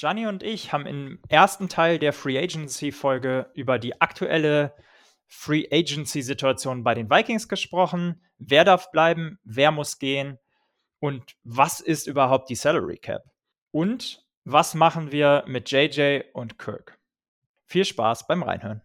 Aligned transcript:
Gianni 0.00 0.26
und 0.26 0.42
ich 0.42 0.72
haben 0.72 0.86
im 0.86 1.18
ersten 1.28 1.68
Teil 1.68 1.98
der 1.98 2.14
Free 2.14 2.38
Agency 2.38 2.90
Folge 2.90 3.50
über 3.52 3.78
die 3.78 4.00
aktuelle 4.00 4.74
Free 5.26 5.66
Agency 5.70 6.22
Situation 6.22 6.82
bei 6.82 6.94
den 6.94 7.10
Vikings 7.10 7.48
gesprochen. 7.48 8.24
Wer 8.38 8.64
darf 8.64 8.90
bleiben? 8.92 9.38
Wer 9.44 9.72
muss 9.72 9.98
gehen? 9.98 10.38
Und 11.00 11.36
was 11.44 11.80
ist 11.80 12.06
überhaupt 12.06 12.48
die 12.48 12.54
Salary 12.54 12.96
Cap? 12.96 13.24
Und 13.72 14.24
was 14.44 14.72
machen 14.72 15.12
wir 15.12 15.44
mit 15.46 15.70
JJ 15.70 16.22
und 16.32 16.58
Kirk? 16.58 16.98
Viel 17.66 17.84
Spaß 17.84 18.26
beim 18.26 18.42
Reinhören. 18.42 18.80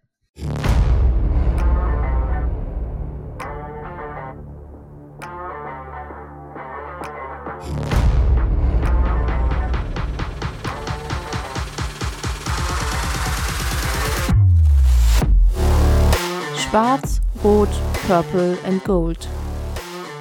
Purple 18.07 18.55
and 18.65 18.83
Gold. 18.83 19.27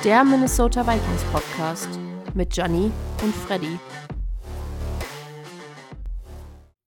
Der 0.04 0.24
Minnesota 0.24 0.86
Vikings 0.86 1.22
Podcast 1.24 1.90
mit 2.32 2.48
Gianni 2.48 2.90
und 3.22 3.34
Freddy. 3.34 3.78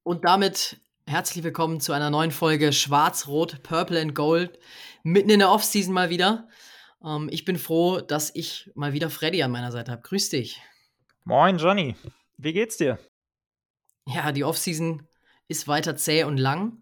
Und 0.02 0.26
damit 0.26 0.82
herzlich 1.06 1.44
willkommen 1.44 1.80
zu 1.82 1.94
einer 1.94 2.10
neuen 2.10 2.32
Folge 2.32 2.74
Schwarz, 2.74 3.28
Rot, 3.28 3.62
Purple 3.62 4.02
and 4.02 4.16
Gold. 4.16 4.58
Mitten 5.04 5.30
in 5.30 5.38
der 5.38 5.52
Offseason 5.52 5.94
mal 5.94 6.10
wieder. 6.10 6.48
Ähm, 7.06 7.30
ich 7.32 7.46
bin 7.46 7.60
froh, 7.60 8.02
dass 8.02 8.34
ich 8.34 8.72
mal 8.74 8.94
wieder 8.94 9.12
Freddy 9.12 9.44
an 9.44 9.52
meiner 9.52 9.72
Seite 9.72 9.92
habe. 9.92 10.02
Grüß 10.02 10.30
dich. 10.30 10.64
Moin, 11.26 11.60
Johnny. 11.60 11.96
Wie 12.38 12.54
geht's 12.54 12.78
dir? 12.78 12.98
Ja, 14.08 14.32
die 14.32 14.44
Offseason 14.44 15.08
ist 15.48 15.68
weiter 15.68 15.96
zäh 15.96 16.24
und 16.24 16.38
lang 16.38 16.82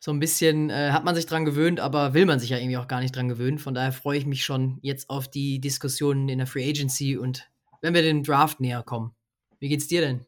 so 0.00 0.12
ein 0.12 0.20
bisschen 0.20 0.70
äh, 0.70 0.90
hat 0.92 1.04
man 1.04 1.14
sich 1.14 1.26
dran 1.26 1.44
gewöhnt, 1.44 1.80
aber 1.80 2.14
will 2.14 2.26
man 2.26 2.38
sich 2.38 2.50
ja 2.50 2.58
irgendwie 2.58 2.76
auch 2.76 2.88
gar 2.88 3.00
nicht 3.00 3.14
dran 3.14 3.28
gewöhnen. 3.28 3.58
Von 3.58 3.74
daher 3.74 3.92
freue 3.92 4.18
ich 4.18 4.26
mich 4.26 4.44
schon 4.44 4.78
jetzt 4.82 5.10
auf 5.10 5.28
die 5.28 5.60
Diskussionen 5.60 6.28
in 6.28 6.38
der 6.38 6.46
Free 6.46 6.68
Agency 6.68 7.16
und 7.16 7.50
wenn 7.80 7.94
wir 7.94 8.02
dem 8.02 8.22
Draft 8.22 8.60
näher 8.60 8.82
kommen. 8.82 9.14
Wie 9.58 9.68
geht's 9.68 9.88
dir 9.88 10.00
denn? 10.00 10.24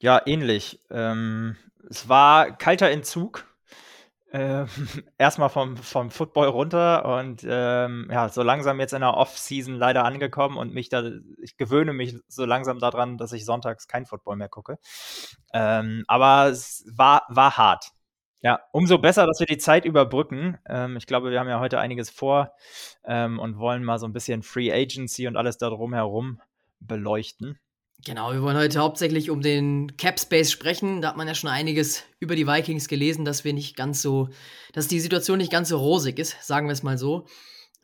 Ja, 0.00 0.20
ähnlich. 0.26 0.80
Ähm, 0.90 1.56
es 1.88 2.08
war 2.08 2.56
kalter 2.56 2.90
Entzug. 2.90 3.46
Äh, 4.32 4.66
erstmal 5.18 5.48
vom, 5.48 5.76
vom 5.76 6.10
Football 6.10 6.48
runter 6.48 7.04
und 7.04 7.46
ähm, 7.48 8.08
ja, 8.10 8.28
so 8.30 8.42
langsam 8.42 8.80
jetzt 8.80 8.94
in 8.94 9.02
der 9.02 9.14
Off-Season 9.14 9.76
leider 9.76 10.04
angekommen 10.04 10.56
und 10.56 10.74
mich 10.74 10.88
da, 10.88 11.08
ich 11.40 11.56
gewöhne 11.56 11.92
mich 11.92 12.16
so 12.28 12.44
langsam 12.44 12.80
daran, 12.80 13.18
dass 13.18 13.32
ich 13.32 13.44
sonntags 13.44 13.86
kein 13.86 14.06
Football 14.06 14.36
mehr 14.36 14.48
gucke. 14.48 14.78
Ähm, 15.52 16.04
aber 16.08 16.48
es 16.48 16.84
war, 16.90 17.24
war 17.28 17.56
hart. 17.56 17.92
Ja, 18.42 18.60
umso 18.72 18.98
besser, 18.98 19.26
dass 19.26 19.38
wir 19.38 19.46
die 19.46 19.58
Zeit 19.58 19.84
überbrücken. 19.84 20.58
Ähm, 20.68 20.96
ich 20.96 21.06
glaube, 21.06 21.30
wir 21.30 21.38
haben 21.38 21.48
ja 21.48 21.60
heute 21.60 21.78
einiges 21.78 22.10
vor 22.10 22.52
ähm, 23.04 23.38
und 23.38 23.58
wollen 23.58 23.84
mal 23.84 23.98
so 23.98 24.06
ein 24.06 24.12
bisschen 24.12 24.42
Free 24.42 24.72
Agency 24.72 25.28
und 25.28 25.36
alles 25.36 25.58
darum 25.58 25.94
herum 25.94 26.40
beleuchten. 26.80 27.58
Genau, 28.04 28.32
wir 28.32 28.42
wollen 28.42 28.56
heute 28.56 28.80
hauptsächlich 28.80 29.30
um 29.30 29.42
den 29.42 29.96
Cap 29.96 30.18
Space 30.18 30.50
sprechen. 30.50 31.02
Da 31.02 31.10
hat 31.10 31.16
man 31.16 31.28
ja 31.28 31.36
schon 31.36 31.50
einiges 31.50 32.02
über 32.18 32.34
die 32.34 32.48
Vikings 32.48 32.88
gelesen, 32.88 33.24
dass 33.24 33.44
wir 33.44 33.52
nicht 33.52 33.76
ganz 33.76 34.02
so, 34.02 34.28
dass 34.72 34.88
die 34.88 34.98
Situation 34.98 35.38
nicht 35.38 35.52
ganz 35.52 35.68
so 35.68 35.78
rosig 35.78 36.18
ist, 36.18 36.36
sagen 36.42 36.66
wir 36.66 36.72
es 36.72 36.82
mal 36.82 36.98
so. 36.98 37.26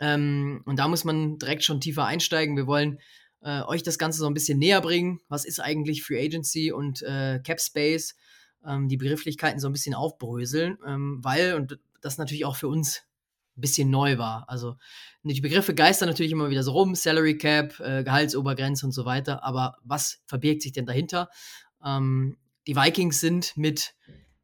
Ähm, 0.00 0.62
und 0.66 0.80
da 0.80 0.88
muss 0.88 1.04
man 1.04 1.38
direkt 1.38 1.62
schon 1.62 1.80
tiefer 1.80 2.04
einsteigen. 2.04 2.56
Wir 2.56 2.66
wollen 2.66 2.98
äh, 3.42 3.62
euch 3.62 3.84
das 3.84 3.96
Ganze 3.96 4.18
so 4.18 4.26
ein 4.26 4.34
bisschen 4.34 4.58
näher 4.58 4.80
bringen. 4.80 5.20
Was 5.28 5.44
ist 5.44 5.60
eigentlich 5.60 6.02
Free 6.02 6.24
Agency 6.24 6.72
und 6.72 7.00
äh, 7.02 7.38
Cap 7.44 7.60
Space? 7.60 8.16
Ähm, 8.66 8.88
die 8.88 8.96
Begrifflichkeiten 8.96 9.60
so 9.60 9.68
ein 9.68 9.72
bisschen 9.72 9.94
aufbröseln, 9.94 10.78
ähm, 10.86 11.18
weil, 11.22 11.54
und 11.54 11.78
das 12.00 12.18
natürlich 12.18 12.44
auch 12.44 12.56
für 12.56 12.68
uns 12.68 13.02
ein 13.56 13.60
bisschen 13.60 13.90
neu 13.90 14.18
war. 14.18 14.44
Also 14.48 14.76
die 15.22 15.40
Begriffe 15.40 15.74
geistern 15.74 16.08
natürlich 16.08 16.32
immer 16.32 16.50
wieder 16.50 16.62
so 16.62 16.72
rum, 16.72 16.94
Salary 16.94 17.36
Cap, 17.36 17.78
äh, 17.80 18.04
Gehaltsobergrenze 18.04 18.86
und 18.86 18.92
so 18.92 19.04
weiter, 19.04 19.42
aber 19.44 19.76
was 19.82 20.20
verbirgt 20.26 20.62
sich 20.62 20.72
denn 20.72 20.86
dahinter? 20.86 21.28
Ähm, 21.84 22.36
die 22.66 22.76
Vikings 22.76 23.20
sind 23.20 23.56
mit 23.56 23.94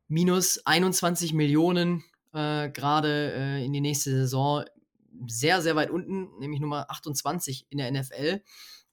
minus 0.08 0.64
21 0.66 1.32
Millionen 1.32 2.04
äh, 2.32 2.68
gerade 2.70 3.32
äh, 3.32 3.64
in 3.64 3.72
die 3.72 3.80
nächste 3.80 4.10
Saison 4.10 4.64
sehr, 5.26 5.62
sehr 5.62 5.76
weit 5.76 5.90
unten, 5.90 6.28
nämlich 6.38 6.60
Nummer 6.60 6.90
28 6.90 7.66
in 7.70 7.78
der 7.78 7.90
NFL. 7.92 8.42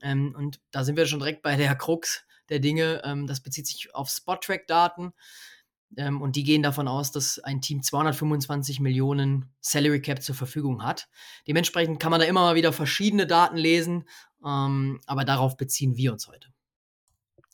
Ähm, 0.01 0.35
und 0.37 0.59
da 0.71 0.83
sind 0.83 0.95
wir 0.95 1.05
schon 1.05 1.19
direkt 1.19 1.41
bei 1.41 1.55
der 1.55 1.75
Krux 1.75 2.23
der 2.51 2.59
Dinge. 2.59 3.01
Ähm, 3.03 3.25
das 3.25 3.41
bezieht 3.41 3.65
sich 3.65 3.95
auf 3.95 4.09
Spot-Track-Daten. 4.09 5.13
Ähm, 5.97 6.21
und 6.21 6.35
die 6.35 6.43
gehen 6.43 6.63
davon 6.63 6.87
aus, 6.87 7.11
dass 7.11 7.39
ein 7.39 7.61
Team 7.61 7.81
225 7.81 8.79
Millionen 8.79 9.51
Salary 9.59 10.01
Cap 10.01 10.21
zur 10.21 10.35
Verfügung 10.35 10.83
hat. 10.83 11.09
Dementsprechend 11.47 11.99
kann 11.99 12.11
man 12.11 12.19
da 12.19 12.25
immer 12.25 12.41
mal 12.41 12.55
wieder 12.55 12.73
verschiedene 12.73 13.27
Daten 13.27 13.57
lesen, 13.57 14.07
ähm, 14.45 15.01
aber 15.05 15.25
darauf 15.25 15.57
beziehen 15.57 15.97
wir 15.97 16.13
uns 16.13 16.27
heute. 16.27 16.47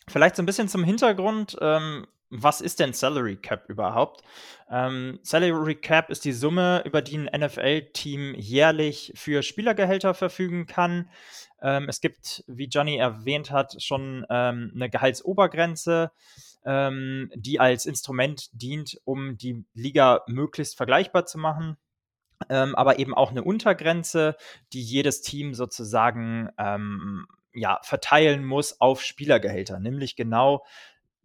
Vielleicht 0.08 0.36
so 0.36 0.44
ein 0.44 0.46
bisschen 0.46 0.70
zum 0.70 0.84
Hintergrund. 0.84 1.58
Ähm, 1.62 2.08
was 2.30 2.60
ist 2.60 2.80
denn 2.80 2.94
Salary 2.94 3.38
Cap 3.38 3.70
überhaupt? 3.70 4.22
Ähm, 4.70 5.20
Salary 5.24 5.76
Cap 5.76 6.10
ist 6.10 6.26
die 6.26 6.34
Summe, 6.34 6.84
über 6.86 7.02
die 7.02 7.18
ein 7.18 7.30
NFL-Team 7.42 8.36
jährlich 8.36 9.14
für 9.16 9.44
Spielergehälter 9.44 10.14
verfügen 10.14 10.66
kann. 10.66 11.10
Ähm, 11.62 11.88
es 11.90 12.02
gibt, 12.02 12.44
wie 12.48 12.66
Johnny 12.66 12.98
erwähnt 12.98 13.52
hat, 13.52 13.82
schon 13.82 14.26
ähm, 14.30 14.72
eine 14.76 14.90
Gehaltsobergrenze, 14.90 16.12
ähm, 16.66 17.32
die 17.36 17.60
als 17.60 17.86
Instrument 17.86 18.50
dient, 18.54 19.00
um 19.06 19.38
die 19.38 19.66
Liga 19.74 20.22
möglichst 20.28 20.78
vergleichbar 20.78 21.26
zu 21.26 21.38
machen. 21.38 21.78
Ähm, 22.50 22.76
aber 22.76 23.00
eben 23.00 23.16
auch 23.16 23.32
eine 23.32 23.44
Untergrenze, 23.44 24.36
die 24.72 24.82
jedes 24.82 25.22
Team 25.22 25.56
sozusagen 25.56 26.50
ähm, 26.60 27.26
ja, 27.54 27.80
verteilen 27.82 28.46
muss 28.46 28.80
auf 28.80 29.02
Spielergehälter, 29.02 29.80
nämlich 29.80 30.16
genau 30.16 30.64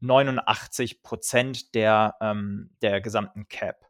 89 0.01 1.03
Prozent 1.03 1.75
der, 1.75 2.17
ähm, 2.21 2.71
der 2.81 3.01
gesamten 3.03 3.49
Cap. 3.49 3.87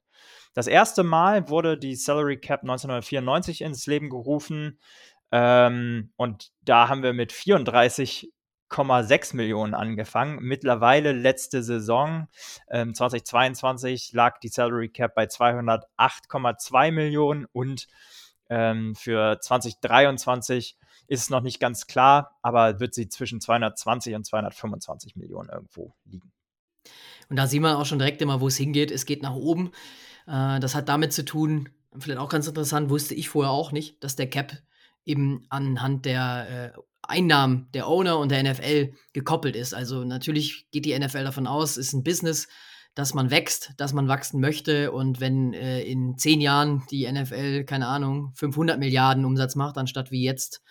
Das 0.54 0.66
erste 0.66 1.03
Mal 1.03 1.48
wurde 1.48 1.78
die 1.78 1.94
Salary 1.94 2.38
Cap 2.38 2.60
1994 2.62 3.62
ins 3.62 3.86
Leben 3.86 4.10
gerufen 4.10 4.78
ähm, 5.32 6.12
und 6.16 6.53
da 6.60 6.88
haben 6.88 7.03
wir 7.03 7.15
mit 7.15 7.32
34,6 7.32 9.34
Millionen 9.34 9.75
angefangen. 9.75 10.38
Mittlerweile 10.43 11.12
letzte 11.12 11.62
Saison 11.62 12.28
ähm, 12.69 12.94
2022 12.94 14.12
lag 14.12 14.38
die 14.41 14.48
Salary 14.48 14.91
Cap 14.91 15.15
bei 15.15 15.25
208,2 15.25 16.92
Millionen 16.92 17.47
und 17.53 17.87
ähm, 18.50 18.94
für 18.94 19.41
2023 19.41 20.76
ist 21.06 21.31
noch 21.31 21.41
nicht 21.41 21.60
ganz 21.60 21.87
klar, 21.87 22.37
aber 22.42 22.78
wird 22.78 22.92
sie 22.94 23.09
zwischen 23.09 23.41
220 23.41 24.15
und 24.15 24.26
225 24.26 25.16
Millionen 25.16 25.48
irgendwo 25.48 25.94
liegen. 26.04 26.31
Und 27.31 27.37
da 27.37 27.47
sieht 27.47 27.62
man 27.62 27.76
auch 27.76 27.87
schon 27.87 27.98
direkt 27.98 28.21
immer, 28.21 28.42
wo 28.42 28.48
es 28.48 28.59
hingeht. 28.59 28.91
Es 28.91 29.06
geht 29.06 29.22
nach 29.22 29.34
oben. 29.34 29.72
Äh, 30.26 30.60
das 30.60 30.75
hat 30.75 30.91
damit 30.91 31.15
zu 31.15 31.25
tun, 31.25 31.71
vielleicht 31.98 32.21
auch 32.21 32.28
ganz 32.28 32.47
interessant, 32.47 32.91
wusste 32.91 33.15
ich 33.15 33.31
vorher 33.31 33.53
auch 33.53 33.72
nicht, 33.72 34.04
dass 34.04 34.16
der 34.16 34.28
Cap 34.28 34.59
eben 35.05 35.45
anhand 35.49 36.05
der 36.05 36.73
äh, 36.77 36.81
Einnahmen 37.03 37.69
der 37.75 37.89
Owner 37.89 38.19
und 38.19 38.31
der 38.31 38.43
NFL 38.43 38.93
gekoppelt 39.13 39.57
ist. 39.57 39.75
Also 39.75 40.05
natürlich 40.05 40.71
geht 40.71 40.85
die 40.85 40.99
NFL 40.99 41.25
davon 41.25 41.47
aus, 41.47 41.77
ist 41.77 41.93
ein 41.93 42.05
Business, 42.05 42.49
dass 42.95 43.15
man 43.15 43.31
wächst, 43.31 43.73
dass 43.77 43.93
man 43.93 44.09
wachsen 44.09 44.41
möchte. 44.41 44.93
Und 44.93 45.21
wenn 45.21 45.53
äh, 45.55 45.83
in 45.83 46.17
zehn 46.19 46.41
Jahren 46.41 46.85
die 46.91 47.11
NFL, 47.11 47.65
keine 47.65 47.89
Ahnung, 47.89 48.33
500 48.35 48.79
Milliarden 48.79 49.25
Umsatz 49.25 49.57
macht, 49.57 49.79
anstatt 49.79 50.11
wie 50.11 50.23
jetzt, 50.23 50.63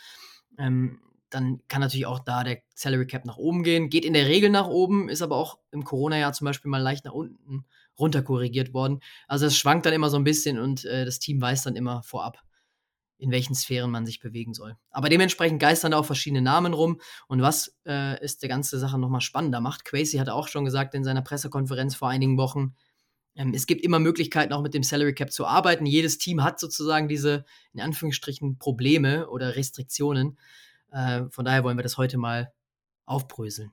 ähm, 0.57 0.99
dann 1.29 1.61
kann 1.67 1.81
natürlich 1.81 2.05
auch 2.05 2.19
da 2.19 2.43
der 2.43 2.61
Salary 2.75 3.07
Cap 3.07 3.25
nach 3.25 3.37
oben 3.37 3.63
gehen. 3.63 3.89
Geht 3.89 4.05
in 4.05 4.13
der 4.13 4.27
Regel 4.27 4.49
nach 4.49 4.67
oben, 4.67 5.09
ist 5.09 5.21
aber 5.21 5.37
auch 5.37 5.59
im 5.71 5.83
Corona-Jahr 5.83 6.33
zum 6.33 6.45
Beispiel 6.45 6.69
mal 6.69 6.81
leicht 6.81 7.05
nach 7.05 7.13
unten 7.13 7.65
runterkorrigiert 7.97 8.73
worden. 8.73 8.99
Also 9.27 9.45
es 9.45 9.57
schwankt 9.57 9.85
dann 9.85 9.93
immer 9.93 10.09
so 10.09 10.17
ein 10.17 10.23
bisschen 10.23 10.59
und 10.59 10.85
äh, 10.85 11.05
das 11.05 11.19
Team 11.19 11.41
weiß 11.41 11.63
dann 11.63 11.75
immer 11.75 12.03
vorab, 12.03 12.39
in 13.21 13.29
welchen 13.29 13.53
Sphären 13.53 13.91
man 13.91 14.05
sich 14.05 14.19
bewegen 14.19 14.55
soll. 14.55 14.75
Aber 14.89 15.07
dementsprechend 15.07 15.59
geistern 15.59 15.91
da 15.91 15.97
auch 15.99 16.05
verschiedene 16.05 16.41
Namen 16.41 16.73
rum. 16.73 16.99
Und 17.27 17.41
was 17.43 17.77
äh, 17.85 18.21
ist 18.23 18.41
der 18.41 18.49
ganze 18.49 18.79
Sache 18.79 18.97
nochmal 18.97 19.21
spannender 19.21 19.61
macht, 19.61 19.85
Quasi 19.85 20.17
hat 20.17 20.27
auch 20.27 20.47
schon 20.47 20.65
gesagt 20.65 20.95
in 20.95 21.03
seiner 21.03 21.21
Pressekonferenz 21.21 21.95
vor 21.95 22.09
einigen 22.09 22.37
Wochen, 22.37 22.73
ähm, 23.35 23.53
es 23.53 23.67
gibt 23.67 23.83
immer 23.83 23.99
Möglichkeiten, 23.99 24.53
auch 24.53 24.63
mit 24.63 24.73
dem 24.73 24.81
Salary 24.81 25.13
Cap 25.13 25.31
zu 25.31 25.45
arbeiten. 25.45 25.85
Jedes 25.85 26.17
Team 26.17 26.43
hat 26.43 26.59
sozusagen 26.59 27.07
diese, 27.07 27.45
in 27.73 27.81
Anführungsstrichen, 27.81 28.57
Probleme 28.57 29.29
oder 29.29 29.55
Restriktionen. 29.55 30.39
Äh, 30.91 31.25
von 31.29 31.45
daher 31.45 31.63
wollen 31.63 31.77
wir 31.77 31.83
das 31.83 31.97
heute 31.97 32.17
mal 32.17 32.51
aufbröseln. 33.05 33.71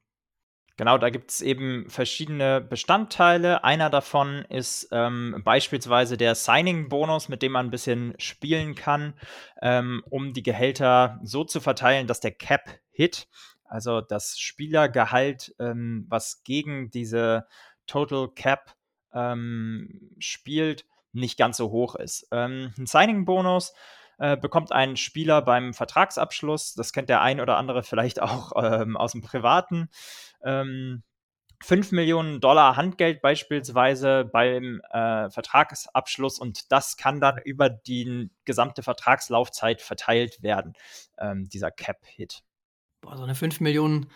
Genau, 0.79 0.97
da 0.97 1.11
gibt 1.11 1.33
es 1.33 1.43
eben 1.43 1.91
verschiedene 1.91 2.61
Bestandteile. 2.61 3.65
Einer 3.65 3.91
davon 3.91 4.45
ist 4.49 4.89
ähm, 4.93 5.43
beispielsweise 5.45 6.17
der 6.17 6.37
Signing-Bonus, 6.37 7.29
mit 7.29 7.43
dem 7.43 7.53
man 7.53 7.67
ein 7.67 7.71
bisschen 7.71 8.15
spielen 8.19 8.77
kann, 8.77 9.15
ähm, 9.61 10.05
um 10.09 10.33
die 10.33 10.45
Gehälter 10.45 11.19
so 11.25 11.43
zu 11.43 11.61
verteilen, 11.61 12.07
dass 12.07 12.21
der 12.21 12.31
Cap-Hit 12.31 13.27
also 13.69 14.01
das 14.01 14.39
Spielergehalt, 14.39 15.55
ähm, 15.59 16.07
was 16.09 16.43
gegen 16.43 16.91
diese 16.91 17.47
Total 17.87 18.29
Cap 18.29 18.75
ähm, 19.13 20.13
spielt, 20.19 20.87
nicht 21.13 21.39
ganz 21.39 21.57
so 21.57 21.71
hoch 21.71 21.95
ist. 21.97 22.29
Ähm, 22.33 22.73
ein 22.79 22.87
Signing-Bonus 22.87 23.73
äh, 24.19 24.37
bekommt 24.37 24.73
ein 24.73 24.97
Spieler 24.97 25.43
beim 25.43 25.75
Vertragsabschluss, 25.75 26.75
das 26.75 26.93
kennt 26.93 27.09
der 27.09 27.23
ein 27.23 27.41
oder 27.41 27.57
andere 27.57 27.83
vielleicht 27.83 28.21
auch 28.23 28.53
ähm, 28.57 28.97
aus 28.97 29.13
dem 29.13 29.23
Privaten. 29.23 29.91
Ähm, 30.43 31.03
5 31.63 31.93
Millionen 31.93 32.41
Dollar 32.41 32.77
Handgeld 32.77 33.21
beispielsweise 33.21 34.25
beim 34.25 34.81
äh, 34.91 35.29
Vertragsabschluss 35.29 36.39
und 36.39 36.71
das 36.71 36.97
kann 36.97 37.21
dann 37.21 37.39
über 37.39 37.69
die 37.69 38.31
gesamte 38.45 38.83
Vertragslaufzeit 38.83 39.83
verteilt 39.83 40.43
werden, 40.43 40.75
ähm, 41.19 41.49
dieser 41.49 41.71
Cap-Hit. 41.71 42.43
Boah, 43.01 43.17
so 43.17 43.25
eine 43.25 43.35
5 43.35 43.61
Millionen 43.61 44.09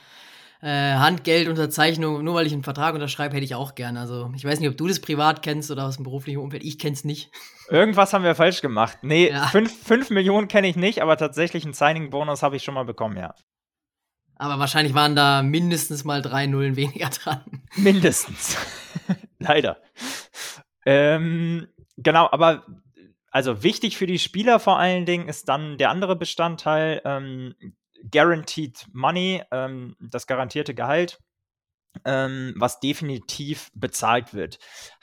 äh, 0.61 0.95
Handgeldunterzeichnung, 0.95 2.23
nur 2.23 2.35
weil 2.37 2.47
ich 2.47 2.53
einen 2.53 2.63
Vertrag 2.63 2.95
unterschreibe, 2.95 3.35
hätte 3.35 3.45
ich 3.45 3.57
auch 3.57 3.75
gern. 3.75 3.97
Also 3.97 4.31
ich 4.37 4.45
weiß 4.45 4.61
nicht, 4.61 4.69
ob 4.69 4.77
du 4.77 4.87
das 4.87 5.01
privat 5.01 5.43
kennst 5.43 5.73
oder 5.73 5.87
aus 5.87 5.97
dem 5.97 6.05
beruflichen 6.05 6.39
Umfeld. 6.39 6.63
Ich 6.63 6.79
kenne 6.79 6.95
es 6.95 7.05
nicht. 7.05 7.33
Irgendwas 7.69 8.13
haben 8.13 8.23
wir 8.23 8.37
falsch 8.37 8.63
gemacht. 8.63 8.99
Nee, 9.03 9.35
5 9.51 9.89
ja. 9.89 10.15
Millionen 10.15 10.47
kenne 10.47 10.69
ich 10.69 10.77
nicht, 10.77 11.03
aber 11.03 11.17
tatsächlich 11.17 11.65
einen 11.65 11.75
Signing-Bonus 11.75 12.45
habe 12.45 12.55
ich 12.55 12.63
schon 12.63 12.75
mal 12.75 12.85
bekommen, 12.85 13.17
ja. 13.17 13.35
Aber 14.43 14.59
wahrscheinlich 14.59 14.93
waren 14.93 15.15
da 15.15 15.41
mindestens 15.41 16.03
mal 16.03 16.21
drei 16.21 16.47
Nullen 16.47 16.75
weniger 16.75 17.09
dran. 17.11 17.44
Mindestens. 17.77 18.56
Leider. 19.39 19.81
Ähm, 20.85 21.69
genau, 21.97 22.29
aber 22.29 22.67
also 23.31 23.62
wichtig 23.62 23.97
für 23.97 24.09
die 24.09 24.19
Spieler 24.19 24.59
vor 24.59 24.81
allen 24.81 25.06
Dingen 25.06 25.29
ist 25.29 25.49
dann 25.49 25.79
der 25.79 25.91
andere 25.91 26.17
Bestandteil, 26.17 27.00
ähm, 27.05 27.55
Guaranteed 28.11 28.89
Money, 28.93 29.44
ähm, 29.53 29.94
das 30.00 30.27
garantierte 30.27 30.75
Gehalt, 30.75 31.21
ähm, 32.05 32.55
was 32.56 32.81
definitiv 32.81 33.71
bezahlt 33.75 34.35
wird. 34.35 34.59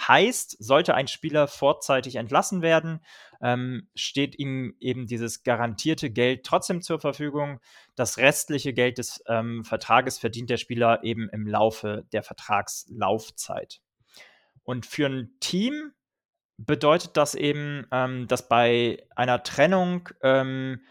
Heißt, 0.08 0.58
sollte 0.60 0.96
ein 0.96 1.08
Spieler 1.08 1.48
vorzeitig 1.48 2.16
entlassen 2.16 2.62
werden, 2.62 3.02
ähm, 3.42 3.88
steht 3.96 4.38
ihm 4.38 4.76
eben 4.80 5.08
dieses 5.08 5.44
garantierte 5.44 6.10
Geld 6.10 6.46
trotzdem 6.46 6.82
zur 6.82 7.00
Verfügung. 7.00 7.60
Das 7.96 8.18
restliche 8.18 8.74
Geld 8.74 8.98
des 8.98 9.24
ähm, 9.28 9.64
Vertrages 9.64 10.20
verdient 10.20 10.50
der 10.50 10.58
Spieler 10.58 11.04
eben 11.04 11.30
im 11.30 11.48
Laufe 11.48 12.06
der 12.12 12.24
Vertragslaufzeit. 12.24 13.82
Und 14.64 14.86
für 14.86 15.08
ein 15.08 15.32
Team 15.40 15.94
bedeutet 16.58 17.16
das 17.16 17.36
eben, 17.36 17.88
ähm, 17.92 18.28
dass 18.28 18.50
bei 18.50 19.04
einer 19.16 19.44
Trennung 19.44 20.10
ähm, 20.22 20.82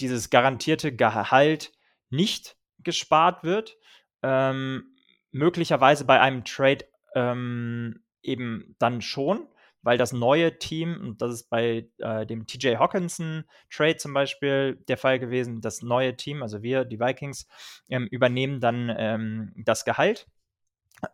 dieses 0.00 0.30
garantierte 0.30 0.94
Gehalt 0.94 1.72
nicht 2.10 2.56
gespart 2.80 3.44
wird. 3.44 3.78
Ähm, 4.22 4.93
möglicherweise 5.34 6.04
bei 6.04 6.20
einem 6.20 6.44
Trade 6.44 6.86
ähm, 7.14 8.00
eben 8.22 8.76
dann 8.78 9.02
schon, 9.02 9.48
weil 9.82 9.98
das 9.98 10.12
neue 10.12 10.58
Team, 10.58 10.96
und 11.00 11.20
das 11.20 11.32
ist 11.32 11.50
bei 11.50 11.88
äh, 11.98 12.24
dem 12.24 12.46
TJ 12.46 12.76
Hawkinson 12.76 13.44
Trade 13.68 13.96
zum 13.96 14.14
Beispiel 14.14 14.76
der 14.88 14.96
Fall 14.96 15.18
gewesen, 15.18 15.60
das 15.60 15.82
neue 15.82 16.16
Team, 16.16 16.42
also 16.42 16.62
wir, 16.62 16.84
die 16.84 17.00
Vikings, 17.00 17.46
ähm, 17.88 18.06
übernehmen 18.06 18.60
dann 18.60 18.94
ähm, 18.96 19.52
das 19.56 19.84
Gehalt, 19.84 20.26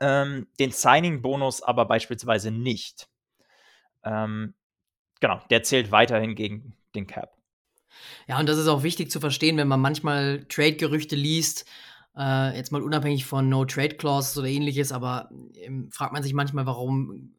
ähm, 0.01 0.47
den 0.61 0.71
Signing-Bonus 0.71 1.63
aber 1.63 1.87
beispielsweise 1.87 2.51
nicht. 2.51 3.09
Ähm, 4.05 4.55
genau, 5.21 5.41
der 5.49 5.63
zählt 5.63 5.91
weiterhin 5.91 6.35
gegen 6.35 6.77
den 6.95 7.07
Cap. 7.07 7.37
Ja, 8.29 8.39
und 8.39 8.49
das 8.49 8.59
ist 8.59 8.69
auch 8.69 8.83
wichtig 8.83 9.11
zu 9.11 9.19
verstehen, 9.19 9.57
wenn 9.57 9.67
man 9.67 9.81
manchmal 9.81 10.45
Trade-Gerüchte 10.49 11.17
liest, 11.17 11.67
äh, 12.21 12.57
jetzt 12.57 12.71
mal 12.71 12.83
unabhängig 12.83 13.25
von 13.25 13.49
No-Trade-Clauses 13.49 14.37
oder 14.37 14.49
ähnliches, 14.49 14.93
aber 14.93 15.31
ähm, 15.55 15.91
fragt 15.91 16.13
man 16.13 16.23
sich 16.23 16.35
manchmal, 16.35 16.67
warum 16.67 17.35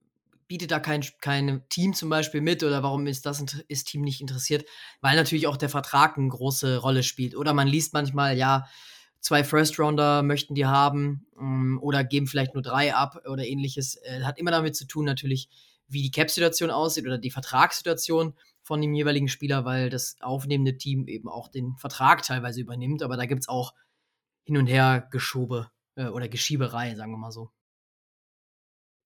bietet 0.48 0.72
da 0.72 0.80
kein, 0.80 1.02
kein 1.22 1.62
Team 1.70 1.94
zum 1.94 2.10
Beispiel 2.10 2.42
mit 2.42 2.64
oder 2.64 2.84
warum 2.84 3.08
ist 3.08 3.26
das 3.26 3.42
ist 3.68 3.88
Team 3.88 4.02
nicht 4.02 4.20
interessiert? 4.20 4.66
Weil 5.00 5.16
natürlich 5.16 5.48
auch 5.48 5.56
der 5.56 5.70
Vertrag 5.70 6.18
eine 6.18 6.28
große 6.28 6.80
Rolle 6.80 7.04
spielt. 7.04 7.38
Oder 7.38 7.54
man 7.54 7.68
liest 7.68 7.94
manchmal, 7.94 8.36
ja, 8.38 8.68
zwei 9.22 9.44
First-Rounder 9.44 10.24
möchten 10.24 10.56
die 10.56 10.66
haben 10.66 11.28
ähm, 11.40 11.80
oder 11.82 12.04
geben 12.04 12.28
vielleicht 12.28 12.56
nur 12.56 12.64
drei 12.64 12.94
ab 12.96 13.22
oder 13.30 13.46
ähnliches. 13.46 13.96
Äh, 13.98 14.24
hat 14.24 14.40
immer 14.40 14.52
damit 14.52 14.76
zu 14.76 14.86
tun, 14.86 15.06
natürlich, 15.06 15.48
wie 15.88 16.02
die 16.02 16.12
Cap-Situation 16.12 16.72
aussieht 16.72 17.06
oder 17.06 17.20
die 17.20 17.32
Vertragssituation 17.32 18.34
von 18.64 18.82
dem 18.82 18.94
jeweiligen 18.94 19.28
Spieler, 19.28 19.64
weil 19.64 19.90
das 19.90 20.16
aufnehmende 20.22 20.78
Team 20.78 21.08
eben 21.08 21.30
auch 21.30 21.50
den 21.50 21.76
Vertrag 21.78 22.24
teilweise 22.24 22.62
übernimmt. 22.62 23.04
Aber 23.04 23.16
da 23.16 23.26
gibt 23.26 23.42
es 23.42 23.48
auch 23.48 23.74
hin 24.52 24.58
und 24.58 24.68
her 24.68 25.08
Geschobe 25.12 25.72
äh, 25.96 26.08
oder 26.08 26.28
Geschieberei, 26.28 26.94
sagen 26.96 27.14
wir 27.14 27.18
mal 27.18 27.32
so. 27.32 27.52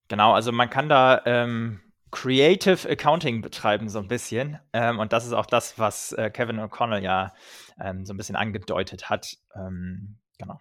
Genau, 0.08 0.34
also 0.34 0.52
man 0.52 0.72
kann 0.72 0.90
da 0.90 1.22
ähm, 1.26 1.82
Creative 2.10 2.90
Accounting 2.90 3.44
betreiben, 3.44 3.88
so 3.88 4.00
ein 4.00 4.08
bisschen. 4.08 4.60
Ähm, 4.74 4.98
und 4.98 5.14
das 5.14 5.24
ist 5.24 5.34
auch 5.34 5.46
das, 5.46 5.78
was 5.78 6.14
äh, 6.14 6.32
Kevin 6.32 6.60
O'Connell 6.60 7.04
ja 7.04 7.32
ähm, 7.80 8.08
so 8.08 8.14
ein 8.16 8.18
bisschen 8.18 8.36
angedeutet 8.36 9.08
hat. 9.12 9.38
Ähm, 9.54 10.18
genau. 10.40 10.60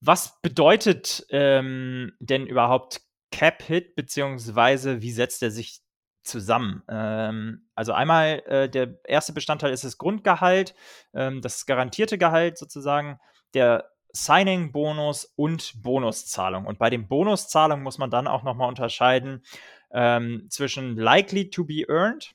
Was 0.00 0.40
bedeutet 0.40 1.26
ähm, 1.30 2.12
denn 2.20 2.46
überhaupt 2.46 3.00
Cap-Hit, 3.32 3.96
beziehungsweise 3.96 5.02
wie 5.02 5.10
setzt 5.10 5.42
er 5.42 5.50
sich 5.50 5.80
zusammen. 6.22 6.84
Ähm, 6.88 7.68
also 7.74 7.92
einmal 7.92 8.42
äh, 8.46 8.68
der 8.68 9.00
erste 9.04 9.32
Bestandteil 9.32 9.72
ist 9.72 9.82
das 9.82 9.98
Grundgehalt, 9.98 10.76
ähm, 11.12 11.40
das 11.40 11.66
garantierte 11.66 12.18
Gehalt 12.18 12.56
sozusagen, 12.56 13.18
der 13.54 13.90
Signing-Bonus 14.12 15.32
und 15.36 15.82
Bonuszahlung. 15.82 16.66
Und 16.66 16.78
bei 16.78 16.90
den 16.90 17.08
Bonuszahlungen 17.08 17.82
muss 17.82 17.98
man 17.98 18.10
dann 18.10 18.26
auch 18.26 18.42
nochmal 18.42 18.68
unterscheiden 18.68 19.44
ähm, 19.92 20.46
zwischen 20.50 20.96
likely 20.96 21.50
to 21.50 21.64
be 21.64 21.84
earned, 21.88 22.34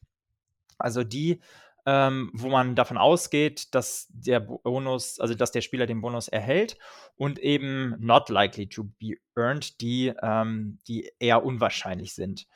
also 0.77 1.03
die, 1.03 1.41
ähm, 1.85 2.31
wo 2.33 2.49
man 2.49 2.75
davon 2.75 2.97
ausgeht, 2.97 3.75
dass 3.75 4.07
der 4.09 4.39
Bonus, 4.39 5.19
also 5.19 5.35
dass 5.35 5.51
der 5.51 5.61
Spieler 5.61 5.85
den 5.85 6.01
Bonus 6.01 6.27
erhält, 6.27 6.77
und 7.15 7.39
eben 7.39 7.95
not 7.99 8.29
likely 8.29 8.67
to 8.67 8.85
be 8.99 9.17
earned, 9.35 9.79
die, 9.81 10.13
ähm, 10.21 10.79
die 10.87 11.11
eher 11.19 11.43
unwahrscheinlich 11.43 12.13
sind 12.13 12.47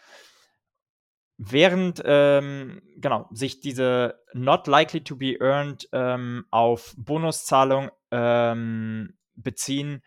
während 1.42 2.02
ähm, 2.04 2.82
genau 2.98 3.30
sich 3.32 3.62
diese 3.62 4.20
not 4.34 4.68
likely 4.68 5.02
to 5.02 5.16
be 5.16 5.38
earned 5.40 5.88
ähm, 5.94 6.46
auf 6.52 6.94
Bonuszahlung 6.98 7.90
ähm, 8.12 9.18
beziehen, 9.36 10.02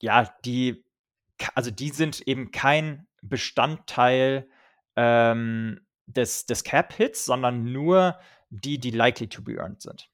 ja, 0.00 0.32
die 0.44 0.84
also 1.54 1.70
die 1.70 1.90
sind 1.90 2.20
eben 2.26 2.50
kein 2.50 3.06
Bestandteil 3.22 4.48
ähm, 4.96 5.80
des, 6.06 6.46
des 6.46 6.64
Cap-Hits, 6.64 7.24
sondern 7.24 7.70
nur 7.72 8.18
die, 8.50 8.78
die 8.78 8.90
likely 8.90 9.28
to 9.28 9.42
be 9.42 9.56
earned 9.56 9.82
sind. 9.82 10.08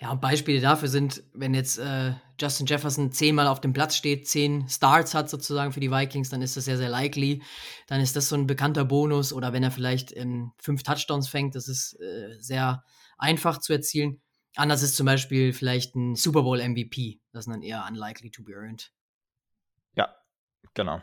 Ja, 0.00 0.12
und 0.12 0.20
Beispiele 0.20 0.60
dafür 0.60 0.88
sind, 0.88 1.24
wenn 1.34 1.52
jetzt 1.52 1.78
äh, 1.78 2.12
Justin 2.40 2.66
Jefferson 2.66 3.10
zehnmal 3.10 3.48
auf 3.48 3.60
dem 3.60 3.72
Platz 3.72 3.96
steht, 3.96 4.28
zehn 4.28 4.68
Starts 4.68 5.12
hat 5.12 5.28
sozusagen 5.28 5.72
für 5.72 5.80
die 5.80 5.90
Vikings, 5.90 6.28
dann 6.28 6.40
ist 6.40 6.56
das 6.56 6.66
sehr, 6.66 6.76
sehr 6.76 6.88
likely. 6.88 7.42
Dann 7.88 8.00
ist 8.00 8.14
das 8.14 8.28
so 8.28 8.36
ein 8.36 8.46
bekannter 8.46 8.84
Bonus 8.84 9.32
oder 9.32 9.52
wenn 9.52 9.64
er 9.64 9.72
vielleicht 9.72 10.16
ähm, 10.16 10.52
fünf 10.58 10.84
Touchdowns 10.84 11.28
fängt, 11.28 11.56
das 11.56 11.66
ist 11.66 11.98
äh, 12.00 12.36
sehr 12.38 12.84
einfach 13.18 13.58
zu 13.58 13.72
erzielen. 13.72 14.20
Anders 14.56 14.82
ist 14.82 14.96
zum 14.96 15.06
Beispiel 15.06 15.52
vielleicht 15.52 15.94
ein 15.94 16.16
Super 16.16 16.42
Bowl 16.42 16.66
MVP. 16.66 17.20
Das 17.32 17.46
ist 17.46 17.52
dann 17.52 17.62
eher 17.62 17.86
unlikely 17.88 18.30
to 18.30 18.42
be 18.42 18.52
earned. 18.52 18.90
Ja, 19.94 20.16
genau. 20.74 21.02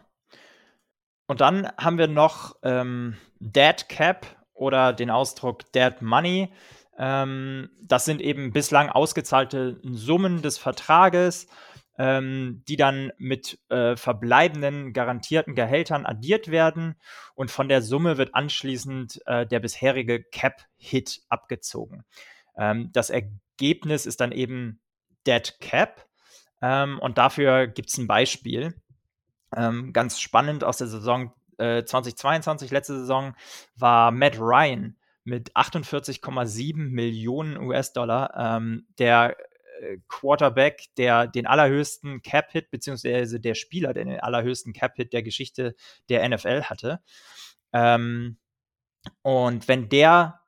Und 1.28 1.40
dann 1.42 1.72
haben 1.78 1.98
wir 1.98 2.08
noch 2.08 2.56
ähm, 2.64 3.16
Dead 3.40 3.88
Cap 3.90 4.26
oder 4.54 4.92
den 4.92 5.10
Ausdruck 5.10 5.72
Dead 5.72 6.02
Money. 6.02 6.52
Ähm, 6.98 7.70
das 7.82 8.06
sind 8.06 8.22
eben 8.22 8.52
bislang 8.52 8.90
ausgezahlte 8.90 9.80
Summen 9.84 10.42
des 10.42 10.58
Vertrages, 10.58 11.48
ähm, 11.98 12.64
die 12.68 12.76
dann 12.76 13.12
mit 13.18 13.60
äh, 13.70 13.96
verbleibenden 13.96 14.94
garantierten 14.94 15.54
Gehältern 15.56 16.06
addiert 16.06 16.50
werden 16.50 16.96
und 17.36 17.52
von 17.52 17.70
der 17.70 17.82
Summe 17.82 18.18
wird 18.18 18.34
anschließend 18.34 19.22
äh, 19.28 19.46
der 19.46 19.60
bisherige 19.60 20.24
Cap-Hit 20.24 21.22
abgezogen. 21.30 22.04
Ähm, 22.58 22.92
das 22.94 23.10
Ergebnis 23.10 24.06
ist 24.06 24.22
dann 24.22 24.32
eben 24.32 24.82
Dead 25.26 25.54
Cap 25.60 26.08
ähm, 26.62 27.00
und 27.00 27.18
dafür 27.18 27.68
gibt 27.68 27.90
es 27.90 27.98
ein 27.98 28.08
Beispiel. 28.08 28.76
Ähm, 29.56 29.94
ganz 29.94 30.20
spannend 30.20 30.64
aus 30.64 30.78
der 30.78 30.88
Saison 30.88 31.34
äh, 31.58 31.84
2022, 31.84 32.72
letzte 32.72 33.00
Saison, 33.00 33.36
war 33.76 34.12
Matt 34.12 34.40
Ryan 34.40 34.98
mit 35.24 35.56
48,7 35.56 36.76
Millionen 36.76 37.58
US-Dollar 37.58 38.34
ähm, 38.36 38.88
der 38.98 39.38
äh, 39.82 39.98
Quarterback, 40.08 40.86
der 40.98 41.28
den 41.28 41.48
allerhöchsten 41.48 42.22
Cap-Hit, 42.22 42.72
beziehungsweise 42.72 43.40
der 43.40 43.56
Spieler, 43.56 43.94
der 43.94 44.06
den 44.06 44.20
allerhöchsten 44.20 44.74
Cap-Hit 44.74 45.14
der 45.14 45.24
Geschichte 45.24 45.76
der 46.10 46.28
NFL 46.28 46.64
hatte. 46.64 47.02
Ähm, 47.72 48.38
und 49.22 49.68
wenn 49.68 49.90
der 49.90 50.42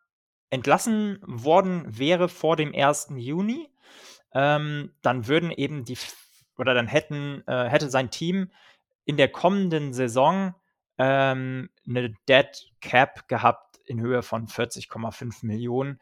entlassen 0.50 1.20
worden 1.22 1.86
wäre 1.88 2.30
vor 2.30 2.56
dem 2.56 2.74
1. 2.74 3.10
Juni, 3.16 3.70
ähm, 4.34 4.94
dann 5.02 5.28
würden 5.28 5.52
eben 5.52 5.86
die 5.86 5.98
oder 6.58 6.74
dann 6.74 6.88
hätten 6.88 7.44
äh, 7.48 7.70
hätte 7.70 7.90
sein 7.90 8.12
Team 8.12 8.52
in 9.06 9.18
der 9.18 9.30
kommenden 9.30 9.94
Saison 9.94 10.56
ähm, 10.98 11.70
eine 11.88 12.14
Dead 12.28 12.72
Cap 12.82 13.28
gehabt 13.28 13.78
in 13.86 14.02
Höhe 14.02 14.24
von 14.24 14.48
40,5 14.48 15.46
Millionen, 15.46 16.00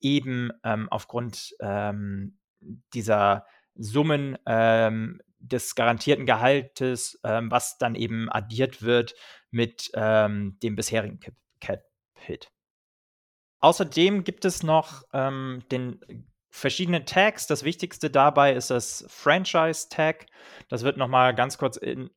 eben 0.00 0.50
ähm, 0.62 0.88
aufgrund 0.90 1.54
ähm, 1.60 2.38
dieser 2.92 3.46
Summen 3.74 4.38
ähm, 4.46 5.20
des 5.38 5.74
garantierten 5.74 6.26
Gehaltes, 6.26 7.18
ähm, 7.24 7.50
was 7.50 7.78
dann 7.78 7.94
eben 7.94 8.30
addiert 8.30 8.82
wird 8.82 9.14
mit 9.50 9.92
dem 9.94 10.74
bisherigen 10.74 11.20
Cap-Hit. 11.60 12.53
Außerdem 13.64 14.24
gibt 14.24 14.44
es 14.44 14.62
noch 14.62 15.04
ähm, 15.14 15.62
den 15.72 15.98
verschiedene 16.50 17.06
Tags. 17.06 17.46
Das 17.46 17.64
wichtigste 17.64 18.10
dabei 18.10 18.52
ist 18.52 18.68
das 18.68 19.06
Franchise-Tag. 19.08 20.26
Das 20.68 20.82
wird 20.82 20.98
nochmal 20.98 21.34
ganz 21.34 21.56
kurz 21.56 21.78
in, 21.78 22.10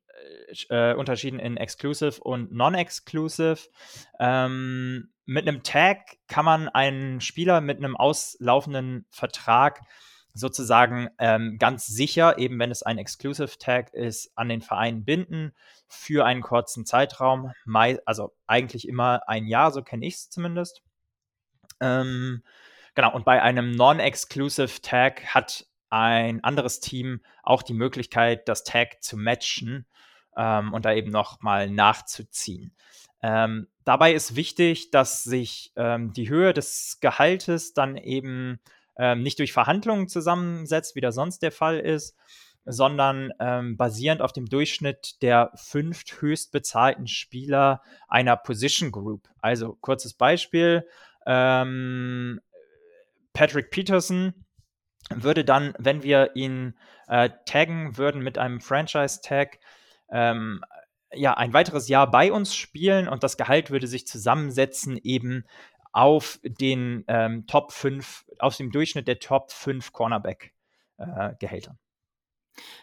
äh, 0.68 0.92
unterschieden 0.92 1.38
in 1.38 1.56
Exclusive 1.56 2.20
und 2.20 2.52
Non-Exclusive. 2.52 3.60
Ähm, 4.20 5.08
mit 5.24 5.48
einem 5.48 5.62
Tag 5.62 6.18
kann 6.26 6.44
man 6.44 6.68
einen 6.68 7.22
Spieler 7.22 7.62
mit 7.62 7.78
einem 7.78 7.96
auslaufenden 7.96 9.06
Vertrag 9.08 9.80
sozusagen 10.34 11.08
ähm, 11.18 11.56
ganz 11.58 11.86
sicher, 11.86 12.36
eben 12.36 12.58
wenn 12.58 12.70
es 12.70 12.82
ein 12.82 12.98
Exclusive 12.98 13.56
Tag 13.58 13.94
ist, 13.94 14.32
an 14.34 14.50
den 14.50 14.60
Verein 14.60 15.06
binden 15.06 15.54
für 15.86 16.26
einen 16.26 16.42
kurzen 16.42 16.84
Zeitraum. 16.84 17.52
also 18.04 18.34
eigentlich 18.46 18.86
immer 18.86 19.26
ein 19.26 19.46
Jahr, 19.46 19.72
so 19.72 19.80
kenne 19.80 20.04
ich 20.04 20.16
es 20.16 20.28
zumindest. 20.28 20.82
Ähm, 21.80 22.42
genau, 22.94 23.14
und 23.14 23.24
bei 23.24 23.42
einem 23.42 23.72
Non-Exclusive 23.72 24.80
Tag 24.82 25.34
hat 25.34 25.66
ein 25.90 26.44
anderes 26.44 26.80
Team 26.80 27.20
auch 27.42 27.62
die 27.62 27.74
Möglichkeit, 27.74 28.48
das 28.48 28.64
Tag 28.64 29.02
zu 29.02 29.16
matchen 29.16 29.86
ähm, 30.36 30.72
und 30.72 30.84
da 30.84 30.92
eben 30.92 31.10
nochmal 31.10 31.70
nachzuziehen. 31.70 32.74
Ähm, 33.22 33.66
dabei 33.84 34.12
ist 34.12 34.36
wichtig, 34.36 34.90
dass 34.90 35.24
sich 35.24 35.72
ähm, 35.76 36.12
die 36.12 36.28
Höhe 36.28 36.52
des 36.52 36.98
Gehaltes 37.00 37.74
dann 37.74 37.96
eben 37.96 38.60
ähm, 38.96 39.22
nicht 39.22 39.38
durch 39.38 39.52
Verhandlungen 39.52 40.08
zusammensetzt, 40.08 40.94
wie 40.94 41.00
das 41.00 41.14
sonst 41.14 41.42
der 41.42 41.52
Fall 41.52 41.78
ist, 41.80 42.16
sondern 42.64 43.32
ähm, 43.40 43.76
basierend 43.76 44.20
auf 44.20 44.32
dem 44.32 44.46
Durchschnitt 44.46 45.22
der 45.22 45.52
fünf 45.54 46.04
höchstbezahlten 46.20 47.06
Spieler 47.06 47.82
einer 48.08 48.36
Position 48.36 48.92
Group. 48.92 49.28
Also 49.40 49.76
kurzes 49.80 50.14
Beispiel. 50.14 50.86
Ähm, 51.26 52.40
Patrick 53.32 53.70
Peterson 53.70 54.34
würde 55.10 55.44
dann, 55.44 55.74
wenn 55.78 56.02
wir 56.02 56.34
ihn 56.34 56.76
äh, 57.06 57.30
taggen 57.46 57.96
würden 57.96 58.22
mit 58.22 58.38
einem 58.38 58.60
Franchise-Tag, 58.60 59.58
ähm, 60.10 60.62
ja, 61.12 61.34
ein 61.34 61.52
weiteres 61.52 61.88
Jahr 61.88 62.10
bei 62.10 62.32
uns 62.32 62.54
spielen 62.54 63.08
und 63.08 63.22
das 63.22 63.36
Gehalt 63.36 63.70
würde 63.70 63.86
sich 63.86 64.06
zusammensetzen 64.06 64.98
eben 65.02 65.44
auf 65.92 66.38
den 66.42 67.04
ähm, 67.08 67.46
Top 67.46 67.72
5, 67.72 68.26
auf 68.38 68.56
dem 68.56 68.70
Durchschnitt 68.70 69.08
der 69.08 69.18
Top 69.18 69.50
5 69.52 69.92
Cornerback-Gehältern. 69.92 71.74
Äh, 71.74 71.87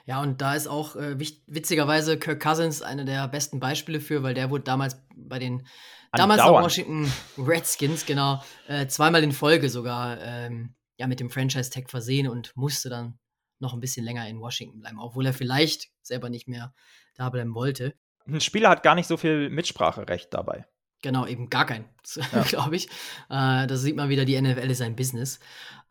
ja, 0.06 0.22
und 0.22 0.42
da 0.42 0.56
ist 0.56 0.68
auch 0.68 0.96
äh, 0.96 1.18
witzigerweise 1.48 2.18
Kirk 2.18 2.42
Cousins 2.42 2.82
eine 2.82 3.06
der 3.06 3.28
besten 3.28 3.60
Beispiele 3.60 4.00
für, 4.00 4.24
weil 4.24 4.34
der 4.34 4.50
wurde 4.50 4.64
damals 4.64 4.98
bei 5.16 5.40
den 5.40 5.68
damals 6.12 6.42
noch 6.42 6.52
Washington 6.52 7.12
Redskins, 7.38 8.06
genau, 8.06 8.44
äh, 8.68 8.88
zweimal 8.88 9.24
in 9.24 9.32
Folge 9.32 9.70
sogar 9.70 10.20
ähm, 10.22 10.76
ja, 10.98 11.08
mit 11.08 11.20
dem 11.20 11.30
Franchise-Tag 11.30 11.90
versehen 11.90 12.28
und 12.28 12.56
musste 12.56 12.90
dann 12.90 13.20
noch 13.60 13.74
ein 13.74 13.80
bisschen 13.80 14.06
länger 14.06 14.28
in 14.28 14.40
Washington 14.40 14.80
bleiben, 14.82 15.00
obwohl 15.00 15.26
er 15.26 15.34
vielleicht 15.34 15.90
selber 16.02 16.30
nicht 16.30 16.48
mehr 16.48 16.74
da 17.16 17.30
bleiben 17.30 17.56
wollte. 17.56 17.96
Ein 18.28 18.42
Spieler 18.42 18.70
hat 18.70 18.84
gar 18.84 18.96
nicht 18.96 19.08
so 19.08 19.18
viel 19.18 19.50
Mitspracherecht 19.50 20.34
dabei. 20.34 20.66
Genau, 21.02 21.28
eben 21.28 21.50
gar 21.50 21.66
kein, 21.66 21.86
ja. 22.32 22.42
glaube 22.44 22.76
ich. 22.76 22.88
Äh, 23.30 23.68
da 23.68 23.76
sieht 23.76 23.96
man 23.96 24.10
wieder, 24.10 24.26
die 24.26 24.42
NFL 24.42 24.70
ist 24.72 24.82
ein 24.82 24.96
Business. 24.96 25.40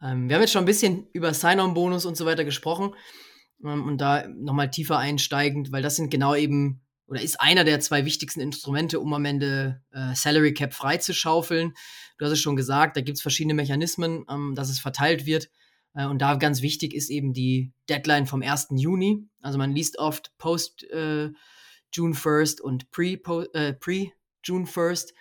Ähm, 0.02 0.28
wir 0.28 0.36
haben 0.36 0.42
jetzt 0.42 0.52
schon 0.52 0.64
ein 0.64 0.66
bisschen 0.66 1.06
über 1.12 1.32
Sign-on-Bonus 1.32 2.04
und 2.04 2.16
so 2.16 2.26
weiter 2.26 2.44
gesprochen. 2.44 2.94
Ähm, 3.64 3.84
und 3.84 3.98
da 3.98 4.26
nochmal 4.28 4.70
tiefer 4.70 4.98
einsteigend, 4.98 5.72
weil 5.72 5.82
das 5.82 5.96
sind 5.96 6.10
genau 6.10 6.34
eben, 6.34 6.82
oder 7.06 7.20
ist 7.20 7.40
einer 7.40 7.64
der 7.64 7.80
zwei 7.80 8.04
wichtigsten 8.04 8.40
Instrumente, 8.40 9.00
um 9.00 9.12
am 9.12 9.24
Ende 9.24 9.82
äh, 9.92 10.14
Salary 10.14 10.54
Cap 10.54 10.74
freizuschaufeln. 10.74 11.74
Du 12.18 12.24
hast 12.24 12.32
es 12.32 12.40
schon 12.40 12.56
gesagt, 12.56 12.96
da 12.96 13.00
gibt 13.00 13.18
es 13.18 13.22
verschiedene 13.22 13.54
Mechanismen, 13.54 14.24
ähm, 14.30 14.54
dass 14.54 14.70
es 14.70 14.78
verteilt 14.78 15.26
wird. 15.26 15.50
Äh, 15.94 16.06
und 16.06 16.20
da 16.20 16.34
ganz 16.36 16.62
wichtig 16.62 16.94
ist 16.94 17.10
eben 17.10 17.32
die 17.32 17.72
Deadline 17.88 18.26
vom 18.26 18.42
1. 18.42 18.68
Juni. 18.72 19.26
Also 19.40 19.58
man 19.58 19.72
liest 19.72 19.98
oft 19.98 20.32
Post 20.38 20.84
äh, 20.90 21.30
June 21.92 22.14
1st 22.14 22.60
und 22.60 22.90
Pre, 22.90 23.18
äh, 23.54 23.72
Pre 23.72 24.10
June 24.42 24.66
1st. 24.66 25.12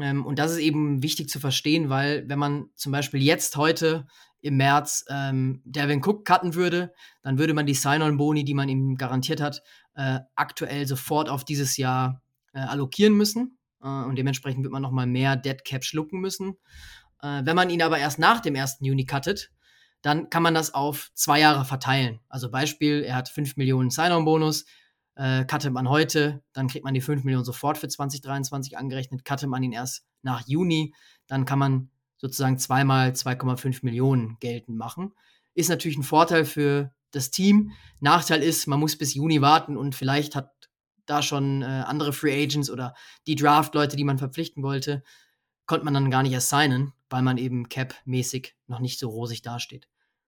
Ähm, 0.00 0.26
und 0.26 0.38
das 0.38 0.52
ist 0.52 0.58
eben 0.58 1.02
wichtig 1.02 1.28
zu 1.28 1.40
verstehen, 1.40 1.88
weil 1.88 2.28
wenn 2.28 2.38
man 2.38 2.70
zum 2.74 2.92
Beispiel 2.92 3.22
jetzt 3.22 3.56
heute 3.56 4.06
im 4.40 4.56
März 4.56 5.04
ähm, 5.08 5.62
Devin 5.64 6.02
Cook 6.04 6.24
cutten 6.24 6.54
würde, 6.54 6.92
dann 7.22 7.38
würde 7.38 7.54
man 7.54 7.66
die 7.66 7.74
Sign-on-Boni, 7.74 8.44
die 8.44 8.54
man 8.54 8.68
ihm 8.68 8.96
garantiert 8.96 9.40
hat, 9.40 9.62
äh, 9.94 10.20
aktuell 10.34 10.86
sofort 10.86 11.28
auf 11.28 11.44
dieses 11.44 11.76
Jahr 11.76 12.22
äh, 12.52 12.60
allokieren 12.60 13.14
müssen. 13.14 13.58
Äh, 13.82 13.88
und 13.88 14.16
dementsprechend 14.16 14.62
wird 14.62 14.72
man 14.72 14.82
nochmal 14.82 15.06
mehr 15.06 15.36
Dead 15.36 15.64
Cap 15.64 15.84
schlucken 15.84 16.20
müssen. 16.20 16.56
Äh, 17.22 17.42
wenn 17.44 17.56
man 17.56 17.70
ihn 17.70 17.82
aber 17.82 17.98
erst 17.98 18.18
nach 18.18 18.40
dem 18.40 18.56
1. 18.56 18.78
Juni 18.80 19.06
cuttet, 19.06 19.50
dann 20.02 20.30
kann 20.30 20.42
man 20.42 20.54
das 20.54 20.74
auf 20.74 21.10
zwei 21.14 21.40
Jahre 21.40 21.64
verteilen. 21.64 22.20
Also 22.28 22.50
Beispiel, 22.50 23.02
er 23.02 23.16
hat 23.16 23.28
5 23.28 23.56
Millionen 23.56 23.90
Sign-on-Bonus, 23.90 24.66
äh, 25.16 25.44
cutte 25.44 25.70
man 25.70 25.88
heute, 25.88 26.42
dann 26.52 26.68
kriegt 26.68 26.84
man 26.84 26.94
die 26.94 27.00
5 27.00 27.24
Millionen 27.24 27.44
sofort 27.44 27.78
für 27.78 27.88
2023 27.88 28.78
angerechnet. 28.78 29.24
Cutte 29.24 29.46
man 29.46 29.62
ihn 29.62 29.72
erst 29.72 30.04
nach 30.22 30.46
Juni, 30.46 30.94
dann 31.26 31.44
kann 31.44 31.58
man 31.58 31.90
sozusagen 32.18 32.58
zweimal 32.58 33.10
2,5 33.10 33.80
Millionen 33.82 34.36
geltend 34.40 34.78
machen. 34.78 35.12
Ist 35.54 35.70
natürlich 35.70 35.96
ein 35.96 36.02
Vorteil 36.02 36.44
für 36.44 36.92
das 37.10 37.30
Team. 37.30 37.72
Nachteil 38.00 38.42
ist, 38.42 38.66
man 38.66 38.80
muss 38.80 38.96
bis 38.96 39.14
Juni 39.14 39.40
warten 39.40 39.76
und 39.76 39.94
vielleicht 39.94 40.34
hat 40.34 40.52
da 41.06 41.22
schon 41.22 41.62
äh, 41.62 41.64
andere 41.64 42.12
Free 42.12 42.42
Agents 42.42 42.70
oder 42.70 42.94
die 43.26 43.36
Draft-Leute, 43.36 43.96
die 43.96 44.04
man 44.04 44.18
verpflichten 44.18 44.62
wollte, 44.62 45.02
konnte 45.66 45.84
man 45.84 45.94
dann 45.94 46.10
gar 46.10 46.22
nicht 46.22 46.36
assignen, 46.36 46.92
weil 47.08 47.22
man 47.22 47.38
eben 47.38 47.68
Cap-mäßig 47.68 48.54
noch 48.66 48.80
nicht 48.80 48.98
so 48.98 49.08
rosig 49.08 49.42
dasteht. 49.42 49.88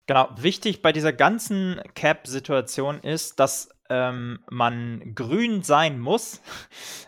Genau, 0.08 0.30
wichtig 0.38 0.82
bei 0.82 0.94
dieser 0.94 1.12
ganzen 1.12 1.82
Cap-Situation 1.96 3.00
ist, 3.02 3.40
dass 3.40 3.70
ähm, 3.90 4.40
man 4.50 5.16
grün 5.16 5.64
sein 5.64 6.00
muss. 6.00 6.42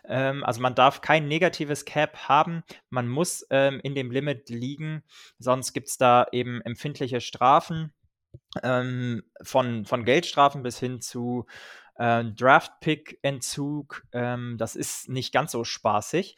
ähm, 0.08 0.44
also 0.44 0.62
man 0.62 0.76
darf 0.76 1.02
kein 1.02 1.28
negatives 1.28 1.86
Cap 1.86 2.28
haben. 2.28 2.64
Man 2.90 3.08
muss 3.08 3.46
ähm, 3.50 3.80
in 3.84 3.96
dem 3.96 4.12
Limit 4.12 4.50
liegen. 4.50 5.04
Sonst 5.38 5.74
gibt 5.74 5.88
es 5.88 5.98
da 5.98 6.28
eben 6.32 6.62
empfindliche 6.62 7.22
Strafen 7.22 7.94
ähm, 8.64 9.24
von, 9.42 9.86
von 9.86 10.06
Geldstrafen 10.06 10.64
bis 10.64 10.80
hin 10.80 11.02
zu 11.02 11.46
äh, 11.96 12.24
Draft-Pick-Entzug. 12.24 14.04
Ähm, 14.12 14.56
das 14.58 14.76
ist 14.76 15.10
nicht 15.10 15.34
ganz 15.34 15.52
so 15.52 15.64
spaßig. 15.64 16.38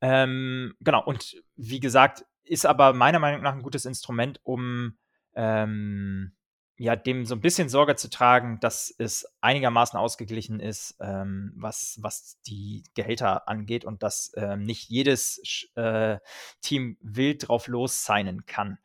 Ähm, 0.00 0.74
genau, 0.80 1.02
und 1.04 1.42
wie 1.56 1.80
gesagt, 1.80 2.24
ist 2.44 2.66
aber 2.66 2.92
meiner 2.92 3.18
Meinung 3.18 3.42
nach 3.42 3.52
ein 3.52 3.62
gutes 3.62 3.84
Instrument, 3.84 4.40
um 4.42 4.96
ähm, 5.34 6.32
ja, 6.78 6.94
dem 6.94 7.26
so 7.26 7.34
ein 7.34 7.40
bisschen 7.40 7.68
Sorge 7.68 7.96
zu 7.96 8.08
tragen, 8.08 8.60
dass 8.60 8.94
es 8.96 9.26
einigermaßen 9.40 9.98
ausgeglichen 9.98 10.60
ist, 10.60 10.96
ähm, 11.00 11.52
was, 11.56 11.98
was 12.00 12.40
die 12.46 12.84
Gehälter 12.94 13.48
angeht 13.48 13.84
und 13.84 14.04
dass 14.04 14.32
ähm, 14.36 14.62
nicht 14.62 14.88
jedes 14.88 15.40
äh, 15.74 16.18
Team 16.60 16.96
wild 17.00 17.48
drauf 17.48 17.66
los 17.66 18.04
signen 18.04 18.46
kann. 18.46 18.78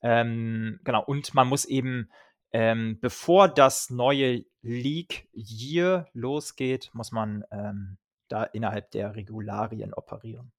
Ähm, 0.00 0.80
genau, 0.84 1.04
und 1.04 1.34
man 1.34 1.46
muss 1.46 1.66
eben, 1.66 2.10
ähm, 2.52 2.98
bevor 3.00 3.48
das 3.48 3.90
neue 3.90 4.46
League 4.62 5.28
Year 5.34 6.06
losgeht, 6.14 6.90
muss 6.94 7.12
man 7.12 7.44
ähm, 7.50 7.98
da 8.28 8.44
innerhalb 8.44 8.90
der 8.92 9.16
Regularien 9.16 9.92
operieren. 9.92 10.50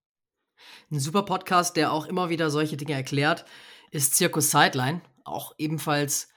Ein 0.92 1.00
super 1.00 1.24
Podcast, 1.24 1.77
der 1.77 1.92
auch 1.92 2.06
immer 2.06 2.30
wieder 2.30 2.51
solche 2.51 2.77
Dinge 2.77 2.94
erklärt, 2.94 3.44
ist 3.89 4.15
Circus 4.15 4.51
Sideline, 4.51 5.01
auch 5.24 5.56
ebenfalls 5.58 6.30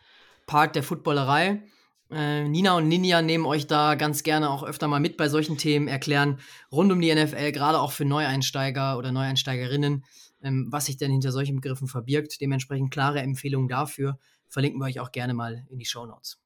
Part 0.48 0.74
der 0.74 0.82
Footballerei. 0.82 1.62
Äh, 2.10 2.48
Nina 2.48 2.76
und 2.76 2.88
Ninja 2.88 3.22
nehmen 3.22 3.46
euch 3.46 3.68
da 3.68 3.94
ganz 3.94 4.24
gerne 4.24 4.50
auch 4.50 4.64
öfter 4.64 4.88
mal 4.88 4.98
mit 4.98 5.16
bei 5.16 5.28
solchen 5.28 5.58
Themen, 5.58 5.86
erklären 5.86 6.40
rund 6.72 6.90
um 6.90 7.00
die 7.00 7.14
NFL, 7.14 7.52
gerade 7.52 7.78
auch 7.78 7.92
für 7.92 8.04
Neueinsteiger 8.04 8.98
oder 8.98 9.12
Neueinsteigerinnen, 9.12 10.04
ähm, 10.42 10.66
was 10.70 10.86
sich 10.86 10.96
denn 10.96 11.12
hinter 11.12 11.30
solchen 11.30 11.56
Begriffen 11.56 11.86
verbirgt. 11.86 12.40
Dementsprechend 12.40 12.90
klare 12.90 13.20
Empfehlungen 13.20 13.68
dafür. 13.68 14.18
Verlinken 14.48 14.80
wir 14.80 14.86
euch 14.86 14.98
auch 15.00 15.12
gerne 15.12 15.34
mal 15.34 15.66
in 15.68 15.78
die 15.78 15.84
Show 15.84 16.06
Notes. 16.06 16.40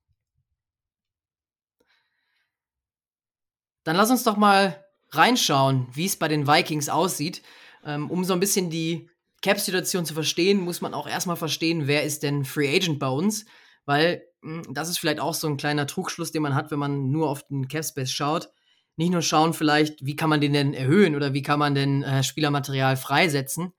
Dann 3.85 3.97
lass 3.97 4.11
uns 4.11 4.25
doch 4.25 4.37
mal 4.37 4.85
reinschauen, 5.11 5.87
wie 5.93 6.07
es 6.07 6.17
bei 6.17 6.29
den 6.29 6.47
Vikings 6.47 6.89
aussieht. 6.89 7.43
Ähm, 7.85 8.11
um 8.11 8.25
so 8.25 8.33
ein 8.33 8.41
bisschen 8.41 8.69
die 8.69 9.09
Cap-Situation 9.43 10.07
zu 10.07 10.15
verstehen, 10.15 10.61
muss 10.61 10.81
man 10.81 10.95
auch 10.95 11.09
erstmal 11.09 11.37
verstehen, 11.37 11.87
wer 11.87 12.05
ist 12.05 12.23
denn 12.23 12.45
Free 12.45 12.75
Agent 12.75 12.99
bei 12.99 13.09
uns. 13.09 13.45
Weil 13.85 14.23
hm, 14.43 14.63
das 14.71 14.89
ist 14.89 14.99
vielleicht 14.99 15.21
auch 15.21 15.35
so 15.35 15.47
ein 15.49 15.57
kleiner 15.57 15.87
Trugschluss, 15.87 16.33
den 16.33 16.43
man 16.43 16.55
hat, 16.55 16.71
wenn 16.71 16.79
man 16.79 17.11
nur 17.11 17.29
auf 17.29 17.47
den 17.47 17.69
Capspace 17.69 18.11
schaut. 18.11 18.51
Nicht 18.97 19.13
nur 19.13 19.23
schauen 19.23 19.55
vielleicht, 19.55 20.05
wie 20.05 20.17
kann 20.17 20.31
man 20.31 20.41
den 20.41 20.53
denn 20.53 20.75
erhöhen 20.75 21.17
oder 21.17 21.33
wie 21.33 21.43
kann 21.43 21.59
man 21.59 21.75
denn 21.75 22.03
äh, 22.03 22.23
Spielermaterial 22.23 22.97
freisetzen, 22.97 23.73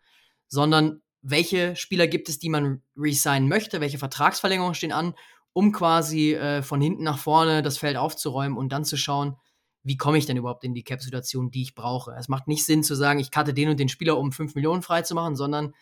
sondern 0.48 1.02
welche 1.22 1.76
Spieler 1.76 2.08
gibt 2.08 2.30
es, 2.30 2.40
die 2.40 2.50
man 2.50 2.82
resignen 2.98 3.48
möchte, 3.48 3.80
welche 3.80 3.98
Vertragsverlängerungen 3.98 4.76
stehen 4.76 4.92
an, 4.92 5.14
um 5.54 5.72
quasi 5.72 6.34
äh, 6.34 6.64
von 6.64 6.82
hinten 6.82 7.04
nach 7.04 7.20
vorne 7.20 7.62
das 7.62 7.78
Feld 7.78 7.96
aufzuräumen 7.96 8.58
und 8.58 8.70
dann 8.70 8.86
zu 8.86 8.98
schauen, 8.98 9.38
wie 9.84 9.98
komme 9.98 10.18
ich 10.18 10.26
denn 10.26 10.38
überhaupt 10.38 10.64
in 10.64 10.74
die 10.74 10.84
Cap-Situation, 10.84 11.52
die 11.52 11.62
ich 11.62 11.76
brauche. 11.76 12.16
Es 12.18 12.28
macht 12.28 12.48
nicht 12.48 12.66
Sinn 12.66 12.84
zu 12.84 12.96
sagen, 12.96 13.20
ich 13.20 13.32
cutte 13.32 13.54
den 13.54 13.70
und 13.70 13.80
den 13.80 13.90
Spieler, 13.90 14.18
um 14.18 14.32
5 14.32 14.56
Millionen 14.56 14.82
freizumachen, 14.82 15.36
sondern 15.36 15.74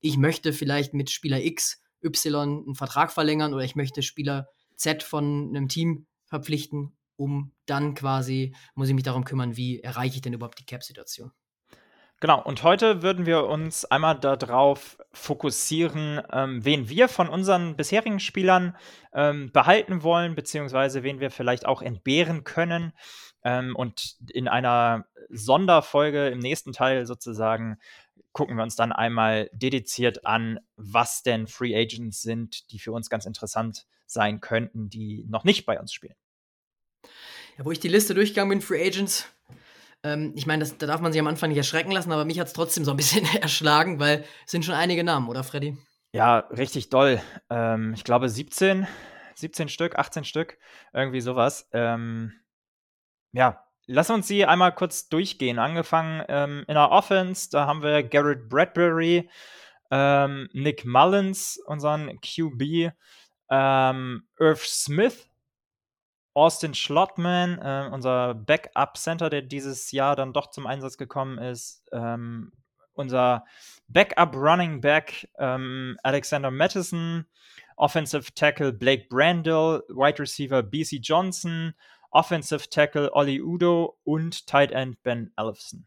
ich 0.00 0.18
möchte 0.18 0.52
vielleicht 0.52 0.94
mit 0.94 1.10
Spieler 1.10 1.42
X, 1.42 1.82
Y 2.02 2.34
einen 2.34 2.74
Vertrag 2.74 3.12
verlängern 3.12 3.54
oder 3.54 3.64
ich 3.64 3.76
möchte 3.76 4.02
Spieler 4.02 4.48
Z 4.76 5.02
von 5.02 5.48
einem 5.48 5.68
Team 5.68 6.06
verpflichten, 6.26 6.96
um 7.16 7.52
dann 7.66 7.94
quasi, 7.94 8.54
muss 8.74 8.88
ich 8.88 8.94
mich 8.94 9.04
darum 9.04 9.24
kümmern, 9.24 9.56
wie 9.56 9.80
erreiche 9.80 10.16
ich 10.16 10.22
denn 10.22 10.32
überhaupt 10.32 10.58
die 10.58 10.66
Cap-Situation. 10.66 11.32
Genau, 12.18 12.42
und 12.42 12.62
heute 12.62 13.02
würden 13.02 13.26
wir 13.26 13.44
uns 13.44 13.84
einmal 13.84 14.18
darauf 14.18 14.96
fokussieren, 15.12 16.22
ähm, 16.32 16.64
wen 16.64 16.88
wir 16.88 17.08
von 17.08 17.28
unseren 17.28 17.76
bisherigen 17.76 18.20
Spielern 18.20 18.74
ähm, 19.12 19.52
behalten 19.52 20.02
wollen, 20.02 20.34
beziehungsweise 20.34 21.02
wen 21.02 21.20
wir 21.20 21.30
vielleicht 21.30 21.66
auch 21.66 21.82
entbehren 21.82 22.42
können. 22.44 22.94
Ähm, 23.44 23.76
und 23.76 24.16
in 24.32 24.48
einer 24.48 25.04
Sonderfolge 25.28 26.28
im 26.28 26.38
nächsten 26.38 26.72
Teil 26.72 27.04
sozusagen 27.04 27.76
gucken 28.32 28.56
wir 28.56 28.62
uns 28.62 28.76
dann 28.76 28.92
einmal 28.92 29.48
dediziert 29.52 30.26
an, 30.26 30.60
was 30.76 31.22
denn 31.22 31.46
Free 31.46 31.74
Agents 31.74 32.22
sind, 32.22 32.70
die 32.70 32.78
für 32.78 32.92
uns 32.92 33.08
ganz 33.08 33.26
interessant 33.26 33.86
sein 34.06 34.40
könnten, 34.40 34.88
die 34.90 35.24
noch 35.28 35.44
nicht 35.44 35.66
bei 35.66 35.80
uns 35.80 35.92
spielen. 35.92 36.16
Ja, 37.58 37.64
wo 37.64 37.70
ich 37.70 37.80
die 37.80 37.88
Liste 37.88 38.14
durchgegangen 38.14 38.50
bin, 38.50 38.60
Free 38.60 38.86
Agents, 38.86 39.26
ähm, 40.02 40.32
ich 40.36 40.46
meine, 40.46 40.64
da 40.66 40.86
darf 40.86 41.00
man 41.00 41.12
sich 41.12 41.20
am 41.20 41.26
Anfang 41.26 41.48
nicht 41.48 41.58
erschrecken 41.58 41.90
lassen, 41.90 42.12
aber 42.12 42.24
mich 42.24 42.38
hat 42.38 42.46
es 42.46 42.52
trotzdem 42.52 42.84
so 42.84 42.90
ein 42.92 42.96
bisschen 42.98 43.24
erschlagen, 43.24 43.98
weil 43.98 44.24
es 44.44 44.52
sind 44.52 44.64
schon 44.64 44.74
einige 44.74 45.04
Namen, 45.04 45.28
oder 45.28 45.42
Freddy? 45.42 45.76
Ja, 46.12 46.38
richtig 46.50 46.88
doll. 46.90 47.20
Ähm, 47.50 47.92
ich 47.94 48.04
glaube 48.04 48.28
17, 48.28 48.86
17 49.34 49.68
Stück, 49.68 49.98
18 49.98 50.24
Stück, 50.24 50.58
irgendwie 50.92 51.20
sowas. 51.20 51.68
Ähm, 51.72 52.32
ja, 53.32 53.65
lass 53.86 54.10
uns 54.10 54.26
sie 54.28 54.44
einmal 54.44 54.74
kurz 54.74 55.08
durchgehen. 55.08 55.58
Angefangen 55.58 56.24
ähm, 56.28 56.64
in 56.68 56.74
der 56.74 56.90
Offense, 56.90 57.48
da 57.50 57.66
haben 57.66 57.82
wir 57.82 58.02
Garrett 58.02 58.48
Bradbury, 58.48 59.30
ähm, 59.90 60.48
Nick 60.52 60.84
Mullins, 60.84 61.58
unseren 61.66 62.20
QB, 62.20 62.92
ähm, 63.50 64.26
Irv 64.38 64.66
Smith, 64.66 65.28
Austin 66.34 66.74
Schlottman, 66.74 67.58
äh, 67.58 67.88
unser 67.92 68.34
Backup-Center, 68.34 69.30
der 69.30 69.42
dieses 69.42 69.90
Jahr 69.92 70.16
dann 70.16 70.32
doch 70.32 70.50
zum 70.50 70.66
Einsatz 70.66 70.98
gekommen 70.98 71.38
ist. 71.38 71.84
Ähm, 71.92 72.52
unser 72.94 73.44
Backup-Running 73.88 74.80
Back 74.80 75.28
ähm, 75.38 75.98
Alexander 76.02 76.50
Mattison, 76.50 77.26
Offensive 77.76 78.32
Tackle 78.34 78.72
Blake 78.72 79.06
Brandel, 79.08 79.82
Wide 79.88 80.18
Receiver 80.18 80.62
BC 80.62 80.98
Johnson, 81.02 81.74
Offensive 82.16 82.70
Tackle 82.70 83.12
Ollie 83.12 83.42
Udo 83.42 83.98
und 84.02 84.46
Tight 84.46 84.72
End 84.72 85.02
Ben 85.02 85.30
Elfson. 85.36 85.86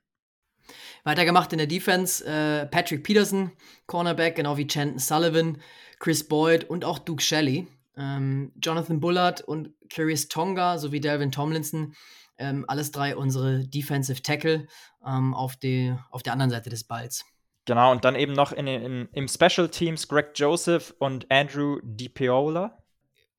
Weitergemacht 1.03 1.51
in 1.51 1.57
der 1.57 1.65
Defense 1.65 2.23
äh, 2.23 2.67
Patrick 2.67 3.03
Peterson, 3.03 3.51
Cornerback, 3.87 4.35
genau 4.35 4.55
wie 4.55 4.67
Chanton 4.67 4.99
Sullivan, 4.99 5.57
Chris 5.97 6.27
Boyd 6.27 6.65
und 6.65 6.85
auch 6.85 6.99
Duke 6.99 7.23
Shelley. 7.23 7.67
Ähm, 7.97 8.51
Jonathan 8.61 8.99
Bullard 8.99 9.41
und 9.41 9.73
Curious 9.93 10.27
Tonga 10.27 10.77
sowie 10.77 11.01
Delvin 11.01 11.31
Tomlinson, 11.31 11.95
ähm, 12.37 12.63
alles 12.67 12.91
drei 12.91 13.15
unsere 13.15 13.67
Defensive 13.67 14.21
Tackle 14.21 14.67
ähm, 15.03 15.33
auf, 15.33 15.55
die, 15.55 15.95
auf 16.11 16.21
der 16.21 16.33
anderen 16.33 16.51
Seite 16.51 16.69
des 16.69 16.83
Balls. 16.83 17.25
Genau, 17.65 17.91
und 17.91 18.05
dann 18.05 18.15
eben 18.15 18.33
noch 18.33 18.51
in, 18.51 18.67
in, 18.67 19.09
im 19.13 19.27
Special 19.27 19.67
Teams 19.67 20.07
Greg 20.07 20.31
Joseph 20.35 20.93
und 20.99 21.29
Andrew 21.31 21.79
DiPiola. 21.83 22.77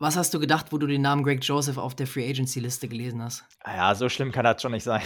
Was 0.02 0.16
hast 0.16 0.32
du 0.32 0.40
gedacht, 0.40 0.72
wo 0.72 0.78
du 0.78 0.86
den 0.86 1.02
Namen 1.02 1.22
Greg 1.22 1.44
Joseph 1.44 1.76
auf 1.76 1.94
der 1.94 2.06
Free 2.06 2.26
Agency 2.26 2.58
Liste 2.58 2.88
gelesen 2.88 3.22
hast? 3.22 3.44
Ah 3.62 3.76
ja, 3.76 3.94
so 3.94 4.08
schlimm 4.08 4.32
kann 4.32 4.44
das 4.44 4.62
schon 4.62 4.72
nicht 4.72 4.82
sein. 4.82 5.02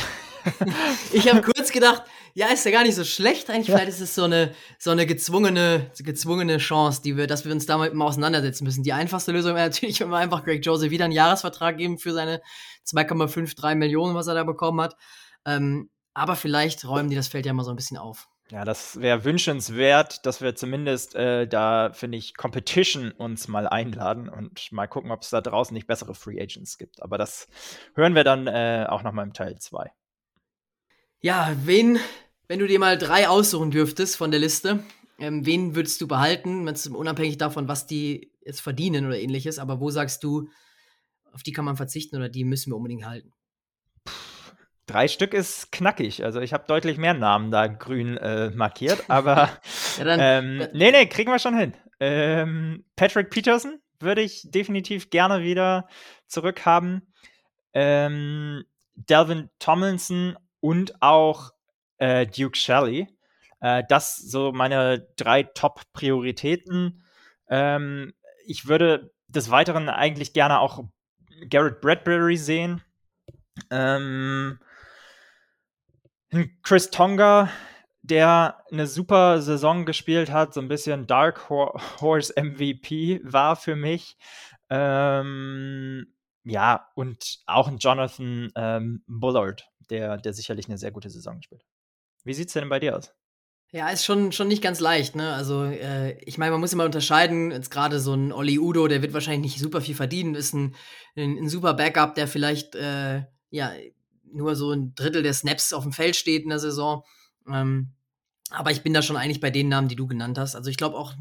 ich 1.13 1.29
habe 1.29 1.43
kurz 1.43 1.73
gedacht, 1.73 2.05
ja, 2.33 2.47
ist 2.47 2.65
ja 2.65 2.71
gar 2.71 2.85
nicht 2.85 2.95
so 2.95 3.03
schlecht 3.03 3.51
eigentlich. 3.51 3.67
Vielleicht 3.67 3.89
ist 3.89 4.01
es 4.01 4.15
so 4.15 4.23
eine, 4.23 4.55
so 4.79 4.93
eine 4.93 5.05
gezwungene, 5.05 5.91
gezwungene 5.99 6.59
Chance, 6.59 7.03
die 7.03 7.17
wir, 7.17 7.27
dass 7.27 7.45
wir 7.45 7.51
uns 7.51 7.67
damit 7.67 7.93
mal 7.93 8.05
auseinandersetzen 8.05 8.63
müssen. 8.63 8.85
Die 8.85 8.93
einfachste 8.93 9.33
Lösung 9.33 9.57
wäre 9.57 9.67
natürlich, 9.67 9.99
wenn 9.99 10.11
wir 10.11 10.19
einfach 10.19 10.45
Greg 10.45 10.65
Joseph 10.65 10.93
wieder 10.93 11.07
einen 11.07 11.13
Jahresvertrag 11.13 11.77
geben 11.77 11.99
für 11.99 12.13
seine 12.13 12.41
2,53 12.87 13.75
Millionen, 13.75 14.15
was 14.15 14.29
er 14.29 14.35
da 14.35 14.45
bekommen 14.45 14.81
hat. 14.81 14.95
Ähm, 15.45 15.91
aber 16.15 16.37
vielleicht 16.37 16.87
räumen 16.87 17.11
die 17.11 17.17
das 17.17 17.27
Feld 17.27 17.47
ja 17.47 17.53
mal 17.53 17.65
so 17.65 17.71
ein 17.71 17.77
bisschen 17.77 17.99
auf. 17.99 18.29
Ja, 18.55 18.65
das 18.65 19.01
wäre 19.01 19.25
wünschenswert, 19.25 20.25
dass 20.27 20.41
wir 20.41 20.55
zumindest 20.55 21.17
äh, 21.17 21.49
da, 21.49 21.91
finde 21.93 22.19
ich, 22.19 22.37
Competition 22.37 23.11
uns 23.11 23.49
mal 23.49 23.67
einladen 23.67 24.29
und 24.29 24.71
mal 24.71 24.87
gucken, 24.87 25.11
ob 25.11 25.23
es 25.23 25.31
da 25.31 25.41
draußen 25.41 25.75
nicht 25.75 25.89
bessere 25.89 26.15
Free 26.15 26.41
Agents 26.41 26.79
gibt. 26.79 27.03
Aber 27.03 27.19
das 27.19 27.49
hören 27.97 28.15
wir 28.15 28.23
dann 28.23 28.47
äh, 28.47 28.87
auch 28.89 29.03
nochmal 29.03 29.27
im 29.27 29.33
Teil 29.33 29.59
2. 29.59 29.91
Ja, 31.21 31.57
wen, 31.65 31.99
wenn 32.47 32.61
du 32.61 32.69
dir 32.69 32.79
mal 32.79 32.97
drei 32.97 33.29
aussuchen 33.29 33.73
dürftest 33.73 34.17
von 34.17 34.31
der 34.31 34.39
Liste, 34.39 34.85
ähm, 35.19 35.45
wen 35.45 35.75
würdest 35.75 36.01
du 36.01 36.07
behalten, 36.07 36.69
unabhängig 36.95 37.39
davon, 37.39 37.67
was 37.67 37.89
die 37.89 38.31
jetzt 38.47 38.61
verdienen 38.61 39.05
oder 39.05 39.19
ähnliches, 39.19 39.59
aber 39.59 39.81
wo 39.81 39.91
sagst 39.91 40.23
du, 40.23 40.49
auf 41.33 41.43
die 41.43 41.51
kann 41.51 41.65
man 41.65 41.77
verzichten 41.77 42.15
oder 42.15 42.29
die 42.29 42.45
müssen 42.45 42.71
wir 42.71 42.77
unbedingt 42.77 43.05
halten? 43.05 43.34
Drei 44.87 45.09
Stück 45.09 45.33
ist 45.33 45.73
knackig. 45.73 46.25
Also 46.25 46.41
ich 46.41 46.53
habe 46.53 46.65
deutlich 46.67 46.99
mehr 46.99 47.15
Namen 47.15 47.51
da 47.51 47.67
grün 47.67 48.17
äh, 48.19 48.51
markiert, 48.51 49.05
aber 49.09 49.51
ja, 49.99 50.05
dann, 50.05 50.21
ähm, 50.21 50.69
nee, 50.73 50.91
nee, 50.91 51.07
kriegen 51.07 51.31
wir 51.31 51.39
schon 51.39 51.57
hin. 51.57 51.75
Ähm, 52.01 52.85
Patrick 52.97 53.31
Peterson 53.31 53.81
würde 54.01 54.21
ich 54.21 54.51
definitiv 54.51 55.11
gerne 55.11 55.43
wieder 55.43 55.89
zurückhaben. 56.27 57.15
Ähm, 57.73 58.65
Delvin 58.95 59.51
Tomlinson 59.59 60.37
und 60.61 61.01
auch 61.03 61.51
äh, 61.99 62.27
Duke 62.27 62.57
Shelley. 62.57 63.09
Äh, 63.61 63.85
das 63.89 64.17
so 64.17 64.53
meine 64.53 65.07
drei 65.17 65.45
Top-Prioritäten. 65.45 67.03
Ähm, 67.49 68.13
ich 68.47 68.69
würde 68.69 69.13
des 69.29 69.51
Weiteren 69.51 69.89
eigentlich 69.89 70.33
gerne 70.33 70.61
auch 70.61 70.85
Garrett 71.49 71.81
Bradbury 71.81 72.37
sehen. 72.37 72.83
Ähm, 73.71 74.59
Chris 76.63 76.91
Tonga, 76.91 77.51
der 78.03 78.63
eine 78.71 78.87
super 78.87 79.41
Saison 79.41 79.85
gespielt 79.85 80.31
hat, 80.31 80.55
so 80.55 80.61
ein 80.61 80.69
bisschen 80.69 81.07
Dark 81.07 81.49
Horse 81.49 82.35
MVP 82.37 83.21
war 83.25 83.57
für 83.57 83.77
mich. 83.77 84.17
Ähm, 84.71 86.07
ja, 86.45 86.89
und 86.95 87.39
auch 87.47 87.69
ein 87.69 87.79
Jonathan 87.79 88.51
ähm, 88.57 89.03
Bullard, 89.07 89.69
der, 89.91 90.19
der 90.19 90.33
sicherlich 90.33 90.67
eine 90.67 90.79
sehr 90.79 90.91
gute 90.91 91.11
Saison 91.11 91.41
spielt. 91.43 91.65
Wie 92.25 92.35
sieht 92.35 92.49
es 92.49 92.55
denn 92.55 92.69
bei 92.69 92.81
dir 92.81 92.97
aus? 92.97 93.13
Ja, 93.73 93.89
ist 93.89 94.05
schon, 94.05 94.31
schon 94.31 94.49
nicht 94.49 94.63
ganz 94.63 94.79
leicht, 94.79 95.17
ne? 95.17 95.33
Also, 95.33 95.65
äh, 95.65 96.13
ich 96.25 96.39
meine, 96.39 96.53
man 96.53 96.61
muss 96.61 96.73
immer 96.73 96.85
unterscheiden. 96.85 97.51
Jetzt 97.51 97.71
gerade 97.71 97.99
so 97.99 98.15
ein 98.15 98.33
Oli 98.33 98.59
Udo, 98.59 98.87
der 98.87 99.03
wird 99.03 99.15
wahrscheinlich 99.15 99.53
nicht 99.53 99.61
super 99.61 99.81
viel 99.81 99.97
verdienen, 99.97 100.37
ist 100.37 100.55
ein, 100.55 100.77
ein, 101.17 101.39
ein 101.39 101.49
super 101.49 101.75
Backup, 101.75 102.15
der 102.15 102.29
vielleicht, 102.29 102.77
äh, 102.77 103.25
ja, 103.51 103.73
nur 104.35 104.57
so 104.57 104.73
ein 104.73 104.95
Drittel 104.95 105.23
der 105.23 105.35
Snaps 105.35 105.73
auf 105.73 105.83
dem 105.83 105.93
Feld 105.93 106.17
steht 106.17 106.43
in 106.43 106.51
der 106.51 106.59
Saison. 106.59 107.05
Ähm, 107.49 107.93
aber 108.51 108.71
ich 108.71 108.83
bin 108.83 108.95
da 108.95 109.03
schon 109.03 109.17
eigentlich 109.17 109.41
bei 109.41 109.51
den 109.51 109.69
Namen, 109.69 109.89
die 109.89 109.97
du 109.97 110.07
genannt 110.07 110.39
hast. 110.39 110.55
Also 110.55 110.71
ich 110.71 110.77
glaube 110.77 110.97
auch 110.97 111.15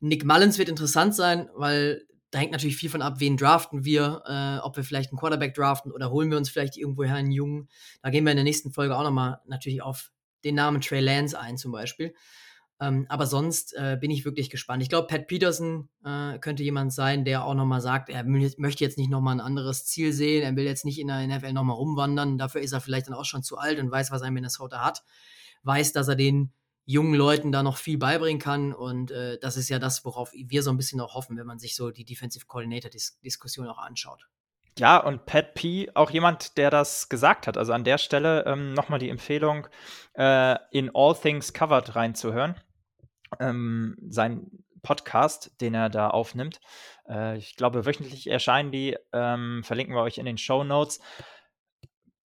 Nick 0.00 0.24
Mullins 0.24 0.58
wird 0.58 0.68
interessant 0.68 1.14
sein, 1.14 1.48
weil 1.54 2.06
da 2.30 2.40
hängt 2.40 2.52
natürlich 2.52 2.76
viel 2.76 2.90
von 2.90 3.00
ab, 3.00 3.20
wen 3.20 3.36
draften 3.36 3.84
wir, 3.84 4.22
äh, 4.26 4.58
ob 4.64 4.76
wir 4.76 4.82
vielleicht 4.82 5.10
einen 5.10 5.18
Quarterback 5.18 5.54
draften 5.54 5.92
oder 5.92 6.10
holen 6.10 6.30
wir 6.30 6.36
uns 6.36 6.50
vielleicht 6.50 6.76
irgendwoher 6.76 7.14
einen 7.14 7.30
Jungen. 7.30 7.68
Da 8.02 8.10
gehen 8.10 8.24
wir 8.24 8.32
in 8.32 8.36
der 8.36 8.44
nächsten 8.44 8.72
Folge 8.72 8.96
auch 8.96 9.04
nochmal 9.04 9.40
natürlich 9.46 9.82
auf 9.82 10.10
den 10.44 10.56
Namen 10.56 10.80
Trey 10.80 11.00
Lance 11.00 11.38
ein 11.38 11.56
zum 11.56 11.70
Beispiel. 11.70 12.12
Ähm, 12.80 13.06
aber 13.08 13.26
sonst 13.26 13.72
äh, 13.74 13.96
bin 14.00 14.10
ich 14.10 14.24
wirklich 14.24 14.50
gespannt. 14.50 14.82
Ich 14.82 14.88
glaube, 14.88 15.06
Pat 15.06 15.28
Peterson 15.28 15.88
äh, 16.04 16.38
könnte 16.38 16.64
jemand 16.64 16.92
sein, 16.92 17.24
der 17.24 17.44
auch 17.44 17.54
nochmal 17.54 17.80
sagt, 17.80 18.10
er 18.10 18.24
möchte 18.24 18.84
jetzt 18.84 18.98
nicht 18.98 19.10
nochmal 19.10 19.36
ein 19.36 19.40
anderes 19.40 19.86
Ziel 19.86 20.12
sehen, 20.12 20.42
er 20.42 20.56
will 20.56 20.64
jetzt 20.64 20.84
nicht 20.84 20.98
in 20.98 21.06
der 21.06 21.26
NFL 21.26 21.52
nochmal 21.52 21.76
rumwandern. 21.76 22.36
Dafür 22.36 22.60
ist 22.60 22.72
er 22.72 22.80
vielleicht 22.80 23.06
dann 23.06 23.14
auch 23.14 23.24
schon 23.24 23.42
zu 23.42 23.58
alt 23.58 23.78
und 23.78 23.90
weiß, 23.90 24.10
was 24.10 24.22
ein 24.22 24.34
Minnesota 24.34 24.84
hat. 24.84 25.04
Weiß, 25.62 25.92
dass 25.92 26.08
er 26.08 26.16
den 26.16 26.52
jungen 26.84 27.14
Leuten 27.14 27.52
da 27.52 27.62
noch 27.62 27.76
viel 27.76 27.96
beibringen 27.96 28.40
kann. 28.40 28.72
Und 28.72 29.10
äh, 29.10 29.38
das 29.38 29.56
ist 29.56 29.68
ja 29.68 29.78
das, 29.78 30.04
worauf 30.04 30.32
wir 30.32 30.62
so 30.62 30.70
ein 30.70 30.76
bisschen 30.76 31.00
auch 31.00 31.14
hoffen, 31.14 31.36
wenn 31.36 31.46
man 31.46 31.58
sich 31.58 31.76
so 31.76 31.90
die 31.90 32.04
Defensive 32.04 32.46
Coordinator-Diskussion 32.46 33.68
auch 33.68 33.78
anschaut. 33.78 34.28
Ja, 34.78 34.98
und 34.98 35.24
Pat 35.26 35.54
P, 35.54 35.88
auch 35.94 36.10
jemand, 36.10 36.56
der 36.56 36.70
das 36.70 37.08
gesagt 37.08 37.46
hat. 37.46 37.56
Also 37.56 37.72
an 37.72 37.84
der 37.84 37.98
Stelle 37.98 38.44
ähm, 38.46 38.74
nochmal 38.74 38.98
die 38.98 39.08
Empfehlung, 39.08 39.68
äh, 40.14 40.56
in 40.72 40.90
All 40.94 41.14
Things 41.14 41.52
Covered 41.52 41.94
reinzuhören. 41.94 42.56
Ähm, 43.38 43.96
sein 44.08 44.50
Podcast, 44.82 45.60
den 45.60 45.74
er 45.74 45.90
da 45.90 46.10
aufnimmt. 46.10 46.60
Äh, 47.08 47.38
ich 47.38 47.56
glaube, 47.56 47.86
wöchentlich 47.86 48.28
erscheinen 48.28 48.72
die. 48.72 48.96
Ähm, 49.12 49.62
verlinken 49.64 49.94
wir 49.94 50.02
euch 50.02 50.18
in 50.18 50.26
den 50.26 50.38
Show 50.38 50.64
Notes. 50.64 51.00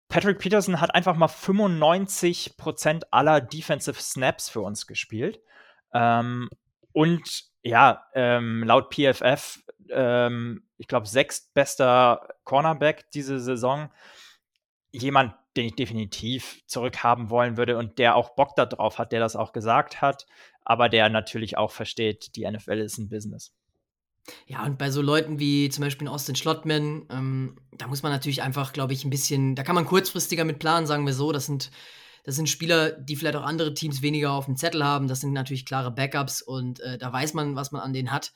Patrick 0.08 0.38
Peterson 0.38 0.80
hat 0.80 0.94
einfach 0.94 1.16
mal 1.16 1.28
95% 1.28 3.04
aller 3.10 3.40
Defensive 3.40 4.00
Snaps 4.00 4.48
für 4.48 4.60
uns 4.60 4.86
gespielt. 4.86 5.40
Ähm, 5.92 6.48
und 6.92 7.53
ja, 7.64 8.06
ähm, 8.14 8.62
laut 8.62 8.94
PFF, 8.94 9.62
ähm, 9.90 10.62
ich 10.76 10.86
glaube, 10.86 11.06
sechstbester 11.06 12.28
Cornerback 12.44 13.10
diese 13.12 13.40
Saison. 13.40 13.90
Jemand, 14.92 15.34
den 15.56 15.66
ich 15.66 15.74
definitiv 15.74 16.62
zurückhaben 16.66 17.30
wollen 17.30 17.56
würde 17.56 17.78
und 17.78 17.98
der 17.98 18.16
auch 18.16 18.34
Bock 18.36 18.54
darauf 18.54 18.98
hat, 18.98 19.12
der 19.12 19.20
das 19.20 19.34
auch 19.34 19.52
gesagt 19.52 20.02
hat, 20.02 20.26
aber 20.62 20.88
der 20.88 21.08
natürlich 21.08 21.56
auch 21.56 21.72
versteht, 21.72 22.36
die 22.36 22.48
NFL 22.48 22.78
ist 22.78 22.98
ein 22.98 23.08
Business. 23.08 23.52
Ja, 24.46 24.64
und 24.64 24.78
bei 24.78 24.90
so 24.90 25.02
Leuten 25.02 25.38
wie 25.38 25.68
zum 25.68 25.84
Beispiel 25.84 26.08
Austin 26.08 26.34
Schlottman, 26.34 27.06
ähm, 27.10 27.56
da 27.72 27.86
muss 27.86 28.02
man 28.02 28.12
natürlich 28.12 28.42
einfach, 28.42 28.72
glaube 28.72 28.92
ich, 28.92 29.04
ein 29.04 29.10
bisschen, 29.10 29.54
da 29.54 29.62
kann 29.62 29.74
man 29.74 29.84
kurzfristiger 29.84 30.44
mit 30.44 30.58
planen, 30.58 30.86
sagen 30.86 31.04
wir 31.06 31.12
so. 31.12 31.32
Das 31.32 31.46
sind, 31.46 31.70
das 32.24 32.36
sind 32.36 32.48
Spieler, 32.48 32.90
die 32.90 33.16
vielleicht 33.16 33.36
auch 33.36 33.44
andere 33.44 33.74
Teams 33.74 34.02
weniger 34.02 34.32
auf 34.32 34.46
dem 34.46 34.56
Zettel 34.56 34.82
haben. 34.82 35.08
Das 35.08 35.20
sind 35.20 35.32
natürlich 35.32 35.66
klare 35.66 35.90
Backups 35.90 36.42
und 36.42 36.80
äh, 36.80 36.98
da 36.98 37.12
weiß 37.12 37.34
man, 37.34 37.54
was 37.54 37.70
man 37.70 37.82
an 37.82 37.92
denen 37.92 38.10
hat. 38.10 38.32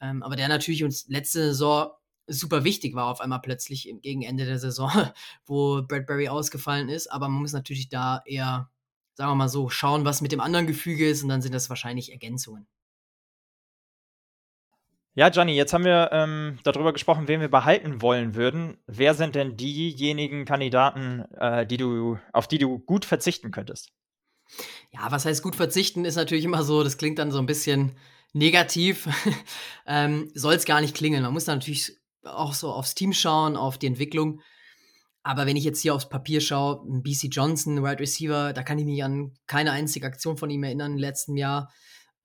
Ähm, 0.00 0.22
aber 0.22 0.36
der 0.36 0.48
natürlich 0.48 0.84
uns 0.84 1.06
letzte 1.08 1.40
Saison 1.48 1.90
super 2.26 2.64
wichtig 2.64 2.94
war 2.94 3.06
auf 3.06 3.20
einmal 3.20 3.40
plötzlich 3.40 3.92
gegen 4.02 4.22
Ende 4.22 4.46
der 4.46 4.58
Saison, 4.58 4.90
wo 5.46 5.82
Bradbury 5.82 6.28
ausgefallen 6.28 6.88
ist. 6.88 7.08
Aber 7.08 7.28
man 7.28 7.42
muss 7.42 7.52
natürlich 7.52 7.88
da 7.88 8.22
eher, 8.24 8.70
sagen 9.14 9.30
wir 9.30 9.36
mal 9.36 9.48
so, 9.48 9.68
schauen, 9.68 10.04
was 10.04 10.22
mit 10.22 10.32
dem 10.32 10.40
anderen 10.40 10.66
Gefüge 10.66 11.08
ist 11.08 11.22
und 11.22 11.28
dann 11.28 11.42
sind 11.42 11.54
das 11.54 11.68
wahrscheinlich 11.68 12.12
Ergänzungen. 12.12 12.66
Ja, 15.18 15.30
Johnny, 15.30 15.54
jetzt 15.54 15.72
haben 15.72 15.86
wir 15.86 16.10
ähm, 16.12 16.58
darüber 16.62 16.92
gesprochen, 16.92 17.26
wen 17.26 17.40
wir 17.40 17.48
behalten 17.48 18.02
wollen 18.02 18.34
würden. 18.34 18.76
Wer 18.86 19.14
sind 19.14 19.34
denn 19.34 19.56
diejenigen 19.56 20.44
Kandidaten, 20.44 21.24
äh, 21.38 21.66
die 21.66 21.78
du, 21.78 22.18
auf 22.34 22.46
die 22.48 22.58
du 22.58 22.78
gut 22.80 23.06
verzichten 23.06 23.50
könntest? 23.50 23.92
Ja, 24.90 25.10
was 25.10 25.24
heißt 25.24 25.42
gut 25.42 25.56
verzichten, 25.56 26.04
ist 26.04 26.16
natürlich 26.16 26.44
immer 26.44 26.62
so, 26.64 26.84
das 26.84 26.98
klingt 26.98 27.18
dann 27.18 27.30
so 27.30 27.38
ein 27.38 27.46
bisschen 27.46 27.96
negativ. 28.34 29.08
ähm, 29.86 30.30
Soll 30.34 30.52
es 30.52 30.66
gar 30.66 30.82
nicht 30.82 30.94
klingen. 30.94 31.22
Man 31.22 31.32
muss 31.32 31.46
natürlich 31.46 31.96
auch 32.22 32.52
so 32.52 32.70
aufs 32.70 32.94
Team 32.94 33.14
schauen, 33.14 33.56
auf 33.56 33.78
die 33.78 33.86
Entwicklung. 33.86 34.42
Aber 35.22 35.46
wenn 35.46 35.56
ich 35.56 35.64
jetzt 35.64 35.80
hier 35.80 35.94
aufs 35.94 36.10
Papier 36.10 36.42
schaue, 36.42 36.82
BC 36.84 37.28
Johnson, 37.30 37.82
Wide 37.82 38.00
Receiver, 38.00 38.52
da 38.52 38.62
kann 38.62 38.78
ich 38.78 38.84
mich 38.84 39.02
an 39.02 39.32
keine 39.46 39.70
einzige 39.70 40.06
Aktion 40.06 40.36
von 40.36 40.50
ihm 40.50 40.62
erinnern 40.62 40.92
im 40.92 40.98
letzten 40.98 41.38
Jahr. 41.38 41.72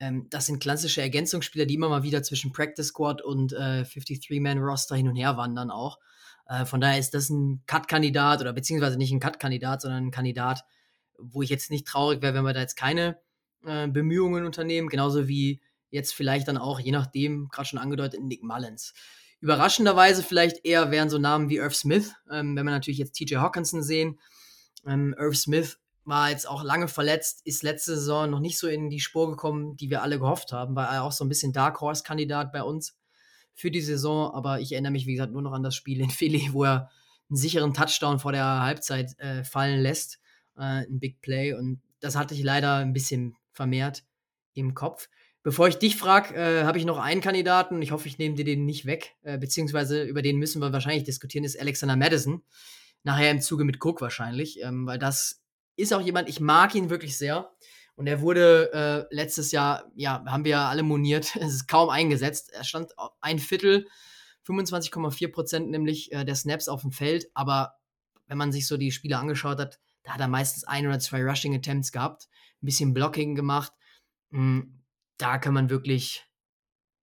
Ähm, 0.02 0.26
das 0.32 0.48
sind 0.48 0.60
klassische 0.60 1.00
Ergänzungsspieler, 1.02 1.66
die 1.66 1.76
immer 1.76 1.88
mal 1.88 2.04
wieder 2.04 2.24
zwischen 2.24 2.52
Practice 2.52 2.88
Squad 2.88 3.22
und 3.22 3.54
äh, 3.54 3.84
53-Man-Roster 3.84 4.96
hin 4.96 5.08
und 5.08 5.16
her 5.16 5.38
wandern 5.38 5.70
auch. 5.70 6.00
Äh, 6.48 6.66
von 6.66 6.82
daher 6.82 6.98
ist 6.98 7.14
das 7.14 7.30
ein 7.30 7.62
Cut-Kandidat 7.68 8.42
oder 8.42 8.52
beziehungsweise 8.52 8.98
nicht 8.98 9.12
ein 9.12 9.20
Cut-Kandidat, 9.20 9.84
sondern 9.84 10.08
ein 10.08 10.12
Kandidat, 10.12 10.66
wo 11.20 11.44
ich 11.44 11.52
jetzt 11.52 11.70
nicht 11.70 11.86
traurig 11.86 12.24
wäre, 12.24 12.34
wenn 12.34 12.44
wir 12.44 12.54
da 12.54 12.62
jetzt 12.62 12.76
keine 12.76 13.20
äh, 13.64 13.88
Bemühungen 13.88 14.44
unternehmen. 14.44 14.90
Genauso 14.90 15.28
wie 15.28 15.62
jetzt 15.92 16.16
vielleicht 16.16 16.48
dann 16.48 16.58
auch, 16.58 16.80
je 16.80 16.92
nachdem, 16.92 17.50
gerade 17.50 17.68
schon 17.68 17.80
angedeutet, 17.80 18.22
Nick 18.24 18.42
Mullins. 18.42 18.94
Überraschenderweise 19.40 20.24
vielleicht 20.24 20.66
eher 20.66 20.90
wären 20.90 21.12
so 21.12 21.20
Namen 21.20 21.50
wie 21.50 21.58
Irv 21.58 21.76
Smith, 21.76 22.14
ähm, 22.32 22.56
wenn 22.56 22.66
wir 22.66 22.72
natürlich 22.72 22.98
jetzt 22.98 23.14
TJ 23.14 23.36
Hawkinson 23.36 23.84
sehen. 23.84 24.20
Ähm, 24.84 25.14
Irv 25.20 25.38
Smith 25.38 25.78
war 26.04 26.30
jetzt 26.30 26.48
auch 26.48 26.64
lange 26.64 26.88
verletzt, 26.88 27.42
ist 27.46 27.64
letzte 27.64 27.96
Saison 27.96 28.30
noch 28.30 28.40
nicht 28.40 28.58
so 28.58 28.68
in 28.68 28.90
die 28.90 29.00
Spur 29.00 29.30
gekommen, 29.30 29.78
die 29.78 29.90
wir 29.90 30.02
alle 30.02 30.20
gehofft 30.20 30.52
haben, 30.52 30.76
war 30.76 30.92
er 30.92 31.04
auch 31.04 31.12
so 31.12 31.24
ein 31.24 31.30
bisschen 31.30 31.54
Dark 31.54 31.80
Horse-Kandidat 31.82 32.52
bei 32.52 32.64
uns 32.64 32.98
für 33.54 33.72
die 33.72 33.82
Saison. 33.82 34.34
Aber 34.34 34.60
ich 34.60 34.72
erinnere 34.72 34.92
mich, 34.92 35.06
wie 35.06 35.14
gesagt, 35.14 35.34
nur 35.34 35.42
noch 35.42 35.54
an 35.54 35.64
das 35.64 35.76
Spiel 35.76 36.02
in 36.02 36.10
Philly, 36.10 36.50
wo 36.52 36.64
er 36.64 36.90
einen 37.30 37.38
sicheren 37.38 37.74
Touchdown 37.74 38.20
vor 38.20 38.32
der 38.32 38.62
Halbzeit 38.62 39.18
äh, 39.20 39.44
fallen 39.44 39.80
lässt. 39.80 40.20
Äh, 40.58 40.86
ein 40.86 41.00
Big 41.00 41.22
Play. 41.22 41.54
Und 41.54 41.82
das 42.00 42.16
hatte 42.16 42.34
ich 42.34 42.44
leider 42.44 42.76
ein 42.76 42.94
bisschen 42.94 43.36
vermehrt 43.52 44.04
im 44.54 44.74
Kopf. 44.74 45.08
Bevor 45.44 45.68
ich 45.68 45.78
dich 45.78 45.96
frage, 45.96 46.36
äh, 46.36 46.64
habe 46.66 46.78
ich 46.78 46.86
noch 46.86 47.00
einen 47.00 47.22
Kandidaten. 47.22 47.82
Ich 47.82 47.92
hoffe, 47.92 48.08
ich 48.08 48.18
nehme 48.18 48.36
dir 48.36 48.46
den 48.46 48.66
nicht 48.66 48.86
weg. 48.86 49.16
Äh, 49.24 49.38
beziehungsweise 49.38 50.04
über 50.04 50.22
den 50.22 50.38
müssen 50.38 50.62
wir 50.62 50.74
wahrscheinlich 50.74 51.04
diskutieren, 51.04 51.44
ist 51.44 51.60
Alexander 51.60 51.96
Madison. 51.96 52.44
Nachher 53.04 53.32
im 53.32 53.42
Zuge 53.42 53.64
mit 53.64 53.84
Cook 53.84 54.02
wahrscheinlich. 54.02 54.62
Ähm, 54.62 54.86
weil 54.86 55.00
das 55.00 55.41
ist 55.82 55.94
auch 55.94 56.02
jemand, 56.02 56.30
ich 56.30 56.40
mag 56.40 56.76
ihn 56.76 56.90
wirklich 56.90 57.18
sehr. 57.18 57.52
Und 57.96 58.08
er 58.08 58.22
wurde 58.22 58.72
äh, 59.12 59.16
letztes 59.16 59.52
Jahr, 59.52 59.92
ja, 59.96 60.24
haben 60.26 60.46
wir 60.46 60.52
ja 60.52 60.70
alle 60.70 60.84
moniert, 60.84 61.36
es 61.40 61.54
ist 61.54 61.68
kaum 61.68 61.90
eingesetzt. 61.90 62.52
Er 62.52 62.64
stand 62.64 62.92
ein 63.20 63.40
Viertel, 63.40 63.88
25,4 64.48 65.32
Prozent 65.32 65.70
nämlich 65.70 66.12
äh, 66.12 66.26
der 66.26 66.36
Snaps 66.36 66.68
auf 66.68 66.82
dem 66.82 66.92
Feld. 66.92 67.28
Aber 67.34 67.74
wenn 68.28 68.38
man 68.38 68.52
sich 68.52 68.68
so 68.68 68.78
die 68.78 68.92
Spiele 68.92 69.18
angeschaut 69.18 69.60
hat, 69.60 69.80
da 70.04 70.14
hat 70.14 70.22
er 70.22 70.28
meistens 70.28 70.64
ein 70.64 70.88
oder 70.88 71.00
zwei 71.00 71.22
Rushing 71.24 71.56
Attempts 71.56 71.92
gehabt, 71.92 72.28
ein 72.62 72.66
bisschen 72.66 72.94
Blocking 72.94 73.36
gemacht. 73.36 73.74
Mhm 74.30 74.82
da 75.22 75.38
kann 75.38 75.54
man 75.54 75.70
wirklich 75.70 76.26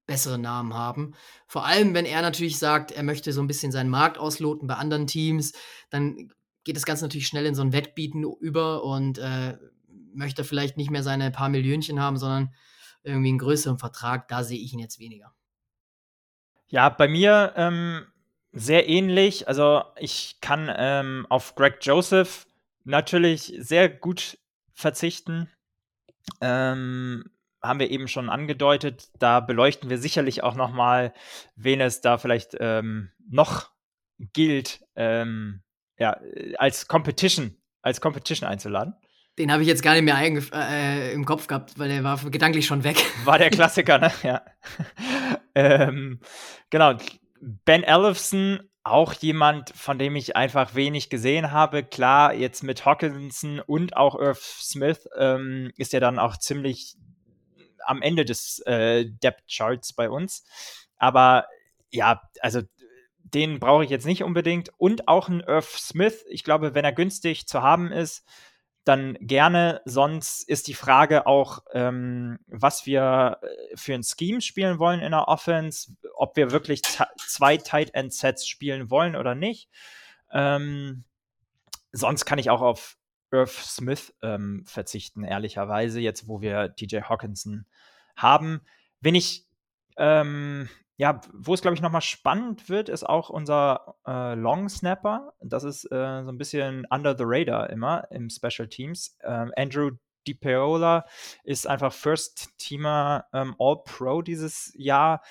bessere 0.07 0.39
Namen 0.39 0.75
haben. 0.75 1.15
Vor 1.47 1.67
allem, 1.67 1.95
wenn 1.95 2.07
er 2.07 2.23
natürlich 2.23 2.59
sagt, 2.59 2.91
er 2.91 3.03
möchte 3.03 3.33
so 3.33 3.41
ein 3.43 3.47
bisschen 3.47 3.73
seinen 3.73 3.91
Markt 3.91 4.19
ausloten 4.19 4.67
bei 4.67 4.75
anderen 4.75 5.07
Teams, 5.07 5.53
dann 5.91 6.33
geht 6.69 6.77
das 6.77 6.85
Ganze 6.85 7.07
natürlich 7.07 7.27
schnell 7.27 7.47
in 7.47 7.55
so 7.55 7.63
ein 7.63 7.73
Wettbieten 7.73 8.25
über 8.25 8.85
und 8.85 9.17
äh, 9.17 9.57
möchte 10.13 10.45
vielleicht 10.45 10.77
nicht 10.77 10.91
mehr 10.91 11.03
seine 11.03 11.31
paar 11.31 11.49
Millionchen 11.49 11.99
haben, 11.99 12.19
sondern 12.19 12.53
irgendwie 13.03 13.31
einen 13.31 13.39
größeren 13.39 13.79
Vertrag. 13.79 14.29
Da 14.29 14.45
sehe 14.45 14.59
ich 14.59 14.75
ihn 14.75 14.79
jetzt 14.79 14.99
weniger. 14.99 15.33
Ja, 16.67 16.91
bei 16.91 17.09
mir 17.09 17.55
ähm, 17.57 18.05
sehr 18.53 18.87
ähnlich. 18.87 19.49
Also 19.49 19.83
ich 19.97 20.43
kann 20.43 20.71
ähm, 20.77 21.25
auf 21.31 21.55
Greg 21.55 21.79
Joseph 21.81 22.47
natürlich 22.85 23.55
sehr 23.61 23.89
gut 23.89 24.37
verzichten. 24.75 25.49
Ähm, 26.43 27.31
haben 27.63 27.81
wir 27.81 27.91
eben 27.91 28.09
schon 28.09 28.29
angedeutet. 28.29 29.09
Da 29.19 29.41
beleuchten 29.41 29.89
wir 29.89 29.97
sicherlich 29.97 30.43
auch 30.43 30.55
noch 30.55 30.71
mal, 30.71 31.15
wen 31.57 31.81
es 31.81 32.03
da 32.03 32.19
vielleicht 32.19 32.59
ähm, 32.61 33.11
noch 33.27 33.71
gilt, 34.19 34.85
ähm, 34.97 35.63
ja, 35.99 36.19
als 36.59 36.89
Competition, 36.89 37.57
als 37.83 38.01
Competition 38.01 38.49
einzuladen. 38.49 38.95
Den 39.39 39.53
habe 39.53 39.63
ich 39.63 39.69
jetzt 39.69 39.83
gar 39.83 39.95
nicht 39.95 40.03
mehr 40.03 40.21
äh, 40.21 41.13
im 41.13 41.25
Kopf 41.25 41.47
gehabt, 41.47 41.79
weil 41.79 41.89
der 41.89 42.03
war 42.03 42.19
gedanklich 42.31 42.67
schon 42.67 42.83
weg. 42.83 42.97
War 43.25 43.39
der 43.39 43.51
Klassiker, 43.51 43.99
ne? 43.99 44.13
Ja. 44.25 44.43
ähm, 45.55 46.19
genau. 46.71 46.95
Ben 47.41 47.85
Ellefson, 47.85 48.69
auch 48.83 49.13
jemand, 49.13 49.71
von 49.77 49.97
dem 49.97 50.17
ich 50.17 50.35
einfach 50.35 50.75
wenig 50.75 51.09
gesehen 51.09 51.53
habe. 51.53 51.85
Klar, 51.85 52.35
jetzt 52.35 52.65
mit 52.65 52.85
Hawkinson 52.85 53.61
und 53.61 53.97
auch 53.97 54.19
Irv 54.19 54.41
Smith 54.41 55.09
ähm, 55.17 55.71
ist 55.77 55.95
er 55.95 56.01
dann 56.01 56.19
auch 56.19 56.37
ziemlich 56.37 56.97
am 57.85 58.03
Ende 58.03 58.25
des 58.25 58.59
äh, 58.67 59.07
Depth 59.07 59.45
Charts 59.49 59.93
bei 59.93 60.11
uns. 60.11 60.45
Aber 60.97 61.47
ja, 61.91 62.21
also 62.41 62.63
den 63.35 63.61
brauche 63.61 63.85
ich 63.85 63.91
jetzt 63.91 64.07
nicht 64.07 64.25
unbedingt. 64.25 64.71
Und 64.79 65.09
auch 65.09 65.29
ein 65.29 65.41
Irv 65.41 65.79
Smith. 65.79 66.25
Ich 66.29 66.45
glaube, 66.45 66.75
wenn 66.75 66.85
er 66.85 66.93
günstig 66.93 67.47
zu 67.47 67.63
haben 67.63 67.93
ist, 67.93 68.25
dann 68.85 69.19
gerne. 69.21 69.83
Sonst 69.85 70.49
ist 70.49 70.67
die 70.67 70.75
Frage 70.75 71.27
auch, 71.27 71.63
ähm, 71.73 72.39
was 72.47 72.87
wir 72.87 73.39
äh, 73.43 73.77
für 73.77 73.95
ein 73.95 74.03
Scheme 74.03 74.41
spielen 74.41 74.79
wollen 74.79 75.01
in 75.01 75.13
der 75.13 75.29
Offense, 75.29 75.93
ob 76.15 76.37
wir 76.37 76.51
wirklich 76.51 76.83
zwei 77.27 77.59
Tight 77.59 77.95
End 77.95 78.13
Sets 78.13 78.49
spielen 78.49 78.91
wollen 78.91 79.15
oder 79.15 79.35
nicht. 79.35 79.69
Ähm, 80.33 81.05
sonst 81.93 82.25
kann 82.25 82.39
ich 82.39 82.51
auch 82.51 82.63
auf 82.63 82.97
Irv 83.31 83.63
Smith 83.63 84.15
ähm, 84.23 84.65
verzichten, 84.67 85.23
ehrlicherweise, 85.23 86.01
jetzt 86.01 86.29
wo 86.29 86.41
wir 86.41 86.69
DJ 86.69 87.03
Hawkinson 87.03 87.67
haben. 88.17 88.63
Wenn 89.01 89.15
ich, 89.15 89.47
ähm, 89.97 90.69
ja, 90.99 91.21
wo 91.33 91.55
es, 91.55 91.63
glaube 91.63 91.77
ich, 91.77 91.81
nochmal 91.81 92.03
spannend 92.03 92.69
wird, 92.69 92.89
ist 92.89 93.09
auch 93.09 93.31
unser 93.31 93.95
äh, 94.05 94.35
Long 94.35 94.69
Snapper. 94.69 95.33
Das 95.41 95.63
ist 95.63 95.85
äh, 95.93 96.25
so 96.25 96.31
ein 96.33 96.39
bisschen 96.39 96.89
under 96.91 97.17
the 97.17 97.23
radar 97.25 97.71
immer 97.71 98.11
im 98.11 98.29
Special 98.29 98.69
Teams. 98.69 99.17
Ähm, 99.23 99.53
Andrew 99.57 99.93
DiPaola 100.27 101.07
ist 101.45 101.69
einfach 101.69 101.93
First-Teamer 101.93 103.27
ähm, 103.33 103.55
All-Pro 103.61 104.23
dieses 104.23 104.73
Jahr. 104.75 105.23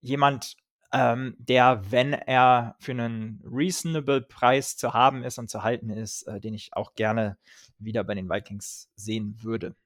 Jemand, 0.00 0.56
ähm, 0.90 1.36
der, 1.38 1.82
wenn 1.90 2.14
er 2.14 2.76
für 2.80 2.92
einen 2.92 3.42
reasonable 3.44 4.22
Preis 4.22 4.78
zu 4.78 4.94
haben 4.94 5.22
ist 5.22 5.38
und 5.38 5.50
zu 5.50 5.62
halten 5.62 5.90
ist, 5.90 6.22
äh, 6.22 6.40
den 6.40 6.54
ich 6.54 6.70
auch 6.72 6.94
gerne 6.94 7.36
wieder 7.78 8.04
bei 8.04 8.14
den 8.14 8.30
Vikings 8.30 8.90
sehen 8.96 9.36
würde. 9.42 9.76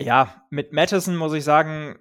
Ja, 0.00 0.46
mit 0.50 0.72
Madison 0.72 1.16
muss 1.16 1.32
ich 1.32 1.44
sagen, 1.44 1.98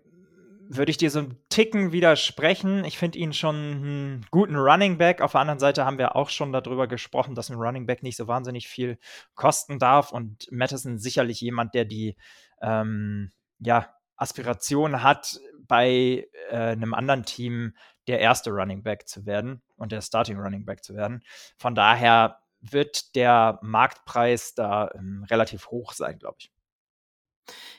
würde 0.76 0.90
ich 0.90 0.98
dir 0.98 1.12
so 1.12 1.20
einen 1.20 1.38
Ticken 1.50 1.92
widersprechen. 1.92 2.86
Ich 2.86 2.98
finde 2.98 3.20
ihn 3.20 3.34
schon 3.34 3.56
einen 3.56 4.26
guten 4.32 4.56
Running 4.56 4.98
Back. 4.98 5.22
Auf 5.22 5.34
der 5.34 5.42
anderen 5.42 5.60
Seite 5.60 5.86
haben 5.86 5.98
wir 5.98 6.16
auch 6.16 6.30
schon 6.30 6.54
darüber 6.54 6.88
gesprochen, 6.88 7.36
dass 7.36 7.50
ein 7.50 7.58
Running 7.58 7.86
Back 7.86 8.04
nicht 8.04 8.16
so 8.16 8.28
wahnsinnig 8.28 8.68
viel 8.68 8.98
kosten 9.36 9.80
darf 9.80 10.12
und 10.12 10.48
Madison 10.52 10.98
sicherlich 10.98 11.42
jemand, 11.42 11.74
der 11.74 11.86
die 11.86 12.16
ähm, 12.62 13.32
ja 13.60 13.94
Aspiration 14.16 15.04
hat, 15.04 15.40
bei 15.68 16.28
äh, 16.50 16.56
einem 16.56 16.94
anderen 16.94 17.24
Team 17.24 17.76
der 18.08 18.20
erste 18.20 18.52
Running 18.52 18.84
Back 18.84 19.08
zu 19.08 19.26
werden 19.26 19.62
und 19.78 19.92
der 19.92 20.02
Starting 20.02 20.38
Running 20.38 20.66
Back 20.66 20.84
zu 20.84 20.96
werden. 20.96 21.22
Von 21.58 21.76
daher 21.76 22.40
wird 22.62 23.16
der 23.16 23.60
Marktpreis 23.62 24.54
da 24.54 24.92
ähm, 24.96 25.26
relativ 25.30 25.68
hoch 25.68 25.94
sein, 25.94 26.20
glaube 26.20 26.38
ich. 26.40 26.52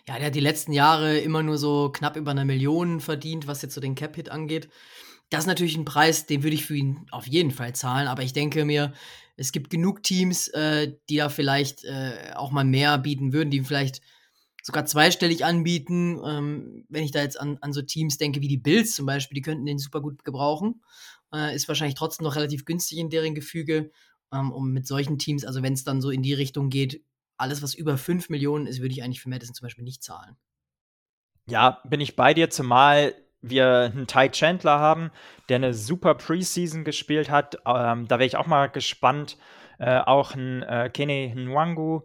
Ja, 0.09 0.17
der 0.19 0.27
hat 0.27 0.35
die 0.35 0.41
letzten 0.41 0.73
Jahre 0.73 1.19
immer 1.19 1.43
nur 1.43 1.59
so 1.59 1.91
knapp 1.91 2.17
über 2.17 2.33
eine 2.33 2.45
Million 2.45 3.01
verdient, 3.01 3.47
was 3.47 3.63
jetzt 3.63 3.75
so 3.75 3.81
den 3.81 3.95
Cap-Hit 3.95 4.31
angeht. 4.31 4.69
Das 5.31 5.41
ist 5.41 5.47
natürlich 5.47 5.77
ein 5.77 5.85
Preis, 5.85 6.27
den 6.27 6.43
würde 6.43 6.55
ich 6.55 6.67
für 6.67 6.77
ihn 6.77 7.07
auf 7.11 7.27
jeden 7.27 7.53
Fall 7.53 7.75
zahlen, 7.75 8.09
aber 8.09 8.23
ich 8.23 8.33
denke 8.33 8.65
mir, 8.65 8.93
es 9.37 9.53
gibt 9.53 9.71
genug 9.71 10.03
Teams, 10.03 10.49
äh, 10.49 10.95
die 11.09 11.17
da 11.17 11.29
vielleicht 11.29 11.85
äh, 11.85 12.33
auch 12.35 12.51
mal 12.51 12.65
mehr 12.65 12.99
bieten 12.99 13.33
würden, 13.33 13.51
die 13.51 13.63
vielleicht 13.63 14.03
sogar 14.63 14.85
zweistellig 14.85 15.45
anbieten. 15.45 16.21
Ähm, 16.25 16.85
wenn 16.89 17.05
ich 17.05 17.13
da 17.13 17.23
jetzt 17.23 17.41
an, 17.41 17.59
an 17.61 17.73
so 17.73 17.83
Teams 17.83 18.19
denke 18.19 18.41
wie 18.41 18.49
die 18.49 18.59
Bills 18.59 18.95
zum 18.95 19.07
Beispiel, 19.07 19.35
die 19.35 19.43
könnten 19.43 19.67
den 19.67 19.79
super 19.79 20.01
gut 20.01 20.25
gebrauchen. 20.25 20.83
Äh, 21.33 21.55
ist 21.55 21.67
wahrscheinlich 21.69 21.97
trotzdem 21.97 22.25
noch 22.25 22.37
relativ 22.37 22.65
günstig 22.65 22.99
in 22.99 23.11
deren 23.11 23.35
Gefüge. 23.35 23.91
Ähm, 24.33 24.53
um 24.53 24.71
mit 24.71 24.87
solchen 24.87 25.19
Teams, 25.19 25.45
also 25.45 25.63
wenn 25.63 25.75
es 25.75 25.85
dann 25.85 26.01
so 26.01 26.11
in 26.11 26.23
die 26.23 26.35
Richtung 26.35 26.71
geht, 26.71 27.03
alles, 27.43 27.63
was 27.63 27.75
über 27.75 27.99
5 27.99 28.31
Millionen 28.31 28.67
ist, 28.67 28.81
würde 28.81 28.93
ich 28.93 29.03
eigentlich 29.03 29.21
für 29.21 29.29
Madison 29.29 29.55
zum 29.55 29.67
Beispiel 29.67 29.85
nicht 29.85 30.03
zahlen. 30.03 30.37
Ja, 31.47 31.81
bin 31.85 32.01
ich 32.01 32.17
bei 32.17 32.35
dir, 32.35 32.51
zumal 32.51 33.15
wir 33.43 33.91
einen 33.93 34.07
Ty 34.07 34.31
Chandler 34.31 34.79
haben, 34.79 35.11
der 35.49 35.57
eine 35.57 35.75
super 35.75 36.15
Preseason 36.15 36.85
gespielt 36.85 37.29
hat. 37.29 37.57
Ähm, 37.67 38.07
da 38.07 38.19
wäre 38.19 38.27
ich 38.27 38.37
auch 38.37 38.47
mal 38.47 38.69
gespannt. 38.69 39.37
Äh, 39.79 39.99
auch 39.99 40.35
ein 40.35 40.63
äh, 40.63 40.91
Kenny 40.95 41.35
Nwangu, 41.35 42.03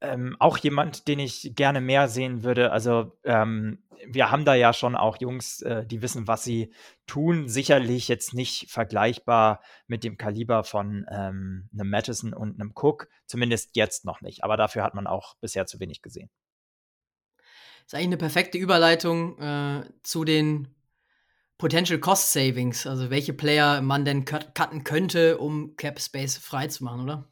ähm, 0.00 0.36
auch 0.38 0.58
jemand, 0.58 1.08
den 1.08 1.18
ich 1.18 1.52
gerne 1.54 1.80
mehr 1.80 2.08
sehen 2.08 2.42
würde. 2.42 2.72
Also 2.72 3.18
ähm, 3.24 3.82
wir 4.06 4.30
haben 4.30 4.44
da 4.44 4.54
ja 4.54 4.72
schon 4.72 4.96
auch 4.96 5.18
Jungs, 5.20 5.60
äh, 5.62 5.84
die 5.84 6.02
wissen, 6.02 6.26
was 6.26 6.44
sie 6.44 6.72
tun. 7.06 7.48
Sicherlich 7.48 8.08
jetzt 8.08 8.34
nicht 8.34 8.70
vergleichbar 8.70 9.60
mit 9.86 10.04
dem 10.04 10.16
Kaliber 10.16 10.64
von 10.64 11.06
ähm, 11.10 11.68
einem 11.72 11.90
Madison 11.90 12.32
und 12.32 12.60
einem 12.60 12.72
Cook. 12.74 13.08
Zumindest 13.26 13.76
jetzt 13.76 14.04
noch 14.04 14.20
nicht. 14.20 14.42
Aber 14.42 14.56
dafür 14.56 14.82
hat 14.82 14.94
man 14.94 15.06
auch 15.06 15.34
bisher 15.40 15.66
zu 15.66 15.80
wenig 15.80 16.02
gesehen. 16.02 16.30
Das 17.84 17.86
ist 17.86 17.94
eigentlich 17.94 18.06
eine 18.06 18.16
perfekte 18.16 18.58
Überleitung 18.58 19.38
äh, 19.38 19.84
zu 20.02 20.24
den 20.24 20.74
Potential 21.58 22.00
Cost 22.00 22.32
Savings. 22.32 22.86
Also 22.86 23.10
welche 23.10 23.34
Player 23.34 23.82
man 23.82 24.04
denn 24.04 24.24
cut 24.24 24.54
cutten 24.54 24.82
könnte, 24.84 25.38
um 25.38 25.76
Cap 25.76 26.00
Space 26.00 26.38
freizumachen, 26.38 27.02
oder? 27.02 27.29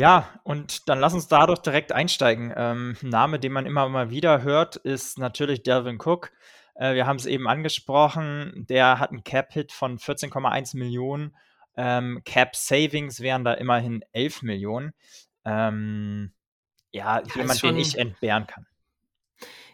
Ja, 0.00 0.30
und 0.44 0.88
dann 0.88 0.98
lass 0.98 1.12
uns 1.12 1.28
da 1.28 1.46
doch 1.46 1.58
direkt 1.58 1.92
einsteigen. 1.92 2.54
Ähm, 2.56 2.96
ein 3.02 3.10
Name, 3.10 3.38
den 3.38 3.52
man 3.52 3.66
immer 3.66 3.86
mal 3.90 4.08
wieder 4.08 4.40
hört, 4.40 4.76
ist 4.76 5.18
natürlich 5.18 5.62
Delvin 5.62 5.98
Cook. 6.02 6.32
Äh, 6.74 6.94
wir 6.94 7.06
haben 7.06 7.16
es 7.16 7.26
eben 7.26 7.46
angesprochen, 7.46 8.64
der 8.66 8.98
hat 8.98 9.10
einen 9.10 9.24
Cap-Hit 9.24 9.72
von 9.72 9.98
14,1 9.98 10.74
Millionen. 10.78 11.36
Ähm, 11.76 12.22
Cap 12.24 12.56
Savings 12.56 13.20
wären 13.20 13.44
da 13.44 13.52
immerhin 13.52 14.02
11 14.12 14.40
Millionen. 14.40 14.94
Ähm, 15.44 16.32
ja, 16.92 17.18
ja, 17.20 17.26
jemand, 17.34 17.62
den 17.62 17.76
ich 17.76 17.98
entbehren 17.98 18.46
kann. 18.46 18.66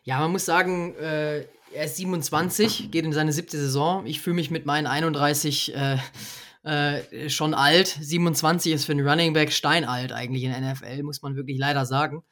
Ja, 0.02 0.18
man 0.18 0.32
muss 0.32 0.44
sagen, 0.44 0.96
äh, 0.96 1.42
er 1.72 1.84
ist 1.84 1.98
27, 1.98 2.90
geht 2.90 3.04
in 3.04 3.12
seine 3.12 3.32
siebte 3.32 3.58
Saison. 3.58 4.04
Ich 4.06 4.20
fühle 4.20 4.34
mich 4.34 4.50
mit 4.50 4.66
meinen 4.66 4.88
31 4.88 5.72
äh, 5.76 5.98
äh, 6.66 7.30
schon 7.30 7.54
alt. 7.54 7.86
27 7.86 8.72
ist 8.72 8.86
für 8.86 8.92
einen 8.92 9.06
Running 9.06 9.32
Back 9.32 9.52
steinalt 9.52 10.10
eigentlich 10.10 10.42
in 10.42 10.50
der 10.50 10.72
NFL, 10.72 11.04
muss 11.04 11.22
man 11.22 11.36
wirklich 11.36 11.58
leider 11.58 11.86
sagen. 11.86 12.24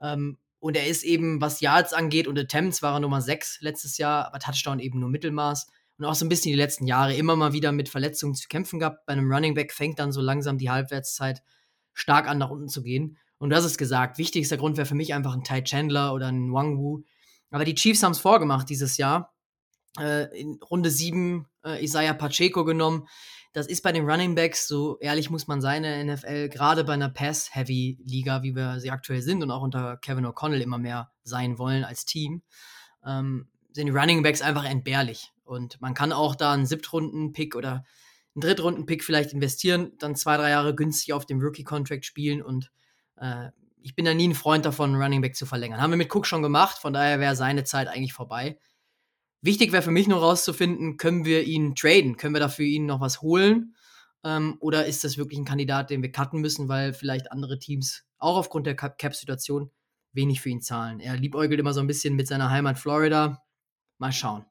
Ähm, 0.00 0.36
und 0.58 0.76
er 0.76 0.86
ist 0.86 1.02
eben, 1.02 1.40
was 1.40 1.60
Yards 1.60 1.94
angeht 1.94 2.28
und 2.28 2.38
Attempts 2.38 2.82
war 2.82 2.94
er 2.94 3.00
Nummer 3.00 3.22
6 3.22 3.62
letztes 3.62 3.96
Jahr, 3.96 4.26
aber 4.26 4.40
Touchdown 4.40 4.78
eben 4.78 5.00
nur 5.00 5.08
Mittelmaß. 5.08 5.68
Und 5.96 6.04
auch 6.04 6.14
so 6.14 6.26
ein 6.26 6.28
bisschen 6.28 6.52
die 6.52 6.58
letzten 6.58 6.86
Jahre 6.86 7.14
immer 7.14 7.34
mal 7.34 7.54
wieder 7.54 7.72
mit 7.72 7.88
Verletzungen 7.88 8.34
zu 8.34 8.46
kämpfen 8.48 8.78
gehabt. 8.78 9.06
Bei 9.06 9.14
einem 9.14 9.32
Running 9.32 9.54
Back 9.54 9.72
fängt 9.72 9.98
dann 9.98 10.12
so 10.12 10.20
langsam 10.20 10.58
die 10.58 10.70
Halbwertszeit 10.70 11.42
stark 11.94 12.28
an, 12.28 12.38
nach 12.38 12.50
unten 12.50 12.68
zu 12.68 12.82
gehen. 12.82 13.16
Und 13.38 13.54
hast 13.54 13.64
es 13.64 13.78
gesagt, 13.78 14.18
wichtigster 14.18 14.58
Grund 14.58 14.76
wäre 14.76 14.86
für 14.86 14.94
mich 14.94 15.14
einfach 15.14 15.32
ein 15.32 15.44
Ty 15.44 15.64
Chandler 15.64 16.12
oder 16.12 16.28
ein 16.28 16.52
Wang 16.52 16.78
Wu. 16.78 17.02
Aber 17.50 17.64
die 17.64 17.74
Chiefs 17.74 18.02
haben 18.02 18.12
es 18.12 18.18
vorgemacht 18.18 18.68
dieses 18.68 18.98
Jahr. 18.98 19.34
Äh, 19.98 20.38
in 20.38 20.58
Runde 20.62 20.90
7 20.90 21.46
äh, 21.64 21.82
Isaiah 21.82 22.14
Pacheco 22.14 22.64
genommen, 22.64 23.08
das 23.52 23.66
ist 23.66 23.82
bei 23.82 23.92
den 23.92 24.08
Running 24.08 24.34
Backs, 24.34 24.66
so 24.66 24.98
ehrlich 25.00 25.28
muss 25.28 25.46
man 25.46 25.60
sein 25.60 25.84
in 25.84 26.06
der 26.06 26.14
NFL, 26.14 26.48
gerade 26.48 26.84
bei 26.84 26.94
einer 26.94 27.10
Pass-Heavy-Liga, 27.10 28.42
wie 28.42 28.56
wir 28.56 28.80
sie 28.80 28.90
aktuell 28.90 29.20
sind 29.20 29.42
und 29.42 29.50
auch 29.50 29.62
unter 29.62 29.98
Kevin 29.98 30.26
O'Connell 30.26 30.60
immer 30.60 30.78
mehr 30.78 31.10
sein 31.22 31.58
wollen 31.58 31.84
als 31.84 32.04
Team, 32.06 32.42
ähm, 33.04 33.48
sind 33.72 33.86
die 33.86 33.92
Running 33.92 34.22
Backs 34.22 34.42
einfach 34.42 34.64
entbehrlich. 34.64 35.32
Und 35.44 35.80
man 35.80 35.92
kann 35.92 36.12
auch 36.12 36.34
da 36.34 36.52
einen 36.52 36.66
Siebtrunden-Pick 36.66 37.54
oder 37.54 37.84
einen 38.34 38.40
Drittrunden-Pick 38.40 39.04
vielleicht 39.04 39.32
investieren, 39.32 39.92
dann 39.98 40.16
zwei, 40.16 40.38
drei 40.38 40.50
Jahre 40.50 40.74
günstig 40.74 41.12
auf 41.12 41.26
dem 41.26 41.40
Rookie-Contract 41.40 42.06
spielen 42.06 42.42
und 42.42 42.70
äh, 43.16 43.50
ich 43.84 43.94
bin 43.94 44.04
da 44.04 44.14
nie 44.14 44.28
ein 44.28 44.34
Freund 44.34 44.64
davon, 44.64 44.90
einen 44.90 45.02
Running 45.02 45.20
Back 45.20 45.36
zu 45.36 45.44
verlängern. 45.44 45.80
Haben 45.80 45.90
wir 45.90 45.96
mit 45.96 46.14
Cook 46.14 46.26
schon 46.26 46.42
gemacht, 46.42 46.78
von 46.78 46.92
daher 46.92 47.20
wäre 47.20 47.36
seine 47.36 47.64
Zeit 47.64 47.88
eigentlich 47.88 48.12
vorbei. 48.12 48.58
Wichtig 49.42 49.72
wäre 49.72 49.82
für 49.82 49.90
mich 49.90 50.06
nur 50.06 50.20
rauszufinden, 50.20 50.96
können 50.96 51.24
wir 51.24 51.42
ihn 51.42 51.74
traden? 51.74 52.16
Können 52.16 52.34
wir 52.34 52.40
dafür 52.40 52.64
ihn 52.64 52.86
noch 52.86 53.00
was 53.00 53.22
holen? 53.22 53.74
Ähm, 54.24 54.56
oder 54.60 54.86
ist 54.86 55.02
das 55.02 55.18
wirklich 55.18 55.38
ein 55.40 55.44
Kandidat, 55.44 55.90
den 55.90 56.00
wir 56.00 56.12
cutten 56.12 56.40
müssen, 56.40 56.68
weil 56.68 56.92
vielleicht 56.92 57.32
andere 57.32 57.58
Teams 57.58 58.04
auch 58.18 58.36
aufgrund 58.36 58.66
der 58.66 58.76
Cap-Situation 58.76 59.72
wenig 60.12 60.40
für 60.40 60.50
ihn 60.50 60.60
zahlen? 60.60 61.00
Er 61.00 61.16
liebäugelt 61.16 61.58
immer 61.58 61.72
so 61.72 61.80
ein 61.80 61.88
bisschen 61.88 62.14
mit 62.14 62.28
seiner 62.28 62.50
Heimat 62.50 62.78
Florida. 62.78 63.42
Mal 63.98 64.12
schauen. 64.12 64.44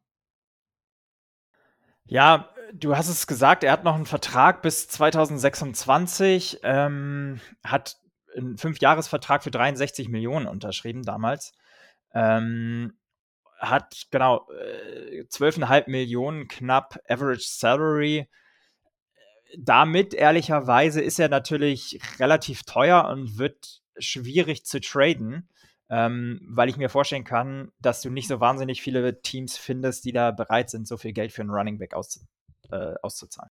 Ja, 2.05 2.53
du 2.73 2.97
hast 2.97 3.07
es 3.07 3.27
gesagt, 3.27 3.63
er 3.63 3.71
hat 3.71 3.85
noch 3.85 3.95
einen 3.95 4.05
Vertrag 4.05 4.61
bis 4.61 4.89
2026, 4.89 6.59
ähm, 6.63 7.39
hat 7.63 7.97
einen 8.35 8.57
Fünfjahresvertrag 8.57 9.43
für 9.43 9.51
63 9.51 10.09
Millionen 10.09 10.47
unterschrieben 10.47 11.03
damals. 11.03 11.53
Ähm, 12.13 12.93
hat 13.61 14.07
genau 14.09 14.47
äh, 14.51 15.23
12,5 15.23 15.89
Millionen 15.89 16.47
knapp 16.47 16.99
Average 17.07 17.45
Salary. 17.45 18.27
Damit, 19.57 20.13
ehrlicherweise, 20.13 21.01
ist 21.01 21.19
er 21.19 21.29
natürlich 21.29 21.99
relativ 22.19 22.63
teuer 22.63 23.07
und 23.09 23.37
wird 23.37 23.81
schwierig 23.97 24.65
zu 24.65 24.79
traden, 24.81 25.49
ähm, 25.89 26.41
weil 26.49 26.69
ich 26.69 26.77
mir 26.77 26.89
vorstellen 26.89 27.23
kann, 27.23 27.71
dass 27.79 28.01
du 28.01 28.09
nicht 28.09 28.27
so 28.27 28.39
wahnsinnig 28.39 28.81
viele 28.81 29.21
Teams 29.21 29.57
findest, 29.57 30.05
die 30.05 30.13
da 30.13 30.31
bereit 30.31 30.69
sind, 30.69 30.87
so 30.87 30.97
viel 30.97 31.13
Geld 31.13 31.31
für 31.31 31.41
einen 31.41 31.51
Running 31.51 31.77
Back 31.77 31.93
aus, 31.93 32.25
äh, 32.71 32.93
auszuzahlen. 33.03 33.51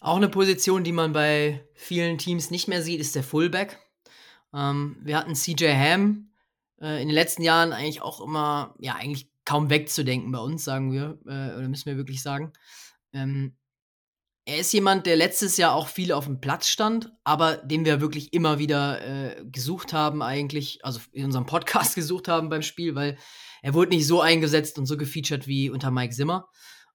Auch 0.00 0.16
eine 0.16 0.28
Position, 0.28 0.84
die 0.84 0.92
man 0.92 1.12
bei 1.12 1.66
vielen 1.74 2.18
Teams 2.18 2.50
nicht 2.50 2.68
mehr 2.68 2.82
sieht, 2.82 3.00
ist 3.00 3.16
der 3.16 3.24
Fullback. 3.24 3.78
Ähm, 4.54 4.96
wir 5.02 5.18
hatten 5.18 5.34
CJ 5.34 5.66
Ham, 5.74 6.30
äh, 6.80 7.02
in 7.02 7.08
den 7.08 7.14
letzten 7.14 7.42
Jahren 7.42 7.72
eigentlich 7.72 8.02
auch 8.02 8.20
immer, 8.20 8.74
ja, 8.78 8.94
eigentlich 8.94 9.30
kaum 9.44 9.70
wegzudenken 9.70 10.30
bei 10.30 10.38
uns, 10.38 10.64
sagen 10.64 10.92
wir, 10.92 11.18
äh, 11.26 11.56
oder 11.56 11.68
müssen 11.68 11.86
wir 11.86 11.96
wirklich 11.96 12.22
sagen. 12.22 12.52
Ähm, 13.12 13.56
er 14.44 14.58
ist 14.58 14.72
jemand, 14.72 15.04
der 15.04 15.16
letztes 15.16 15.58
Jahr 15.58 15.74
auch 15.74 15.88
viel 15.88 16.10
auf 16.10 16.24
dem 16.24 16.40
Platz 16.40 16.68
stand, 16.68 17.12
aber 17.22 17.58
den 17.58 17.84
wir 17.84 18.00
wirklich 18.00 18.32
immer 18.32 18.58
wieder 18.58 19.04
äh, 19.04 19.44
gesucht 19.44 19.92
haben, 19.92 20.22
eigentlich, 20.22 20.84
also 20.84 21.00
in 21.12 21.26
unserem 21.26 21.44
Podcast 21.44 21.94
gesucht 21.96 22.28
haben 22.28 22.48
beim 22.48 22.62
Spiel, 22.62 22.94
weil 22.94 23.18
er 23.60 23.74
wurde 23.74 23.90
nicht 23.90 24.06
so 24.06 24.22
eingesetzt 24.22 24.78
und 24.78 24.86
so 24.86 24.96
gefeatured 24.96 25.46
wie 25.46 25.68
unter 25.68 25.90
Mike 25.90 26.14
Zimmer. 26.14 26.48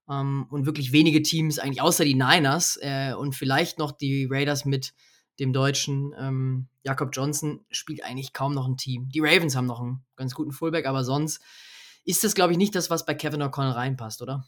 Ähm, 0.09 0.47
und 0.49 0.65
wirklich 0.65 0.91
wenige 0.91 1.21
Teams, 1.21 1.59
eigentlich 1.59 1.81
außer 1.81 2.05
die 2.05 2.15
Niners 2.15 2.79
äh, 2.81 3.13
und 3.13 3.35
vielleicht 3.35 3.77
noch 3.77 3.91
die 3.91 4.27
Raiders 4.29 4.65
mit 4.65 4.93
dem 5.39 5.53
Deutschen 5.53 6.13
ähm, 6.17 6.67
Jakob 6.83 7.09
Johnson 7.13 7.65
spielt 7.71 8.03
eigentlich 8.03 8.33
kaum 8.33 8.53
noch 8.53 8.67
ein 8.67 8.77
Team. 8.77 9.09
Die 9.09 9.21
Ravens 9.21 9.55
haben 9.55 9.65
noch 9.65 9.79
einen 9.79 10.03
ganz 10.15 10.35
guten 10.35 10.51
Fullback, 10.51 10.85
aber 10.85 11.03
sonst 11.03 11.41
ist 12.05 12.23
das, 12.23 12.35
glaube 12.35 12.51
ich, 12.51 12.57
nicht 12.57 12.75
das, 12.75 12.89
was 12.89 13.05
bei 13.05 13.13
Kevin 13.13 13.41
O'Connell 13.41 13.73
reinpasst, 13.73 14.21
oder? 14.21 14.45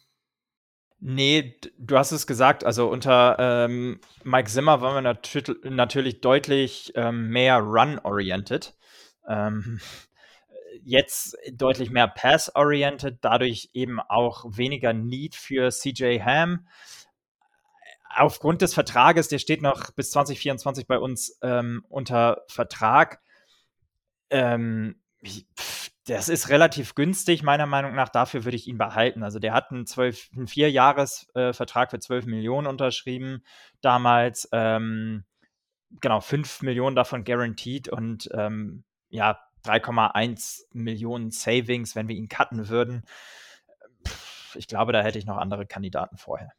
Nee, 1.00 1.60
du 1.78 1.98
hast 1.98 2.12
es 2.12 2.26
gesagt, 2.26 2.64
also 2.64 2.88
unter 2.88 3.36
ähm, 3.40 4.00
Mike 4.24 4.50
Zimmer 4.50 4.82
waren 4.82 4.96
wir 4.96 5.02
natür 5.02 5.44
natürlich 5.64 6.22
deutlich 6.22 6.94
ähm, 6.96 7.30
mehr 7.30 7.60
run-oriented. 7.60 8.76
Ähm, 9.28 9.80
jetzt 10.84 11.38
deutlich 11.54 11.90
mehr 11.90 12.08
pass-oriented, 12.08 13.20
dadurch 13.22 13.70
eben 13.74 14.00
auch 14.00 14.46
weniger 14.50 14.94
Need 14.94 15.36
für 15.36 15.70
CJ 15.70 16.20
Ham 16.20 16.68
aufgrund 18.16 18.62
des 18.62 18.74
Vertrages, 18.74 19.28
der 19.28 19.40
steht 19.40 19.62
noch 19.62 19.92
bis 19.92 20.12
2024 20.12 20.88
bei 20.88 20.98
uns 20.98 21.38
ähm, 21.42 21.86
unter 21.90 22.44
Vertrag. 22.48 23.20
Ähm, 24.30 25.02
das 26.08 26.30
ist 26.30 26.50
relativ 26.50 26.96
günstig, 26.96 27.44
meiner 27.44 27.66
Meinung 27.66 27.96
nach. 27.96 28.10
Dafür 28.10 28.46
würde 28.46 28.58
ich 28.58 28.68
ihn 28.68 28.78
behalten. 28.78 29.24
Also 29.24 29.40
der 29.40 29.54
hat 29.54 29.72
einen, 29.72 29.88
zwölf, 29.88 30.30
einen 30.36 30.48
Vierjahres-Vertrag 30.48 31.90
für 31.92 32.00
12 32.00 32.26
Millionen 32.28 32.68
unterschrieben 32.68 33.44
damals. 33.82 34.48
Ähm, 34.52 35.24
genau, 36.02 36.22
5 36.22 36.62
Millionen 36.62 36.96
davon 36.96 37.24
guaranteed. 37.24 37.90
Und 37.90 38.30
ähm, 38.34 38.84
ja, 39.10 39.40
3,1 39.66 40.66
Millionen 40.74 41.32
Savings, 41.32 41.96
wenn 41.96 42.08
wir 42.08 42.16
ihn 42.16 42.30
cutten 42.30 42.70
würden. 42.70 43.04
Ich 44.54 44.68
glaube, 44.68 44.94
da 44.94 45.02
hätte 45.02 45.18
ich 45.18 45.26
noch 45.26 45.38
andere 45.38 45.66
Kandidaten 45.66 46.18
vorher. 46.18 46.52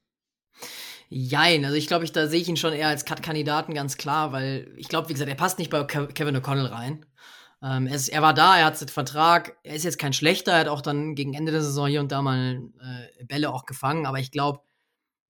Jein, 1.08 1.64
also 1.64 1.76
ich 1.76 1.86
glaube, 1.86 2.04
ich, 2.04 2.12
da 2.12 2.26
sehe 2.26 2.40
ich 2.40 2.48
ihn 2.48 2.56
schon 2.56 2.72
eher 2.72 2.88
als 2.88 3.04
Cut-Kandidaten 3.04 3.74
ganz 3.74 3.96
klar, 3.96 4.32
weil 4.32 4.72
ich 4.76 4.88
glaube, 4.88 5.08
wie 5.08 5.12
gesagt, 5.12 5.30
er 5.30 5.36
passt 5.36 5.58
nicht 5.58 5.70
bei 5.70 5.84
Kevin 5.84 6.36
O'Connell 6.36 6.70
rein. 6.70 7.06
Ähm, 7.62 7.86
er, 7.86 7.94
ist, 7.94 8.08
er, 8.08 8.22
war 8.22 8.34
da, 8.34 8.58
er 8.58 8.66
hat 8.66 8.80
den 8.80 8.88
Vertrag, 8.88 9.56
er 9.62 9.74
ist 9.76 9.84
jetzt 9.84 9.98
kein 9.98 10.12
schlechter, 10.12 10.52
er 10.52 10.60
hat 10.60 10.68
auch 10.68 10.82
dann 10.82 11.14
gegen 11.14 11.34
Ende 11.34 11.52
der 11.52 11.62
Saison 11.62 11.86
hier 11.86 12.00
und 12.00 12.12
da 12.12 12.22
mal 12.22 12.70
äh, 12.80 13.24
Bälle 13.24 13.50
auch 13.50 13.66
gefangen, 13.66 14.04
aber 14.04 14.18
ich 14.18 14.30
glaube, 14.30 14.60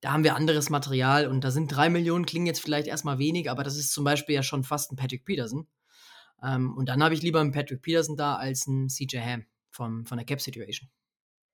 da 0.01 0.13
haben 0.13 0.25
wir 0.25 0.35
anderes 0.35 0.71
Material 0.71 1.27
und 1.29 1.45
da 1.45 1.51
sind 1.51 1.69
drei 1.69 1.89
Millionen, 1.89 2.27
klingen 2.27 2.47
jetzt 2.47 2.61
vielleicht 2.61 2.87
erstmal 2.89 3.19
wenig, 3.19 3.51
aber 3.51 3.63
das 3.63 3.77
ist 3.77 3.93
zum 3.93 4.05
Beispiel 4.05 4.35
ja 4.35 4.43
schon 4.43 4.65
fast 4.65 4.93
ein 4.93 4.97
Patrick 4.97 5.25
Peterson. 5.25 5.67
Ähm, 6.43 6.77
und 6.77 6.89
dann 6.89 7.03
habe 7.03 7.15
ich 7.15 7.23
lieber 7.23 7.41
einen 7.41 7.53
Patrick 7.53 7.83
Peterson 7.83 8.17
da 8.17 8.37
als 8.37 8.67
einen 8.67 8.89
CJ 8.89 9.19
Ham 9.19 9.47
vom, 9.71 10.07
von 10.07 10.19
der 10.19 10.27
Cap 10.27 10.41
Situation. 10.41 10.91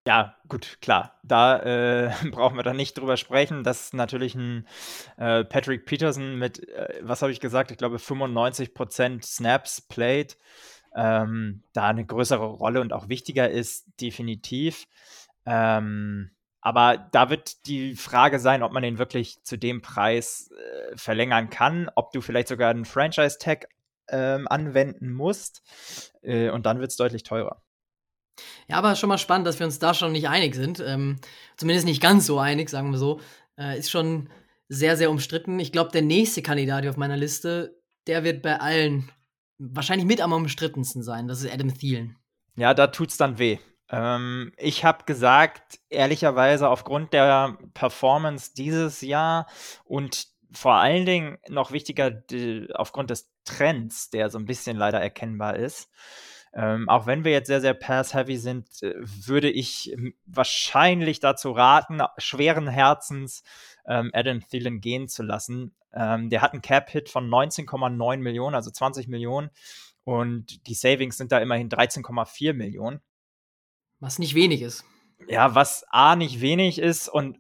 Ja, 0.07 0.37
gut, 0.49 0.79
klar. 0.81 1.21
Da 1.23 1.59
äh, 1.61 2.11
brauchen 2.31 2.57
wir 2.57 2.65
dann 2.65 2.77
nicht 2.77 2.99
drüber 2.99 3.17
sprechen, 3.17 3.63
dass 3.63 3.93
natürlich 3.93 4.35
ein 4.35 4.67
äh, 5.17 5.45
Patrick 5.45 5.87
Peterson 5.87 6.39
mit, 6.39 6.69
äh, 6.69 6.99
was 7.03 7.23
habe 7.23 7.31
ich 7.31 7.41
gesagt, 7.41 7.71
ich 7.71 7.79
glaube 7.79 7.99
95% 7.99 9.25
Snaps 9.25 9.81
played, 9.81 10.37
ähm, 10.97 11.63
da 11.73 11.89
eine 11.89 12.05
größere 12.05 12.45
Rolle 12.45 12.81
und 12.81 12.93
auch 12.93 13.09
wichtiger 13.09 13.49
ist, 13.49 13.87
definitiv. 14.01 14.87
Ähm, 15.47 16.33
aber 16.61 16.97
da 17.13 17.31
wird 17.31 17.67
die 17.67 17.97
Frage 17.97 18.39
sein, 18.39 18.63
ob 18.63 18.73
man 18.73 18.83
den 18.83 18.99
wirklich 18.99 19.43
zu 19.45 19.57
dem 19.57 19.83
Preis 19.83 20.51
äh, 20.51 20.97
verlängern 20.97 21.51
kann, 21.51 21.91
ob 21.95 22.13
du 22.13 22.21
vielleicht 22.21 22.49
sogar 22.49 22.71
einen 22.71 22.85
Franchise-Tag 22.85 23.69
ähm, 24.09 24.47
anwenden 24.49 25.13
musst. 25.13 25.63
Äh, 26.23 26.51
und 26.51 26.67
dann 26.67 26.81
wird 26.81 26.91
es 26.91 26.97
deutlich 26.97 27.23
teurer. 27.25 27.63
Ja, 28.69 28.77
aber 28.77 28.97
schon 28.97 29.09
mal 29.09 29.19
spannend, 29.19 29.47
dass 29.47 29.59
wir 29.59 29.67
uns 29.67 29.79
da 29.79 29.95
schon 29.95 30.13
nicht 30.13 30.29
einig 30.29 30.55
sind. 30.55 30.81
Ähm, 30.81 31.19
zumindest 31.57 31.87
nicht 31.87 32.03
ganz 32.03 32.27
so 32.27 32.39
einig, 32.39 32.69
sagen 32.71 32.91
wir 32.91 32.99
so. 32.99 33.21
Äh, 33.59 33.79
ist 33.79 33.91
schon 33.91 34.31
sehr, 34.69 34.97
sehr 34.97 35.11
umstritten. 35.11 35.61
Ich 35.61 35.73
glaube, 35.73 35.91
der 35.91 36.03
nächste 36.03 36.43
Kandidat 36.43 36.87
auf 36.87 36.97
meiner 36.97 37.17
Liste, 37.17 37.79
der 38.07 38.25
wird 38.25 38.43
bei 38.43 38.59
allen 38.59 39.11
wahrscheinlich 39.59 40.07
mit 40.07 40.21
am 40.21 40.33
umstrittensten 40.33 41.03
sein. 41.03 41.29
Das 41.29 41.43
ist 41.43 41.53
Adam 41.53 41.75
Thielen. 41.75 42.17
Ja, 42.57 42.75
da 42.75 42.89
tut's 42.89 43.17
dann 43.17 43.39
weh. 43.39 43.59
Ähm, 43.91 44.53
ich 44.57 44.85
habe 44.85 45.05
gesagt, 45.05 45.79
ehrlicherweise 45.89 46.69
aufgrund 46.69 47.13
der 47.13 47.59
Performance 47.75 48.53
dieses 48.57 49.03
Jahr 49.03 49.47
und 49.85 50.27
vor 50.53 50.75
allen 50.75 51.07
Dingen 51.07 51.39
noch 51.49 51.73
wichtiger 51.73 52.11
die, 52.11 52.69
aufgrund 52.75 53.11
des 53.11 53.31
Trends, 53.45 54.11
der 54.11 54.31
so 54.31 54.39
ein 54.39 54.45
bisschen 54.45 54.77
leider 54.77 55.01
erkennbar 55.01 55.57
ist, 55.57 55.91
ähm, 56.55 56.89
auch 56.89 57.07
wenn 57.07 57.25
wir 57.25 57.33
jetzt 57.33 57.47
sehr, 57.47 57.63
sehr 57.63 57.75
pass-heavy 57.75 58.37
sind, 58.37 58.83
äh, 58.83 58.95
würde 59.01 59.51
ich 59.51 59.97
wahrscheinlich 60.27 61.19
dazu 61.21 61.53
raten, 61.53 62.01
schweren 62.19 62.69
Herzens 62.69 63.43
ähm, 63.87 64.11
Adam 64.13 64.41
Thielen 64.47 64.81
gehen 64.81 65.09
zu 65.09 65.23
lassen. 65.23 65.75
Ähm, 65.95 66.29
der 66.29 66.43
hat 66.43 66.53
einen 66.53 66.63
Cap-Hit 66.63 67.09
von 67.09 67.29
19,9 67.29 68.19
Millionen, 68.19 68.55
also 68.55 68.71
20 68.71 69.09
Millionen. 69.09 69.51
Und 70.05 70.67
die 70.67 70.75
Savings 70.75 71.17
sind 71.17 71.33
da 71.33 71.39
immerhin 71.39 71.71
13,4 71.71 72.53
Millionen. 72.53 73.01
Was 74.01 74.19
nicht 74.19 74.35
wenig 74.35 74.63
ist. 74.63 74.85
Ja, 75.29 75.55
was 75.55 75.85
A 75.91 76.17
nicht 76.17 76.41
wenig 76.41 76.79
ist 76.79 77.09
und 77.09 77.39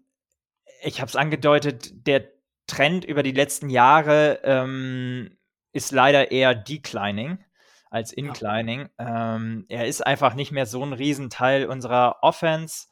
ich 0.85 1.01
habe 1.01 1.09
es 1.09 1.17
angedeutet, 1.17 2.07
der 2.07 2.29
Trend 2.67 3.05
über 3.05 3.23
die 3.23 3.33
letzten 3.33 3.69
Jahre 3.69 4.41
ähm, 4.45 5.37
ist 5.73 5.91
leider 5.91 6.31
eher 6.31 6.55
declining 6.55 7.45
als 7.93 8.13
Inclining. 8.13 8.89
Ja. 8.99 9.37
Ähm, 9.37 9.67
er 9.69 9.87
ist 9.87 10.05
einfach 10.05 10.35
nicht 10.35 10.51
mehr 10.51 10.65
so 10.65 10.83
ein 10.83 10.95
Riesenteil 10.95 11.67
unserer 11.67 12.17
Offense. 12.23 12.87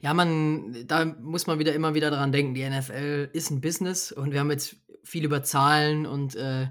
Ja, 0.00 0.14
man, 0.14 0.86
da 0.86 1.04
muss 1.04 1.46
man 1.46 1.60
wieder 1.60 1.74
immer 1.74 1.94
wieder 1.94 2.10
dran 2.10 2.32
denken. 2.32 2.54
Die 2.54 2.68
NFL 2.68 3.30
ist 3.32 3.50
ein 3.50 3.60
Business 3.60 4.10
und 4.10 4.32
wir 4.32 4.40
haben 4.40 4.50
jetzt 4.50 4.76
viel 5.04 5.24
über 5.24 5.44
Zahlen 5.44 6.06
und 6.06 6.34
äh, 6.34 6.68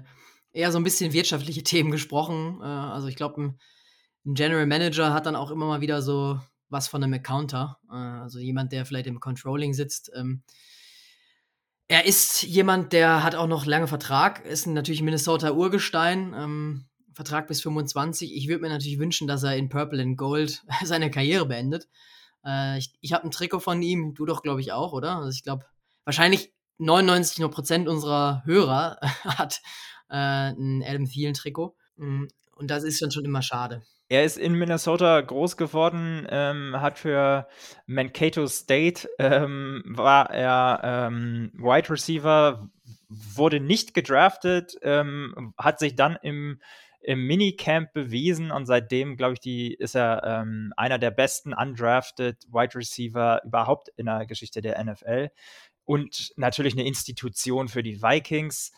eher 0.52 0.70
so 0.70 0.78
ein 0.78 0.84
bisschen 0.84 1.14
wirtschaftliche 1.14 1.62
Themen 1.64 1.90
gesprochen. 1.90 2.60
Äh, 2.60 2.64
also 2.64 3.08
ich 3.08 3.16
glaube, 3.16 3.42
ein, 3.42 3.58
ein, 4.26 4.34
General 4.34 4.66
Manager 4.66 5.14
hat 5.14 5.24
dann 5.24 5.36
auch 5.36 5.50
immer 5.50 5.66
mal 5.66 5.80
wieder 5.80 6.02
so 6.02 6.38
was 6.68 6.88
von 6.88 7.02
einem 7.02 7.14
Accounter. 7.14 7.78
Äh, 7.90 7.94
also 7.94 8.38
jemand, 8.38 8.72
der 8.72 8.84
vielleicht 8.84 9.06
im 9.06 9.20
Controlling 9.20 9.72
sitzt. 9.72 10.10
Ähm, 10.14 10.42
er 11.90 12.04
ist 12.04 12.42
jemand, 12.42 12.92
der 12.92 13.24
hat 13.24 13.34
auch 13.34 13.46
noch 13.46 13.64
lange 13.64 13.86
Vertrag, 13.86 14.44
ist 14.44 14.66
natürlich 14.66 15.00
Minnesota 15.00 15.52
Urgestein. 15.52 16.34
Ähm, 16.36 16.87
Vertrag 17.18 17.48
bis 17.48 17.60
25. 17.62 18.32
Ich 18.32 18.46
würde 18.46 18.62
mir 18.62 18.68
natürlich 18.68 19.00
wünschen, 19.00 19.26
dass 19.26 19.42
er 19.42 19.56
in 19.56 19.68
Purple 19.68 20.00
and 20.00 20.16
Gold 20.16 20.62
seine 20.84 21.10
Karriere 21.10 21.46
beendet. 21.46 21.88
Äh, 22.46 22.78
ich 22.78 22.94
ich 23.00 23.12
habe 23.12 23.24
ein 23.24 23.32
Trikot 23.32 23.58
von 23.58 23.82
ihm, 23.82 24.14
du 24.14 24.24
doch, 24.24 24.40
glaube 24.40 24.60
ich, 24.60 24.70
auch, 24.70 24.92
oder? 24.92 25.16
Also 25.16 25.30
ich 25.30 25.42
glaube, 25.42 25.64
wahrscheinlich 26.04 26.52
99 26.78 27.50
Prozent 27.50 27.88
unserer 27.88 28.44
Hörer 28.44 29.00
hat 29.24 29.62
äh, 30.08 30.52
ein 30.52 30.84
Adam 30.86 31.06
Thielen-Trikot. 31.06 31.74
Mm, 31.96 32.26
und 32.54 32.70
das 32.70 32.84
ist 32.84 33.02
dann 33.02 33.10
schon 33.10 33.24
immer 33.24 33.42
schade. 33.42 33.82
Er 34.08 34.22
ist 34.22 34.38
in 34.38 34.54
Minnesota 34.54 35.20
groß 35.20 35.56
geworden, 35.56 36.24
ähm, 36.30 36.80
hat 36.80 37.00
für 37.00 37.48
Mankato 37.86 38.46
State 38.46 39.08
ähm, 39.18 39.82
war 39.84 40.30
er 40.30 41.08
ähm, 41.08 41.50
Wide 41.54 41.90
Receiver, 41.90 42.70
wurde 43.08 43.58
nicht 43.58 43.92
gedraftet, 43.92 44.78
ähm, 44.82 45.52
hat 45.58 45.80
sich 45.80 45.96
dann 45.96 46.16
im 46.22 46.60
im 47.00 47.26
Minicamp 47.26 47.92
bewiesen 47.92 48.50
und 48.50 48.66
seitdem, 48.66 49.16
glaube 49.16 49.34
ich, 49.34 49.40
die, 49.40 49.74
ist 49.74 49.94
er 49.94 50.22
ähm, 50.24 50.72
einer 50.76 50.98
der 50.98 51.10
besten 51.10 51.54
undrafted 51.54 52.44
Wide 52.50 52.74
Receiver 52.74 53.40
überhaupt 53.44 53.88
in 53.96 54.06
der 54.06 54.26
Geschichte 54.26 54.60
der 54.60 54.82
NFL 54.82 55.30
und 55.84 56.32
natürlich 56.36 56.74
eine 56.74 56.86
Institution 56.86 57.68
für 57.68 57.82
die 57.82 58.02
Vikings. 58.02 58.72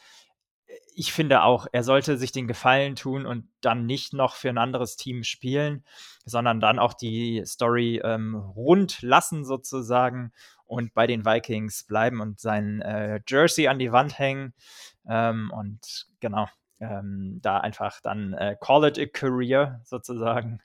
Ich 0.94 1.12
finde 1.12 1.42
auch, 1.42 1.66
er 1.72 1.82
sollte 1.82 2.16
sich 2.16 2.30
den 2.30 2.46
Gefallen 2.46 2.94
tun 2.94 3.26
und 3.26 3.48
dann 3.60 3.86
nicht 3.86 4.12
noch 4.12 4.36
für 4.36 4.48
ein 4.48 4.58
anderes 4.58 4.96
Team 4.96 5.24
spielen, 5.24 5.84
sondern 6.24 6.60
dann 6.60 6.78
auch 6.78 6.94
die 6.94 7.42
Story 7.44 8.00
ähm, 8.04 8.36
rund 8.36 9.02
lassen 9.02 9.44
sozusagen 9.44 10.32
und 10.66 10.94
bei 10.94 11.08
den 11.08 11.24
Vikings 11.24 11.82
bleiben 11.82 12.20
und 12.20 12.38
sein 12.38 12.80
äh, 12.80 13.20
Jersey 13.26 13.66
an 13.66 13.80
die 13.80 13.90
Wand 13.90 14.20
hängen. 14.20 14.54
Ähm, 15.08 15.50
und 15.52 16.06
genau, 16.20 16.46
ähm, 16.80 17.38
da 17.42 17.58
einfach 17.58 18.00
dann 18.02 18.32
äh, 18.32 18.56
call 18.60 18.88
it 18.88 18.98
a 18.98 19.06
career 19.06 19.80
sozusagen 19.84 20.60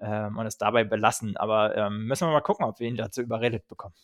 ähm, 0.00 0.36
und 0.36 0.46
es 0.46 0.58
dabei 0.58 0.84
belassen. 0.84 1.36
Aber 1.36 1.76
ähm, 1.76 2.06
müssen 2.06 2.26
wir 2.26 2.32
mal 2.32 2.40
gucken, 2.40 2.66
ob 2.66 2.80
wir 2.80 2.88
ihn 2.88 2.96
dazu 2.96 3.22
überredet 3.22 3.66
bekommen. 3.68 3.94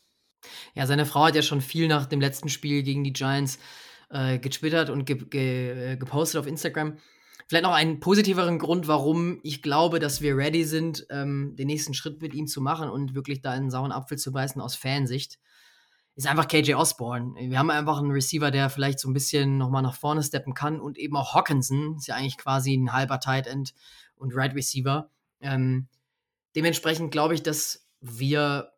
Ja, 0.75 0.87
seine 0.87 1.07
Frau 1.07 1.25
hat 1.25 1.35
ja 1.35 1.43
schon 1.43 1.61
viel 1.61 1.89
nach 1.89 2.07
dem 2.07 2.21
letzten 2.21 2.49
Spiel 2.49 2.83
gegen 2.83 3.05
die 3.05 3.13
Giants 3.13 3.59
äh, 4.09 4.39
getwittert 4.39 4.91
und 4.91 5.05
ge 5.05 5.17
ge 5.17 5.93
äh, 5.93 5.97
gepostet 5.97 6.41
auf 6.41 6.47
Instagram. 6.47 6.97
Vielleicht 7.49 7.65
noch 7.65 7.75
einen 7.75 7.99
positiveren 7.99 8.59
Grund, 8.61 8.87
warum 8.87 9.41
ich 9.43 9.61
glaube, 9.61 9.99
dass 9.99 10.23
wir 10.23 10.37
ready 10.37 10.65
sind, 10.65 11.05
ähm, 11.11 11.57
den 11.57 11.67
nächsten 11.67 11.95
Schritt 11.95 12.23
mit 12.23 12.33
ihm 12.33 12.47
zu 12.47 12.61
machen 12.61 12.89
und 12.89 13.15
wirklich 13.15 13.43
da 13.43 13.51
einen 13.51 13.71
sauren 13.71 13.91
Apfel 13.91 14.19
zu 14.19 14.31
beißen 14.31 14.63
aus 14.63 14.77
Fansicht 14.77 15.39
ist 16.17 16.27
einfach 16.27 16.49
KJ 16.49 16.75
Osborne. 16.75 17.35
Wir 17.37 17.59
haben 17.59 17.71
einfach 17.71 17.99
einen 17.99 18.11
Receiver, 18.11 18.51
der 18.51 18.71
vielleicht 18.71 18.99
so 18.99 19.09
ein 19.09 19.15
bisschen 19.15 19.59
nochmal 19.59 19.83
nach 19.83 19.95
vorne 19.95 20.23
steppen 20.23 20.55
kann 20.55 20.81
und 20.81 20.99
eben 20.99 21.17
auch 21.17 21.35
Hawkinson 21.35 21.97
ist 21.97 22.09
ja 22.09 22.17
eigentlich 22.17 22.39
quasi 22.39 22.75
ein 22.75 22.93
halber 22.93 23.21
Tight 23.21 23.47
End 23.47 23.75
und 24.17 24.35
Right 24.35 24.55
Receiver. 24.55 25.11
Ähm, 25.41 25.89
dementsprechend 26.55 27.11
glaube 27.11 27.35
ich, 27.35 27.43
dass 27.43 27.87
wir 28.01 28.73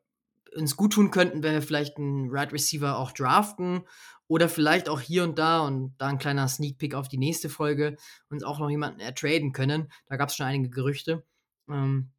uns 0.55 0.77
gut 0.77 0.92
tun 0.92 1.11
könnten, 1.11 1.42
wenn 1.42 1.55
wir 1.55 1.62
vielleicht 1.62 1.97
einen 1.97 2.31
Right 2.31 2.53
Receiver 2.53 2.99
auch 2.99 3.12
draften 3.12 3.85
oder 4.29 4.49
vielleicht 4.49 4.88
auch 4.88 5.01
hier 5.01 5.25
und 5.25 5.38
da 5.38 5.61
und 5.61 5.95
da 5.99 6.09
ein 6.09 6.18
kleiner 6.18 6.49
Sneak 6.49 6.79
Peek 6.79 6.95
auf 6.95 7.09
die 7.09 7.18
nächste 7.18 7.49
Folge 7.49 7.97
uns 8.31 8.45
auch 8.45 8.59
noch 8.59 8.71
jemanden 8.71 9.01
ertraden 9.01 9.53
können. 9.53 9.90
Da 10.07 10.16
gab 10.16 10.29
es 10.29 10.37
schon 10.37 10.47
einige 10.47 10.71
Gerüchte. 10.71 11.25
Ähm, 11.68 12.11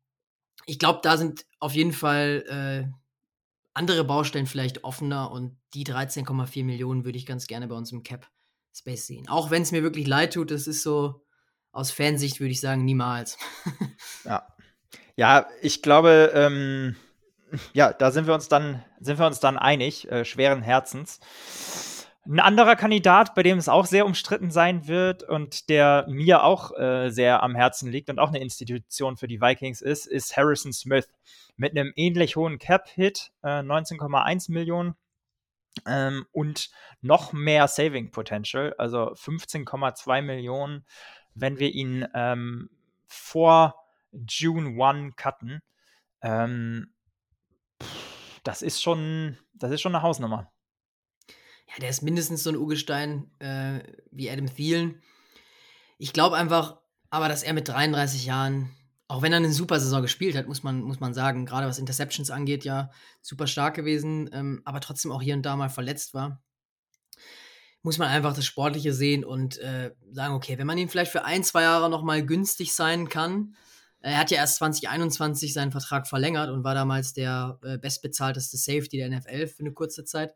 ich 0.66 0.80
glaube, 0.80 0.99
da 1.03 1.18
sind 1.18 1.45
auf 1.59 1.74
jeden 1.74 1.93
Fall 1.93 2.43
äh, 2.47 3.03
andere 3.74 4.03
Baustellen 4.03 4.45
vielleicht 4.45 4.84
offener 4.84 5.32
und 5.32 5.57
die 5.74 5.86
13,4 5.86 6.63
Millionen 6.63 7.05
würde 7.05 7.17
ich 7.17 7.26
ganz 7.26 7.47
gerne 7.47 7.67
bei 7.67 7.76
uns 7.76 7.91
im 7.91 8.03
Cap 8.03 8.30
Space 8.76 9.07
sehen. 9.07 9.28
Auch 9.28 9.51
wenn 9.51 9.61
es 9.61 9.71
mir 9.71 9.84
wirklich 9.84 10.07
leid 10.07 10.34
tut, 10.34 10.51
das 10.51 10.67
ist 10.67 10.84
so 10.84 11.24
aus 11.71 11.91
Fansicht 11.91 12.39
würde 12.39 12.51
ich 12.51 12.61
sagen, 12.61 12.86
niemals. 12.86 13.38
ja. 14.26 14.47
Ja, 15.15 15.47
ich 15.61 15.82
glaube, 15.84 16.32
ähm, 16.34 16.95
ja, 17.74 17.93
da 17.93 18.11
sind 18.11 18.26
wir 18.26 18.34
uns 18.34 18.47
dann, 18.47 18.84
sind 18.99 19.19
wir 19.19 19.28
uns 19.28 19.39
dann 19.39 19.57
einig, 19.57 20.09
äh, 20.11 20.26
schweren 20.26 20.63
Herzens. 20.63 21.19
Ein 22.26 22.39
anderer 22.39 22.78
Kandidat, 22.78 23.36
bei 23.36 23.43
dem 23.43 23.57
es 23.57 23.67
auch 23.67 23.86
sehr 23.86 24.05
umstritten 24.05 24.49
sein 24.49 24.88
wird 24.88 25.24
und 25.24 25.67
der 25.67 26.05
mir 26.07 26.45
auch 26.45 26.71
äh, 26.78 27.09
sehr 27.09 27.43
am 27.43 27.53
Herzen 27.53 27.91
liegt 27.91 28.09
und 28.09 28.17
auch 28.17 28.30
eine 28.30 28.39
Institution 28.39 29.17
für 29.17 29.28
die 29.28 29.41
Vikings 29.41 29.82
ist, 29.82 30.05
ist 30.05 30.38
Harrison 30.38 30.71
Smith. 30.71 31.09
Mit 31.57 31.78
einem 31.78 31.91
ähnlich 31.97 32.38
hohen 32.38 32.59
Cap-Hit, 32.59 33.34
äh, 33.43 33.59
19,1 33.59 34.53
Millionen 34.53 34.95
ähm, 35.86 36.26
und 36.32 36.69
noch 37.01 37.34
mehr 37.34 37.67
Saving 37.67 38.11
Potential, 38.11 38.74
also 38.78 39.11
15,2 39.11 40.21
Millionen, 40.21 40.86
wenn 41.36 41.59
wir 41.59 41.71
ihn 41.74 42.07
ähm, 42.13 42.69
vor 43.05 43.76
June 44.13 44.82
1 44.82 45.17
cutten. 45.17 45.61
Ähm, 46.21 46.93
das 48.45 48.61
ist 48.61 48.82
schon, 48.82 49.38
das 49.55 49.71
ist 49.71 49.82
schon 49.82 49.93
eine 49.93 50.03
Hausnummer. 50.03 50.53
Ja, 51.74 51.80
der 51.80 51.89
ist 51.89 52.03
mindestens 52.03 52.43
so 52.43 52.51
ein 52.51 52.55
Urgestein 52.55 53.32
äh, 53.39 53.80
wie 54.11 54.30
Adam 54.30 54.53
Thielen. 54.53 55.01
Ich 55.97 56.13
glaube 56.13 56.36
einfach, 56.36 56.78
aber 57.09 57.30
dass 57.30 57.43
er 57.43 57.53
mit 57.53 57.67
33 57.67 58.26
Jahren, 58.26 58.69
auch 59.07 59.21
wenn 59.24 59.34
er 59.34 59.38
eine 59.38 59.51
super 59.51 59.80
Saison 59.80 60.01
gespielt 60.03 60.36
hat, 60.36 60.47
muss 60.47 60.61
man, 60.61 60.82
muss 60.82 60.99
man 60.99 61.13
sagen, 61.13 61.45
gerade 61.45 61.67
was 61.67 61.80
Interceptions 61.80 62.30
angeht, 62.30 62.63
ja, 62.63 62.91
super 63.21 63.47
stark 63.47 63.76
gewesen, 63.76 64.30
ähm, 64.34 64.61
aber 64.65 64.82
trotzdem 64.82 65.11
auch 65.11 65.21
hier 65.21 65.36
und 65.36 65.43
da 65.43 65.55
mal 65.55 65.69
verletzt 65.69 66.13
war, 66.13 66.43
muss 67.82 67.97
man 67.97 68.07
einfach 68.07 68.36
das 68.36 68.45
Sportliche 68.45 68.93
sehen 68.93 69.26
und 69.26 69.57
äh, 69.57 69.91
sagen, 70.11 70.36
okay, 70.36 70.57
wenn 70.57 70.67
man 70.67 70.78
ihn 70.78 70.89
vielleicht 70.89 71.11
für 71.11 71.26
ein, 71.26 71.43
zwei 71.43 71.63
Jahre 71.63 71.89
nochmal 71.89 72.26
günstig 72.26 72.74
sein 72.74 73.09
kann, 73.09 73.55
er 73.99 74.17
hat 74.19 74.32
ja 74.32 74.38
erst 74.38 74.57
2021 74.57 75.53
seinen 75.53 75.71
Vertrag 75.71 76.07
verlängert 76.07 76.49
und 76.49 76.63
war 76.63 76.76
damals 76.76 77.13
der 77.13 77.57
äh, 77.63 77.78
bestbezahlteste 77.78 78.57
Safety 78.57 78.97
der 78.97 79.09
NFL 79.09 79.47
für 79.47 79.61
eine 79.61 79.71
kurze 79.71 80.03
Zeit. 80.03 80.36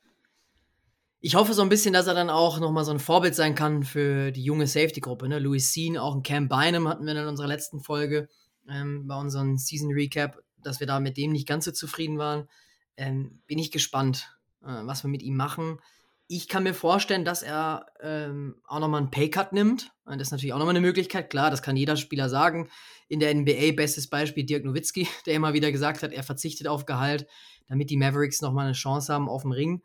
Ich 1.19 1.33
hoffe 1.33 1.55
so 1.55 1.63
ein 1.63 1.69
bisschen, 1.69 1.93
dass 1.93 2.05
er 2.05 2.13
dann 2.13 2.29
auch 2.29 2.59
nochmal 2.59 2.85
so 2.85 2.91
ein 2.91 2.99
Vorbild 2.99 3.33
sein 3.33 3.55
kann 3.55 3.83
für 3.83 4.31
die 4.31 4.43
junge 4.43 4.67
Safety-Gruppe. 4.67 5.27
Ne? 5.27 5.39
Louis 5.39 5.73
Sean, 5.73 5.97
auch 5.97 6.13
ein 6.13 6.21
Cam 6.21 6.47
Bynum 6.47 6.87
hatten 6.87 7.07
wir 7.07 7.15
in 7.15 7.27
unserer 7.27 7.47
letzten 7.47 7.79
Folge 7.79 8.29
ähm, 8.69 9.07
bei 9.07 9.15
unserem 9.15 9.57
Season 9.57 9.91
Recap, 9.91 10.37
dass 10.61 10.79
wir 10.79 10.85
da 10.85 10.99
mit 10.99 11.17
dem 11.17 11.31
nicht 11.31 11.47
ganz 11.47 11.65
so 11.65 11.71
zufrieden 11.71 12.19
waren. 12.19 12.47
Ähm, 12.97 13.41
bin 13.47 13.57
ich 13.57 13.71
gespannt, 13.71 14.37
äh, 14.61 14.67
was 14.67 15.03
wir 15.03 15.09
mit 15.09 15.23
ihm 15.23 15.35
machen. 15.35 15.79
Ich 16.27 16.47
kann 16.47 16.61
mir 16.61 16.75
vorstellen, 16.75 17.25
dass 17.25 17.41
er 17.41 17.87
ähm, 18.01 18.61
auch 18.67 18.79
nochmal 18.79 19.01
einen 19.01 19.11
Paycut 19.11 19.53
nimmt. 19.53 19.91
Das 20.05 20.21
ist 20.21 20.31
natürlich 20.31 20.53
auch 20.53 20.59
nochmal 20.59 20.75
eine 20.75 20.85
Möglichkeit. 20.85 21.31
Klar, 21.31 21.49
das 21.49 21.63
kann 21.63 21.77
jeder 21.77 21.95
Spieler 21.95 22.29
sagen. 22.29 22.69
In 23.07 23.19
der 23.19 23.33
NBA 23.33 23.71
bestes 23.71 24.07
Beispiel 24.07 24.43
Dirk 24.43 24.65
Nowitzki, 24.65 25.07
der 25.25 25.33
immer 25.33 25.53
wieder 25.53 25.71
gesagt 25.71 26.03
hat, 26.03 26.11
er 26.11 26.23
verzichtet 26.23 26.67
auf 26.67 26.85
Gehalt, 26.85 27.25
damit 27.67 27.89
die 27.89 27.97
Mavericks 27.97 28.41
nochmal 28.41 28.65
eine 28.65 28.73
Chance 28.73 29.11
haben 29.11 29.29
auf 29.29 29.41
dem 29.41 29.51
Ring. 29.51 29.81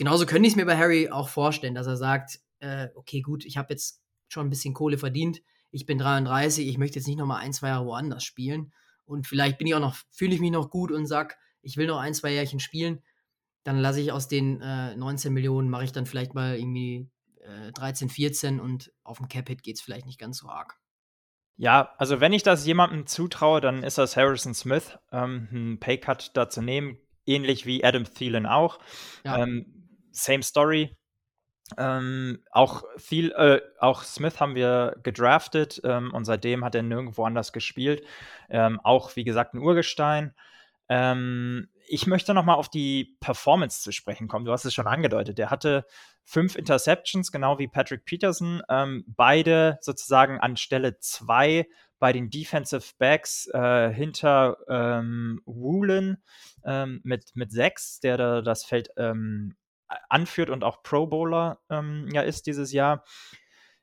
Genauso 0.00 0.24
könnte 0.24 0.46
ich 0.46 0.54
es 0.54 0.56
mir 0.56 0.64
bei 0.64 0.78
Harry 0.78 1.10
auch 1.10 1.28
vorstellen, 1.28 1.74
dass 1.74 1.86
er 1.86 1.96
sagt, 1.96 2.40
äh, 2.58 2.88
okay, 2.94 3.20
gut, 3.20 3.44
ich 3.44 3.56
habe 3.56 3.72
jetzt 3.72 4.00
schon 4.28 4.46
ein 4.46 4.50
bisschen 4.50 4.74
Kohle 4.74 4.98
verdient. 4.98 5.42
Ich 5.70 5.86
bin 5.86 5.98
33, 5.98 6.66
ich 6.66 6.78
möchte 6.78 6.98
jetzt 6.98 7.06
nicht 7.06 7.18
nochmal 7.18 7.42
ein, 7.42 7.52
zwei 7.52 7.68
Jahre 7.68 7.86
woanders 7.86 8.24
spielen. 8.24 8.72
Und 9.04 9.26
vielleicht 9.26 9.58
bin 9.58 9.66
ich 9.66 9.74
auch 9.74 9.80
noch, 9.80 9.96
fühle 10.10 10.34
ich 10.34 10.40
mich 10.40 10.50
noch 10.50 10.70
gut 10.70 10.90
und 10.90 11.06
sage, 11.06 11.34
ich 11.62 11.76
will 11.76 11.86
noch 11.86 11.98
ein, 11.98 12.14
zwei 12.14 12.32
Jährchen 12.32 12.58
spielen 12.60 13.02
dann 13.64 13.78
lasse 13.78 14.00
ich 14.00 14.12
aus 14.12 14.28
den 14.28 14.60
äh, 14.60 14.96
19 14.96 15.32
Millionen, 15.32 15.68
mache 15.68 15.84
ich 15.84 15.92
dann 15.92 16.06
vielleicht 16.06 16.34
mal 16.34 16.56
irgendwie 16.56 17.10
äh, 17.42 17.72
13, 17.72 18.08
14 18.08 18.60
und 18.60 18.92
auf 19.04 19.18
dem 19.18 19.28
Cap-Hit 19.28 19.62
geht 19.62 19.76
es 19.76 19.82
vielleicht 19.82 20.06
nicht 20.06 20.18
ganz 20.18 20.38
so 20.38 20.48
arg. 20.48 20.78
Ja, 21.56 21.94
also 21.98 22.20
wenn 22.20 22.32
ich 22.32 22.42
das 22.42 22.64
jemandem 22.64 23.06
zutraue, 23.06 23.60
dann 23.60 23.82
ist 23.82 23.98
das 23.98 24.16
Harrison 24.16 24.54
Smith, 24.54 24.98
ähm, 25.12 25.48
einen 25.50 25.80
Paycut 25.80 26.30
da 26.34 26.48
zu 26.48 26.62
nehmen, 26.62 26.96
ähnlich 27.26 27.66
wie 27.66 27.84
Adam 27.84 28.04
Thielen 28.04 28.46
auch. 28.46 28.78
Ja. 29.24 29.42
Ähm, 29.42 29.79
same 30.12 30.42
Story. 30.42 30.96
Ähm, 31.78 32.42
auch, 32.50 32.82
Thiel, 32.96 33.32
äh, 33.32 33.60
auch 33.78 34.02
Smith 34.02 34.40
haben 34.40 34.54
wir 34.54 34.96
gedraftet 35.02 35.80
ähm, 35.84 36.12
und 36.12 36.24
seitdem 36.24 36.64
hat 36.64 36.74
er 36.74 36.82
nirgendwo 36.82 37.24
anders 37.24 37.52
gespielt. 37.52 38.04
Ähm, 38.48 38.80
auch, 38.82 39.14
wie 39.16 39.24
gesagt, 39.24 39.54
ein 39.54 39.60
Urgestein. 39.60 40.34
Ähm, 40.88 41.68
ich 41.86 42.06
möchte 42.06 42.34
noch 42.34 42.44
mal 42.44 42.54
auf 42.54 42.68
die 42.68 43.16
Performance 43.20 43.82
zu 43.82 43.92
sprechen 43.92 44.28
kommen. 44.28 44.44
Du 44.44 44.52
hast 44.52 44.64
es 44.64 44.74
schon 44.74 44.86
angedeutet. 44.86 45.38
Der 45.38 45.50
hatte 45.50 45.86
fünf 46.24 46.56
Interceptions, 46.56 47.30
genau 47.32 47.58
wie 47.58 47.68
Patrick 47.68 48.04
Peterson. 48.04 48.62
Ähm, 48.68 49.04
beide 49.06 49.78
sozusagen 49.80 50.40
an 50.40 50.56
Stelle 50.56 50.98
zwei 50.98 51.66
bei 52.00 52.12
den 52.12 52.30
Defensive 52.30 52.94
Backs 52.98 53.48
äh, 53.52 53.92
hinter 53.92 54.56
ähm, 54.68 55.40
Woolen 55.44 56.22
ähm, 56.64 57.00
mit, 57.04 57.30
mit 57.34 57.52
sechs, 57.52 58.00
der 58.00 58.16
da 58.16 58.42
das 58.42 58.64
Feld 58.64 58.90
ähm, 58.96 59.54
anführt 60.08 60.50
und 60.50 60.64
auch 60.64 60.82
Pro 60.82 61.06
Bowler 61.06 61.60
ähm, 61.70 62.08
ja 62.12 62.22
ist 62.22 62.46
dieses 62.46 62.72
Jahr. 62.72 63.04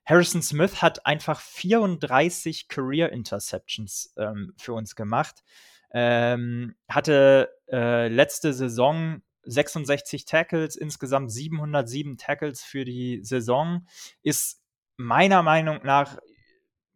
Harrison 0.05 0.41
Smith 0.41 0.81
hat 0.81 1.05
einfach 1.05 1.41
34 1.41 2.69
Career 2.69 3.11
Interceptions 3.11 4.13
ähm, 4.17 4.53
für 4.57 4.73
uns 4.73 4.95
gemacht. 4.95 5.43
Ähm, 5.91 6.75
hatte 6.87 7.49
äh, 7.69 8.07
letzte 8.07 8.53
Saison 8.53 9.21
66 9.43 10.25
Tackles, 10.25 10.75
insgesamt 10.75 11.31
707 11.31 12.17
Tackles 12.17 12.63
für 12.63 12.85
die 12.85 13.19
Saison, 13.23 13.85
ist 14.21 14.61
meiner 14.97 15.43
Meinung 15.43 15.79
nach 15.83 16.17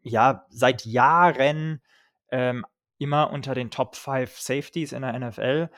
ja 0.01 0.45
seit 0.49 0.85
Jahren 0.85 1.81
ähm, 2.29 2.65
immer 2.97 3.31
unter 3.31 3.55
den 3.55 3.71
Top 3.71 3.95
5 3.95 4.39
Safeties 4.39 4.93
in 4.93 5.01
der 5.01 5.17
NFL 5.19 5.69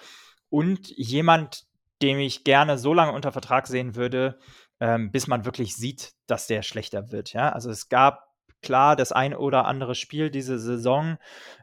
und 0.50 0.90
jemand, 0.90 1.66
dem 2.04 2.20
ich 2.20 2.44
gerne 2.44 2.78
so 2.78 2.94
lange 2.94 3.14
unter 3.14 3.32
Vertrag 3.32 3.66
sehen 3.68 3.96
würde, 3.96 4.38
ähm, 4.80 5.12
bis 5.12 5.28
man 5.28 5.46
wirklich 5.46 5.76
sieht, 5.76 6.14
dass 6.28 6.48
der 6.48 6.62
schlechter 6.62 7.12
wird. 7.12 7.34
Ja, 7.34 7.50
also 7.50 7.72
es 7.72 7.90
gab 7.90 8.28
klar 8.62 8.96
das 8.96 9.12
ein 9.12 9.34
oder 9.36 9.66
andere 9.66 9.96
Spiel 9.96 10.30
diese 10.30 10.60
Saison, 10.60 11.18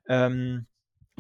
ähm, 0.09 0.67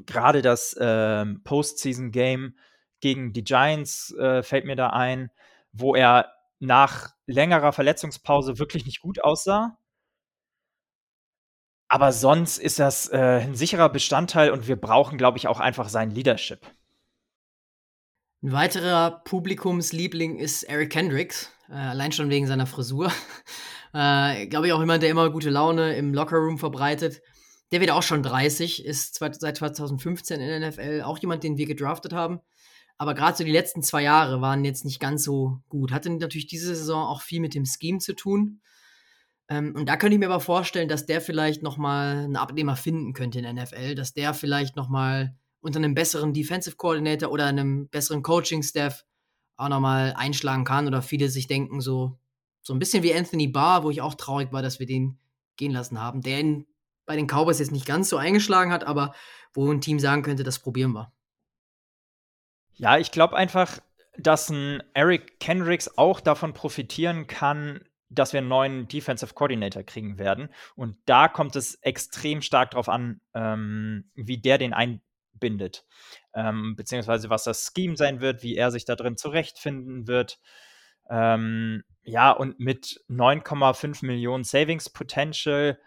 gerade 0.07 0.43
das 0.43 0.77
ähm, 0.81 1.43
Postseason-Game 1.45 2.57
gegen 3.01 3.33
die 3.33 3.45
Giants 3.45 4.15
äh, 4.15 4.43
fällt 4.43 4.65
mir 4.65 4.77
da 4.77 4.91
ein, 4.91 5.31
wo 5.73 5.95
er 5.95 6.33
nach 6.59 7.11
längerer 7.27 7.73
Verletzungspause 7.73 8.59
wirklich 8.59 8.85
nicht 8.85 9.01
gut 9.01 9.23
aussah. 9.23 9.79
Aber 11.89 12.13
sonst 12.13 12.59
ist 12.59 12.79
das 12.79 13.09
äh, 13.09 13.41
ein 13.43 13.55
sicherer 13.55 13.89
Bestandteil 13.89 14.51
und 14.51 14.69
wir 14.69 14.77
brauchen, 14.77 15.19
glaube 15.19 15.39
ich, 15.39 15.49
auch 15.49 15.59
einfach 15.61 15.89
sein 15.89 16.11
Leadership. 16.11 16.61
Ein 18.43 18.53
weiterer 18.53 19.23
Publikumsliebling 19.25 20.39
ist 20.39 20.63
Eric 20.63 20.89
Kendricks, 20.89 21.53
äh, 21.69 21.75
allein 21.75 22.11
schon 22.11 22.31
wegen 22.31 22.47
seiner 22.47 22.65
Frisur. 22.65 23.13
äh, 23.93 24.47
glaube 24.47 24.67
ich 24.67 24.73
auch 24.73 24.81
jemand, 24.81 25.03
der 25.03 25.11
immer 25.11 25.29
gute 25.29 25.51
Laune 25.51 25.95
im 25.97 26.15
Lockerroom 26.15 26.57
verbreitet. 26.57 27.21
Der 27.71 27.83
wird 27.83 27.91
auch 27.91 28.03
schon 28.03 28.23
30, 28.23 28.87
ist 28.87 29.17
seit 29.17 29.57
2015 29.57 30.41
in 30.41 30.49
der 30.49 30.71
NFL, 30.71 31.03
auch 31.03 31.19
jemand, 31.19 31.45
den 31.45 31.59
wir 31.59 31.67
gedraftet 31.67 32.15
haben. 32.15 32.41
Aber 32.97 33.13
gerade 33.13 33.37
so 33.37 33.45
die 33.45 33.53
letzten 33.53 33.83
zwei 33.83 34.05
Jahre 34.05 34.41
waren 34.41 34.65
jetzt 34.65 34.87
nicht 34.87 35.01
ganz 35.01 35.23
so 35.23 35.61
gut. 35.69 35.93
Hatte 35.93 36.09
natürlich 36.09 36.47
diese 36.47 36.75
Saison 36.75 37.05
auch 37.05 37.21
viel 37.21 37.41
mit 37.41 37.55
dem 37.55 37.67
Scheme 37.67 37.99
zu 37.99 38.15
tun. 38.15 38.63
Ähm, 39.51 39.75
und 39.77 39.87
da 39.87 39.99
könnte 39.99 40.15
ich 40.15 40.19
mir 40.19 40.31
aber 40.31 40.41
vorstellen, 40.41 40.89
dass 40.89 41.05
der 41.05 41.21
vielleicht 41.21 41.63
nochmal 41.63 42.21
einen 42.21 42.37
Abnehmer 42.37 42.77
finden 42.77 43.13
könnte 43.13 43.39
in 43.39 43.45
der 43.45 43.65
NFL, 43.65 43.97
dass 43.97 44.15
der 44.15 44.33
vielleicht 44.33 44.77
nochmal 44.77 45.35
unter 45.61 45.79
einem 45.79 45.95
besseren 45.95 46.33
Defensive 46.33 46.77
Coordinator 46.77 47.31
oder 47.31 47.47
einem 47.47 47.89
besseren 47.89 48.23
Coaching-Staff 48.23 49.05
auch 49.57 49.69
nochmal 49.69 50.15
einschlagen 50.17 50.65
kann. 50.65 50.87
Oder 50.87 51.03
viele 51.03 51.29
sich 51.29 51.47
denken, 51.47 51.81
so, 51.81 52.19
so 52.63 52.73
ein 52.73 52.79
bisschen 52.79 53.03
wie 53.03 53.15
Anthony 53.15 53.49
Barr, 53.49 53.85
wo 53.85 53.91
ich 53.91 54.01
auch 54.01 54.15
traurig 54.15 54.53
war, 54.53 54.63
dass 54.63 54.79
wir 54.79 54.87
den 54.87 55.19
gehen 55.57 55.73
lassen 55.73 56.01
haben, 56.01 56.23
der 56.23 56.41
in 56.41 56.67
bei 57.11 57.17
den 57.17 57.27
Cowboys 57.27 57.59
jetzt 57.59 57.73
nicht 57.73 57.87
ganz 57.87 58.09
so 58.09 58.19
eingeschlagen 58.19 58.71
hat, 58.71 58.85
aber 58.85 59.15
wo 59.53 59.69
ein 59.69 59.81
Team 59.81 59.99
sagen 59.99 60.23
könnte, 60.23 60.45
das 60.45 60.61
probieren 60.61 60.93
wir. 60.93 61.13
Ja, 62.75 62.99
ich 62.99 63.11
glaube 63.11 63.37
einfach, 63.37 63.81
dass 64.17 64.49
ein 64.49 64.81
Eric 64.95 65.41
Kendricks 65.41 65.99
auch 65.99 66.21
davon 66.21 66.53
profitieren 66.53 67.27
kann, 67.27 67.81
dass 68.11 68.33
wir 68.33 68.39
einen 68.39 68.49
neuen 68.49 68.87
Defensive 68.87 69.35
Coordinator 69.35 69.83
kriegen 69.83 70.19
werden. 70.19 70.51
Und 70.77 70.99
da 71.07 71.27
kommt 71.27 71.57
es 71.57 71.75
extrem 71.83 72.43
stark 72.43 72.71
darauf 72.71 72.89
an, 72.89 73.21
ähm, 73.35 74.11
wie 74.15 74.39
der 74.39 74.59
den 74.59 74.73
einbindet. 75.35 75.85
Ähm, 76.35 76.77
beziehungsweise 76.77 77.31
was 77.31 77.45
das 77.45 77.73
Scheme 77.75 77.97
sein 77.97 78.21
wird, 78.21 78.43
wie 78.43 78.57
er 78.57 78.71
sich 78.71 78.85
da 78.85 78.97
drin 78.97 79.17
zurechtfinden 79.17 80.07
wird. 80.07 80.39
Ähm, 81.09 81.83
ja, 82.03 82.31
und 82.31 82.61
mit 82.61 83.05
9,5 83.09 84.07
Millionen 84.07 84.45
Savings 84.45 84.91
Potential, 84.91 85.79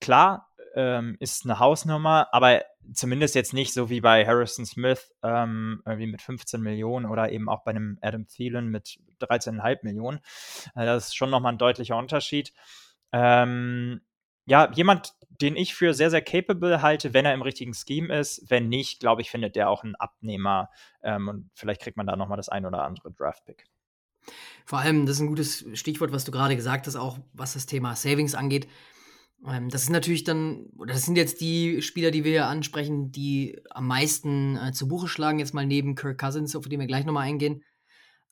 klar, 0.00 0.48
ähm, 0.74 1.16
ist 1.20 1.44
eine 1.44 1.58
Hausnummer, 1.58 2.28
aber 2.32 2.62
zumindest 2.92 3.34
jetzt 3.34 3.52
nicht 3.52 3.72
so 3.72 3.90
wie 3.90 4.00
bei 4.00 4.26
Harrison 4.26 4.66
Smith, 4.66 5.14
ähm, 5.22 5.82
irgendwie 5.86 6.06
mit 6.06 6.22
15 6.22 6.60
Millionen 6.60 7.06
oder 7.06 7.30
eben 7.30 7.48
auch 7.48 7.62
bei 7.62 7.70
einem 7.70 7.98
Adam 8.00 8.26
Thielen 8.26 8.68
mit 8.68 8.98
13,5 9.20 9.80
Millionen. 9.82 10.18
Äh, 10.74 10.86
das 10.86 11.08
ist 11.08 11.16
schon 11.16 11.30
nochmal 11.30 11.52
ein 11.52 11.58
deutlicher 11.58 11.96
Unterschied. 11.96 12.52
Ähm, 13.12 14.00
ja, 14.46 14.70
jemand, 14.72 15.14
den 15.40 15.56
ich 15.56 15.74
für 15.74 15.94
sehr, 15.94 16.10
sehr 16.10 16.22
capable 16.22 16.82
halte, 16.82 17.14
wenn 17.14 17.24
er 17.24 17.34
im 17.34 17.42
richtigen 17.42 17.74
Scheme 17.74 18.16
ist. 18.18 18.48
Wenn 18.48 18.68
nicht, 18.68 19.00
glaube 19.00 19.22
ich, 19.22 19.30
findet 19.30 19.56
der 19.56 19.68
auch 19.68 19.82
einen 19.82 19.94
Abnehmer 19.96 20.70
ähm, 21.02 21.28
und 21.28 21.50
vielleicht 21.54 21.82
kriegt 21.82 21.96
man 21.96 22.06
da 22.06 22.16
nochmal 22.16 22.36
das 22.36 22.48
ein 22.48 22.66
oder 22.66 22.84
andere 22.84 23.12
Draft-Pick. 23.12 23.64
Vor 24.64 24.78
allem, 24.78 25.06
das 25.06 25.16
ist 25.16 25.22
ein 25.22 25.28
gutes 25.28 25.64
Stichwort, 25.74 26.12
was 26.12 26.24
du 26.24 26.30
gerade 26.30 26.54
gesagt 26.54 26.86
hast, 26.86 26.96
auch 26.96 27.18
was 27.32 27.54
das 27.54 27.66
Thema 27.66 27.96
Savings 27.96 28.34
angeht. 28.34 28.68
Ähm, 29.46 29.68
das 29.68 29.82
ist 29.82 29.90
natürlich 29.90 30.24
dann, 30.24 30.66
oder 30.76 30.92
das 30.92 31.04
sind 31.04 31.16
jetzt 31.16 31.40
die 31.40 31.82
Spieler, 31.82 32.10
die 32.10 32.24
wir 32.24 32.30
hier 32.32 32.46
ansprechen, 32.46 33.10
die 33.10 33.60
am 33.70 33.86
meisten 33.86 34.56
äh, 34.56 34.72
zu 34.72 34.86
Buche 34.86 35.08
schlagen, 35.08 35.40
jetzt 35.40 35.54
mal 35.54 35.66
neben 35.66 35.94
Kirk 35.94 36.18
Cousins, 36.18 36.54
auf 36.54 36.68
den 36.68 36.80
wir 36.80 36.86
gleich 36.86 37.04
nochmal 37.04 37.26
eingehen. 37.26 37.64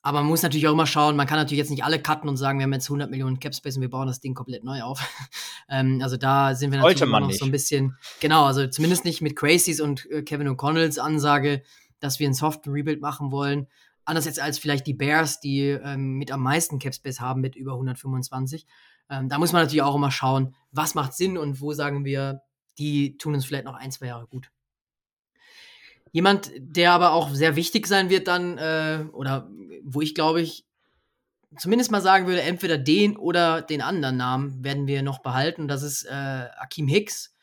Aber 0.03 0.19
man 0.19 0.27
muss 0.27 0.41
natürlich 0.41 0.67
auch 0.67 0.73
immer 0.73 0.87
schauen, 0.87 1.15
man 1.15 1.27
kann 1.27 1.37
natürlich 1.37 1.59
jetzt 1.59 1.69
nicht 1.69 1.83
alle 1.83 2.01
cutten 2.01 2.27
und 2.27 2.37
sagen, 2.37 2.59
wir 2.59 2.63
haben 2.63 2.73
jetzt 2.73 2.89
100 2.89 3.11
Millionen 3.11 3.39
Cap 3.39 3.53
Space 3.53 3.75
und 3.75 3.81
wir 3.81 3.89
bauen 3.89 4.07
das 4.07 4.19
Ding 4.19 4.33
komplett 4.33 4.63
neu 4.63 4.81
auf. 4.81 4.99
ähm, 5.69 5.99
also 6.01 6.17
da 6.17 6.55
sind 6.55 6.71
wir 6.71 6.79
natürlich 6.79 7.01
noch 7.01 7.27
nicht. 7.27 7.39
so 7.39 7.45
ein 7.45 7.51
bisschen, 7.51 7.97
genau, 8.19 8.45
also 8.45 8.67
zumindest 8.67 9.05
nicht 9.05 9.21
mit 9.21 9.35
Crazies 9.35 9.79
und 9.79 10.09
äh, 10.09 10.23
Kevin 10.23 10.47
O'Connells 10.49 10.99
Ansage, 10.99 11.61
dass 11.99 12.19
wir 12.19 12.27
einen 12.27 12.33
soften 12.33 12.71
Rebuild 12.71 13.01
machen 13.01 13.31
wollen. 13.31 13.67
Anders 14.03 14.25
jetzt 14.25 14.39
als 14.39 14.57
vielleicht 14.57 14.87
die 14.87 14.95
Bears, 14.95 15.39
die 15.39 15.67
ähm, 15.67 16.17
mit 16.17 16.31
am 16.31 16.41
meisten 16.41 16.79
Cap 16.79 16.95
Space 16.95 17.19
haben 17.19 17.41
mit 17.41 17.55
über 17.55 17.73
125. 17.73 18.65
Ähm, 19.09 19.29
da 19.29 19.37
muss 19.37 19.53
man 19.53 19.61
natürlich 19.61 19.83
auch 19.83 19.95
immer 19.95 20.09
schauen, 20.09 20.55
was 20.71 20.95
macht 20.95 21.13
Sinn 21.13 21.37
und 21.37 21.61
wo 21.61 21.73
sagen 21.73 22.05
wir, 22.05 22.41
die 22.79 23.17
tun 23.17 23.35
uns 23.35 23.45
vielleicht 23.45 23.65
noch 23.65 23.75
ein, 23.75 23.91
zwei 23.91 24.07
Jahre 24.07 24.25
gut. 24.25 24.49
Jemand, 26.11 26.51
der 26.57 26.91
aber 26.91 27.13
auch 27.13 27.33
sehr 27.33 27.55
wichtig 27.55 27.87
sein 27.87 28.09
wird 28.09 28.27
dann, 28.27 28.57
äh, 28.57 29.05
oder 29.13 29.49
wo 29.83 30.01
ich 30.01 30.13
glaube 30.13 30.41
ich 30.41 30.65
zumindest 31.57 31.91
mal 31.91 32.01
sagen 32.01 32.27
würde, 32.27 32.41
entweder 32.41 32.77
den 32.77 33.17
oder 33.17 33.61
den 33.61 33.81
anderen 33.81 34.17
Namen 34.17 34.63
werden 34.63 34.87
wir 34.87 35.01
noch 35.03 35.19
behalten. 35.19 35.67
Das 35.67 35.83
ist 35.83 36.03
äh, 36.03 36.09
Akeem 36.57 36.87
Hicks. 36.87 37.35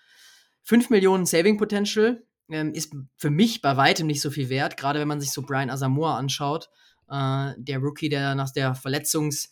5 0.65 0.91
Millionen 0.91 1.27
Saving 1.27 1.57
Potential 1.57 2.23
ähm, 2.51 2.73
ist 2.73 2.95
für 3.17 3.31
mich 3.31 3.63
bei 3.63 3.77
weitem 3.77 4.07
nicht 4.07 4.21
so 4.21 4.31
viel 4.31 4.49
wert, 4.49 4.77
gerade 4.77 5.01
wenn 5.01 5.09
man 5.09 5.21
sich 5.21 5.33
so 5.33 5.43
Brian 5.43 5.71
Asamoah 5.71 6.17
anschaut. 6.17 6.69
Äh, 7.09 7.53
der 7.57 7.79
Rookie, 7.79 8.09
der 8.09 8.35
nach 8.35 8.51
der 8.51 8.75
Verletzungs- 8.75 9.49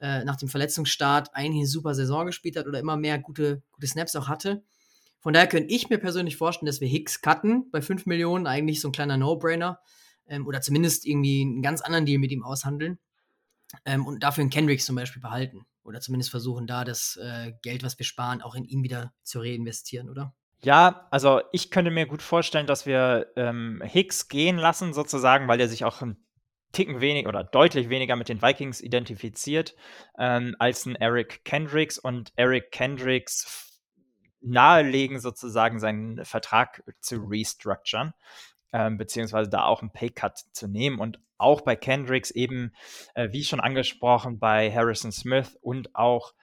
äh, 0.00 0.24
nach 0.24 0.36
dem 0.36 0.48
Verletzungsstart 0.48 1.34
eigentlich 1.34 1.60
eine 1.60 1.66
super 1.66 1.94
Saison 1.94 2.26
gespielt 2.26 2.56
hat 2.56 2.66
oder 2.66 2.78
immer 2.78 2.96
mehr 2.96 3.18
gute, 3.18 3.62
gute 3.72 3.86
Snaps 3.86 4.16
auch 4.16 4.28
hatte. 4.28 4.62
Von 5.24 5.32
daher 5.32 5.48
könnte 5.48 5.72
ich 5.72 5.88
mir 5.88 5.96
persönlich 5.96 6.36
vorstellen, 6.36 6.66
dass 6.66 6.82
wir 6.82 6.86
Hicks 6.86 7.22
cutten 7.22 7.70
bei 7.70 7.80
5 7.80 8.04
Millionen, 8.04 8.46
eigentlich 8.46 8.82
so 8.82 8.88
ein 8.88 8.92
kleiner 8.92 9.16
No-Brainer. 9.16 9.80
Ähm, 10.26 10.46
oder 10.46 10.60
zumindest 10.60 11.06
irgendwie 11.06 11.40
einen 11.40 11.62
ganz 11.62 11.80
anderen 11.80 12.04
Deal 12.04 12.18
mit 12.18 12.30
ihm 12.30 12.44
aushandeln. 12.44 12.98
Ähm, 13.86 14.06
und 14.06 14.22
dafür 14.22 14.42
einen 14.42 14.50
Kendricks 14.50 14.84
zum 14.84 14.96
Beispiel 14.96 15.22
behalten. 15.22 15.64
Oder 15.82 16.02
zumindest 16.02 16.30
versuchen, 16.30 16.66
da 16.66 16.84
das 16.84 17.16
äh, 17.16 17.52
Geld, 17.62 17.82
was 17.82 17.98
wir 17.98 18.04
sparen, 18.04 18.42
auch 18.42 18.54
in 18.54 18.64
ihn 18.64 18.82
wieder 18.82 19.14
zu 19.22 19.40
reinvestieren, 19.40 20.10
oder? 20.10 20.34
Ja, 20.62 21.08
also 21.10 21.40
ich 21.52 21.70
könnte 21.70 21.90
mir 21.90 22.04
gut 22.04 22.20
vorstellen, 22.20 22.66
dass 22.66 22.84
wir 22.84 23.32
ähm, 23.36 23.82
Hicks 23.82 24.28
gehen 24.28 24.58
lassen, 24.58 24.92
sozusagen, 24.92 25.48
weil 25.48 25.60
er 25.60 25.68
sich 25.68 25.86
auch 25.86 26.02
ein 26.02 26.18
Ticken 26.72 27.00
weniger 27.00 27.30
oder 27.30 27.44
deutlich 27.44 27.88
weniger 27.88 28.16
mit 28.16 28.28
den 28.28 28.42
Vikings 28.42 28.82
identifiziert 28.82 29.74
ähm, 30.18 30.54
als 30.58 30.84
ein 30.84 30.96
Eric 30.96 31.46
Kendricks 31.46 31.98
und 31.98 32.32
Eric 32.36 32.72
Kendricks 32.72 33.73
nahelegen, 34.44 35.20
sozusagen 35.20 35.80
seinen 35.80 36.24
Vertrag 36.24 36.82
zu 37.00 37.24
restructuren, 37.24 38.12
ähm, 38.72 38.98
beziehungsweise 38.98 39.50
da 39.50 39.64
auch 39.64 39.82
einen 39.82 39.92
Paycut 39.92 40.38
zu 40.52 40.68
nehmen 40.68 40.98
und 40.98 41.18
auch 41.38 41.62
bei 41.62 41.76
Kendricks 41.76 42.30
eben, 42.30 42.72
äh, 43.14 43.30
wie 43.32 43.44
schon 43.44 43.60
angesprochen, 43.60 44.38
bei 44.38 44.72
Harrison 44.72 45.12
Smith 45.12 45.56
und 45.60 45.94
auch 45.94 46.34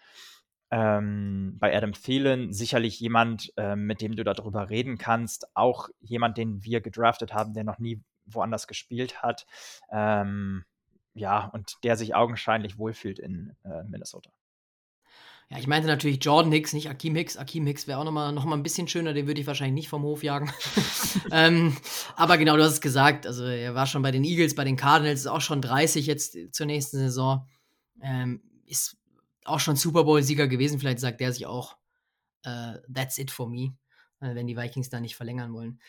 ähm, 0.72 1.58
bei 1.60 1.76
Adam 1.76 1.91
Thielen 1.91 2.54
sicherlich 2.54 2.99
jemand, 2.99 3.52
äh, 3.58 3.76
mit 3.76 4.02
dem 4.02 4.16
du 4.16 4.24
darüber 4.24 4.70
reden 4.70 4.97
kannst, 4.97 5.56
auch 5.56 5.89
jemand, 5.99 6.38
den 6.38 6.64
wir 6.64 6.82
gedraftet 6.82 7.34
haben, 7.34 7.54
der 7.54 7.66
noch 7.66 7.78
nie 7.78 8.02
woanders 8.26 8.68
gespielt 8.68 9.22
hat, 9.22 9.45
ähm, 9.91 10.64
ja, 11.14 11.45
und 11.47 11.76
der 11.84 11.97
sich 11.97 12.16
augenscheinlich 12.16 12.78
wohlfühlt 12.78 13.20
in 13.20 13.54
äh, 13.66 13.84
Minnesota. 13.84 14.32
Ja, 15.52 15.58
ich 15.58 15.68
meinte 15.68 15.86
natürlich 15.86 16.24
Jordan 16.24 16.54
Hicks, 16.54 16.72
nicht 16.72 16.89
Akeem 16.89 17.14
Hicks. 17.14 17.36
Akeem 17.36 17.68
Hicks 17.68 17.86
wäre 17.86 17.99
auch 17.99 18.06
noch 18.06 18.14
mal, 18.14 18.32
noch 18.32 18.45
mal 18.45 18.56
ein 18.56 18.64
bisschen 18.64 18.88
schöner, 18.88 19.12
den 19.12 19.28
würde 19.28 19.41
ich 19.41 19.47
wahrscheinlich 19.47 19.74
nicht 19.74 19.89
vom 19.89 20.04
Hof 20.04 20.24
jagen. 20.24 20.49
ähm, 21.32 21.76
aber 22.16 22.38
genau, 22.38 22.56
du 22.56 22.64
hast 22.64 22.72
es 22.72 22.82
gesagt. 22.82 23.28
Also 23.28 23.43
er 23.43 23.76
war 23.76 23.86
schon 23.86 24.02
bei 24.02 24.12
den 24.12 24.24
Eagles, 24.24 24.56
bei 24.56 24.64
den 24.64 24.78
Cardinals, 24.78 25.20
ist 25.20 25.28
auch 25.28 25.41
schon 25.41 25.62
30 25.62 26.08
jetzt 26.08 26.38
zur 26.54 26.66
nächsten 26.66 26.99
Saison. 26.99 27.49
Ähm, 28.02 28.41
ist 28.66 28.95
auch 29.43 29.60
schon 29.60 29.76
Super 29.76 30.06
Bowl-Sieger 30.06 30.47
gewesen. 30.47 30.80
Vielleicht 30.80 30.99
sagt 30.99 31.20
der 31.20 31.34
sich 31.34 31.45
auch, 31.45 31.76
uh, 32.47 32.76
that's 32.93 33.18
it 33.18 33.30
for 33.30 33.49
me, 33.49 33.76
äh, 34.22 34.34
wenn 34.34 34.47
die 34.47 34.56
Vikings 34.56 34.89
da 34.89 35.02
nicht 35.02 35.18
verlängern 35.18 35.52
wollen. 35.52 35.82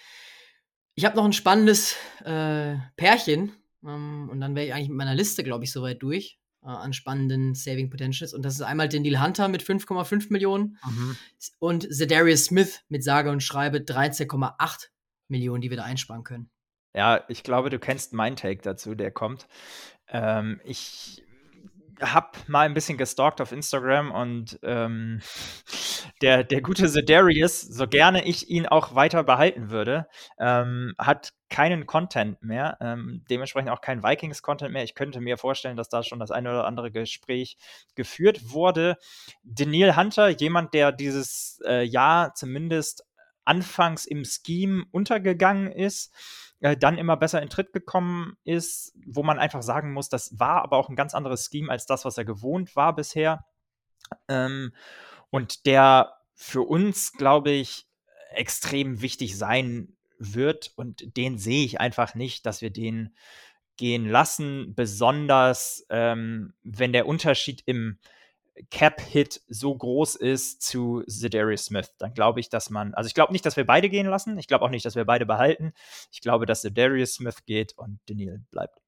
Ich 0.97 1.05
habe 1.05 1.15
noch 1.15 1.25
ein 1.25 1.33
spannendes 1.33 1.95
äh, 2.25 2.79
Pärchen. 2.97 3.53
Ähm, 3.85 4.29
und 4.29 4.41
dann 4.41 4.57
wäre 4.57 4.67
ich 4.67 4.75
eigentlich 4.75 4.89
mit 4.89 4.99
meiner 4.99 5.15
Liste, 5.15 5.45
glaube 5.45 5.63
ich, 5.63 5.71
soweit 5.71 6.03
durch 6.03 6.41
äh, 6.63 6.69
an 6.69 6.93
spannenden 6.93 7.55
Saving 7.55 7.91
Potentials. 7.91 8.35
Und 8.35 8.43
das 8.45 8.55
ist 8.55 8.63
einmal 8.63 8.89
den 8.89 9.05
Deal 9.05 9.23
Hunter 9.23 9.49
mit 9.49 9.63
5,5 9.63 10.27
Millionen 10.31 10.79
mhm. 10.85 11.17
und 11.59 11.93
Zedarius 11.95 12.47
Smith 12.47 12.81
mit 12.89 13.05
sage 13.05 13.31
und 13.31 13.43
schreibe 13.43 13.79
13,8 13.79 14.89
Millionen, 15.29 15.61
die 15.61 15.71
wir 15.71 15.77
da 15.77 15.85
einsparen 15.85 16.25
können. 16.25 16.51
Ja, 16.95 17.25
ich 17.29 17.43
glaube, 17.43 17.71
du 17.71 17.79
kennst 17.79 18.13
meinen 18.13 18.37
Take 18.37 18.63
dazu, 18.63 18.95
der 18.95 19.11
kommt. 19.11 19.49
Ähm, 20.09 20.61
ich 20.65 21.25
habe 22.01 22.39
mal 22.47 22.67
ein 22.67 22.75
bisschen 22.75 22.99
gestalkt 22.99 23.41
auf 23.41 23.53
Instagram 23.53 24.11
und 24.11 24.59
ähm, 24.63 25.21
der, 26.21 26.45
der 26.45 26.63
gute 26.63 26.89
Zedarius, 26.89 27.61
so 27.61 27.87
gerne 27.87 28.25
ich 28.25 28.49
ihn 28.49 28.67
auch 28.67 28.95
weiter 28.95 29.25
behalten 29.25 29.71
würde, 29.71 30.07
ähm, 30.39 30.95
hat 30.99 31.33
keinen 31.49 31.87
Content 31.87 32.43
mehr, 32.43 32.79
ähm, 32.81 33.25
dementsprechend 33.29 33.71
auch 33.71 33.83
keinen 33.83 34.03
Vikings-Content 34.03 34.73
mehr. 34.73 34.85
Ich 34.85 34.95
könnte 34.95 35.21
mir 35.21 35.37
vorstellen, 35.37 35.77
dass 35.77 35.89
da 35.89 36.03
schon 36.03 36.19
das 36.19 36.31
eine 36.31 36.51
oder 36.51 36.65
andere 36.65 36.91
Gespräch 36.91 37.57
geführt 37.95 38.53
wurde. 38.53 38.97
Daniel 39.43 39.97
Hunter, 39.97 40.29
jemand, 40.29 40.73
der 40.73 40.93
dieses 40.93 41.61
äh, 41.67 41.83
Jahr 41.83 42.35
zumindest 42.35 43.05
anfangs 43.45 44.07
im 44.07 44.25
Scheme 44.25 44.85
untergegangen 44.93 45.71
ist, 45.71 46.13
äh, 46.63 46.77
dann 46.77 46.97
immer 46.97 47.17
besser 47.17 47.43
in 47.43 47.51
Tritt 47.51 47.73
gekommen 47.73 48.37
ist, 48.45 48.95
wo 49.05 49.23
man 49.23 49.39
einfach 49.39 49.63
sagen 49.63 49.93
muss, 49.93 50.09
das 50.09 50.39
war 50.39 50.63
aber 50.63 50.77
auch 50.77 50.89
ein 50.89 50.97
ganz 50.97 51.13
anderes 51.13 51.49
Scheme 51.51 51.71
als 51.71 51.87
das, 51.87 52.05
was 52.05 52.17
er 52.17 52.25
gewohnt 52.25 52.77
war 52.77 52.95
bisher. 52.95 53.45
Ähm, 54.29 54.73
und 55.31 55.67
der 55.67 56.15
für 56.35 56.63
uns, 56.63 57.13
glaube 57.13 57.51
ich, 57.51 57.89
extrem 58.31 59.03
wichtig 59.03 59.37
sein 59.37 59.97
wird 60.19 60.73
und 60.77 61.17
den 61.17 61.37
sehe 61.37 61.65
ich 61.65 61.81
einfach 61.81 62.15
nicht, 62.15 62.47
dass 62.47 62.63
wir 62.63 62.71
den 62.71 63.15
gehen 63.77 64.09
lassen, 64.09 64.75
besonders 64.75 65.85
ähm, 65.91 66.55
wenn 66.63 66.93
der 66.93 67.07
Unterschied 67.07 67.63
im 67.67 67.99
Cap-Hit 68.71 69.41
so 69.49 69.75
groß 69.75 70.17
ist 70.17 70.63
zu 70.63 71.03
Zedarius 71.07 71.67
Smith, 71.67 71.93
dann 71.99 72.13
glaube 72.13 72.41
ich, 72.41 72.49
dass 72.49 72.71
man, 72.71 72.93
also 72.95 73.09
ich 73.09 73.15
glaube 73.15 73.33
nicht, 73.33 73.47
dass 73.47 73.57
wir 73.57 73.65
beide 73.65 73.89
gehen 73.89 74.07
lassen. 74.07 74.39
Ich 74.39 74.47
glaube 74.47 74.65
auch 74.65 74.71
nicht, 74.71 74.85
dass 74.85 74.95
wir 74.95 75.05
beide 75.05 75.25
behalten. 75.27 75.73
Ich 76.11 76.21
glaube, 76.21 76.47
dass 76.47 76.63
Zedarius 76.63 77.15
Smith 77.15 77.45
geht 77.47 77.77
und 77.79 77.99
Daniel 78.07 78.43
bleibt. 78.51 78.79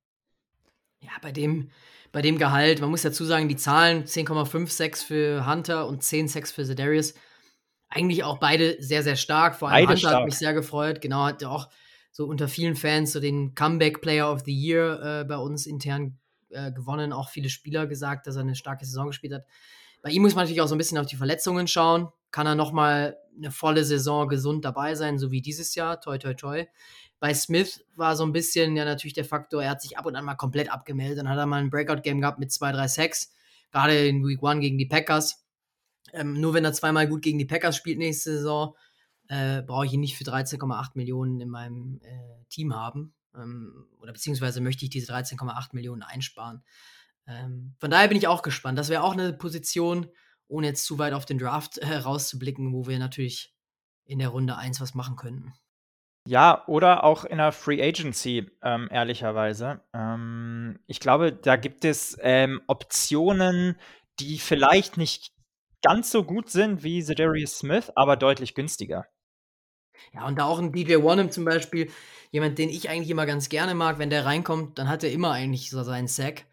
Ja, 1.00 1.12
bei 1.22 1.32
dem, 1.32 1.70
bei 2.12 2.22
dem 2.22 2.38
Gehalt, 2.38 2.80
man 2.80 2.90
muss 2.90 3.02
dazu 3.02 3.24
sagen, 3.24 3.48
die 3.48 3.56
Zahlen 3.56 4.04
10,56 4.04 5.04
für 5.04 5.46
Hunter 5.46 5.86
und 5.86 6.02
10,6 6.02 6.52
für 6.52 6.64
Zedarius, 6.64 7.14
eigentlich 7.88 8.24
auch 8.24 8.38
beide 8.38 8.82
sehr, 8.82 9.02
sehr 9.02 9.16
stark. 9.16 9.56
Vor 9.56 9.68
allem 9.68 9.86
beide 9.86 9.96
Hunter 9.96 10.08
stark. 10.08 10.14
hat 10.20 10.24
mich 10.24 10.38
sehr 10.38 10.54
gefreut. 10.54 11.00
Genau, 11.00 11.24
hat 11.24 11.44
auch 11.44 11.68
so 12.10 12.26
unter 12.26 12.48
vielen 12.48 12.76
Fans 12.76 13.12
so 13.12 13.20
den 13.20 13.54
Comeback 13.54 14.00
Player 14.00 14.30
of 14.30 14.42
the 14.44 14.54
Year 14.54 15.20
äh, 15.20 15.24
bei 15.24 15.36
uns 15.36 15.66
intern 15.66 16.18
äh, 16.50 16.72
gewonnen, 16.72 17.12
auch 17.12 17.28
viele 17.28 17.48
Spieler 17.48 17.86
gesagt, 17.86 18.26
dass 18.26 18.36
er 18.36 18.42
eine 18.42 18.54
starke 18.54 18.84
Saison 18.84 19.08
gespielt 19.08 19.34
hat. 19.34 19.44
Bei 20.02 20.10
ihm 20.10 20.22
muss 20.22 20.34
man 20.34 20.44
natürlich 20.44 20.60
auch 20.60 20.68
so 20.68 20.74
ein 20.74 20.78
bisschen 20.78 20.98
auf 20.98 21.06
die 21.06 21.16
Verletzungen 21.16 21.66
schauen. 21.66 22.08
Kann 22.30 22.46
er 22.46 22.54
nochmal 22.54 23.16
eine 23.36 23.50
volle 23.50 23.84
Saison 23.84 24.28
gesund 24.28 24.64
dabei 24.64 24.94
sein, 24.94 25.18
so 25.18 25.30
wie 25.30 25.40
dieses 25.40 25.74
Jahr? 25.74 26.00
Toi, 26.00 26.18
toi, 26.18 26.34
toi. 26.34 26.66
Bei 27.20 27.32
Smith 27.32 27.84
war 27.96 28.16
so 28.16 28.24
ein 28.24 28.32
bisschen 28.32 28.76
ja 28.76 28.84
natürlich 28.84 29.14
der 29.14 29.24
Faktor, 29.24 29.62
er 29.62 29.70
hat 29.70 29.80
sich 29.80 29.96
ab 29.96 30.04
und 30.04 30.14
an 30.14 30.24
mal 30.24 30.34
komplett 30.34 30.70
abgemeldet. 30.70 31.18
Dann 31.18 31.28
hat 31.28 31.38
er 31.38 31.46
mal 31.46 31.62
ein 31.62 31.70
Breakout-Game 31.70 32.20
gehabt 32.20 32.38
mit 32.38 32.52
zwei, 32.52 32.70
drei 32.72 32.86
Sacks, 32.86 33.32
gerade 33.70 34.06
in 34.06 34.26
Week 34.26 34.42
One 34.42 34.60
gegen 34.60 34.76
die 34.76 34.86
Packers. 34.86 35.46
Ähm, 36.12 36.38
nur 36.40 36.52
wenn 36.52 36.64
er 36.64 36.72
zweimal 36.74 37.08
gut 37.08 37.22
gegen 37.22 37.38
die 37.38 37.46
Packers 37.46 37.76
spielt 37.76 37.98
nächste 37.98 38.36
Saison, 38.36 38.76
äh, 39.28 39.62
brauche 39.62 39.86
ich 39.86 39.92
ihn 39.94 40.00
nicht 40.00 40.18
für 40.18 40.24
13,8 40.24 40.90
Millionen 40.94 41.40
in 41.40 41.48
meinem 41.48 42.00
äh, 42.02 42.44
Team 42.50 42.74
haben 42.74 43.14
ähm, 43.36 43.86
oder 43.98 44.12
beziehungsweise 44.12 44.60
möchte 44.60 44.84
ich 44.84 44.90
diese 44.90 45.12
13,8 45.12 45.68
Millionen 45.72 46.02
einsparen. 46.02 46.62
Ähm, 47.26 47.74
von 47.78 47.90
daher 47.90 48.08
bin 48.08 48.18
ich 48.18 48.28
auch 48.28 48.42
gespannt. 48.42 48.78
Das 48.78 48.88
wäre 48.88 49.02
auch 49.02 49.12
eine 49.12 49.32
Position, 49.32 50.08
ohne 50.48 50.68
jetzt 50.68 50.84
zu 50.84 50.98
weit 50.98 51.12
auf 51.12 51.26
den 51.26 51.38
Draft 51.38 51.78
äh, 51.78 51.96
rauszublicken, 51.96 52.72
wo 52.72 52.86
wir 52.86 52.98
natürlich 52.98 53.54
in 54.04 54.18
der 54.18 54.28
Runde 54.28 54.56
1 54.56 54.80
was 54.80 54.94
machen 54.94 55.16
könnten. 55.16 55.54
Ja, 56.26 56.66
oder 56.66 57.04
auch 57.04 57.24
in 57.24 57.36
der 57.36 57.52
Free 57.52 57.82
Agency, 57.82 58.50
ähm, 58.62 58.88
ehrlicherweise. 58.90 59.82
Ähm, 59.92 60.78
ich 60.86 61.00
glaube, 61.00 61.32
da 61.32 61.56
gibt 61.56 61.84
es 61.84 62.16
ähm, 62.20 62.62
Optionen, 62.66 63.76
die 64.20 64.38
vielleicht 64.38 64.96
nicht 64.96 65.34
ganz 65.82 66.10
so 66.10 66.24
gut 66.24 66.48
sind 66.48 66.82
wie 66.82 67.04
Zedarius 67.04 67.58
Smith, 67.58 67.92
aber 67.94 68.16
deutlich 68.16 68.54
günstiger. 68.54 69.06
Ja, 70.12 70.26
und 70.26 70.38
da 70.38 70.44
auch 70.44 70.58
ein 70.58 70.72
DJ 70.72 70.96
Wanham 70.96 71.30
zum 71.30 71.44
Beispiel, 71.44 71.90
jemand, 72.30 72.58
den 72.58 72.68
ich 72.68 72.88
eigentlich 72.88 73.10
immer 73.10 73.26
ganz 73.26 73.48
gerne 73.48 73.74
mag, 73.74 73.98
wenn 73.98 74.10
der 74.10 74.24
reinkommt, 74.24 74.78
dann 74.78 74.88
hat 74.88 75.04
er 75.04 75.12
immer 75.12 75.32
eigentlich 75.32 75.70
so 75.70 75.82
seinen 75.82 76.08
Sack. 76.08 76.46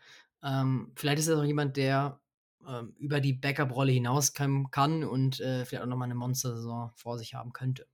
Ähm, 0.44 0.92
vielleicht 0.96 1.20
ist 1.20 1.28
er 1.28 1.40
auch 1.40 1.44
jemand, 1.44 1.78
der 1.78 2.20
ähm, 2.68 2.94
über 3.00 3.20
die 3.20 3.34
Backup-Rolle 3.34 3.92
hinaus 3.92 4.34
kann, 4.34 4.70
kann 4.72 5.04
und 5.04 5.40
äh, 5.40 5.66
vielleicht 5.66 5.84
auch 5.84 5.88
nochmal 5.88 6.08
eine 6.08 6.16
Monster-Saison 6.16 6.92
vor 6.96 7.18
sich 7.18 7.34
haben 7.34 7.54
könnte. 7.54 7.88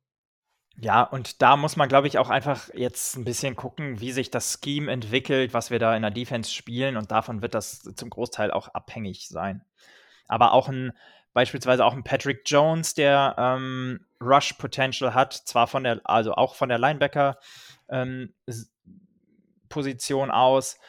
Ja, 0.79 1.01
und 1.01 1.41
da 1.41 1.57
muss 1.57 1.75
man, 1.75 1.89
glaube 1.89 2.07
ich, 2.07 2.19
auch 2.19 2.29
einfach 2.29 2.69
jetzt 2.73 3.15
ein 3.15 3.25
bisschen 3.25 3.55
gucken, 3.55 3.99
wie 3.99 4.11
sich 4.11 4.29
das 4.29 4.59
Scheme 4.63 4.91
entwickelt, 4.91 5.53
was 5.53 5.71
wir 5.71 5.79
da 5.79 5.95
in 5.95 6.03
der 6.03 6.11
Defense 6.11 6.53
spielen. 6.53 6.97
Und 6.97 7.09
davon 7.11 7.41
wird 7.41 7.55
das 7.55 7.81
zum 7.95 8.11
Großteil 8.11 8.51
auch 8.51 8.67
abhängig 8.67 9.27
sein. 9.27 9.63
Aber 10.27 10.53
auch 10.53 10.69
ein, 10.69 10.91
beispielsweise 11.37 11.85
auch 11.85 11.93
ein 11.93 12.03
Patrick 12.03 12.41
Jones, 12.47 12.95
der 12.95 13.35
ähm, 13.37 13.99
Rush 14.19 14.53
Potential 14.53 15.13
hat, 15.13 15.33
zwar 15.33 15.67
von 15.67 15.83
der, 15.83 16.01
also 16.03 16.33
auch 16.33 16.55
von 16.55 16.67
der 16.67 16.79
Linebacker 16.79 17.37
ähm, 17.89 18.33
Position 19.69 20.31
aus. 20.31 20.79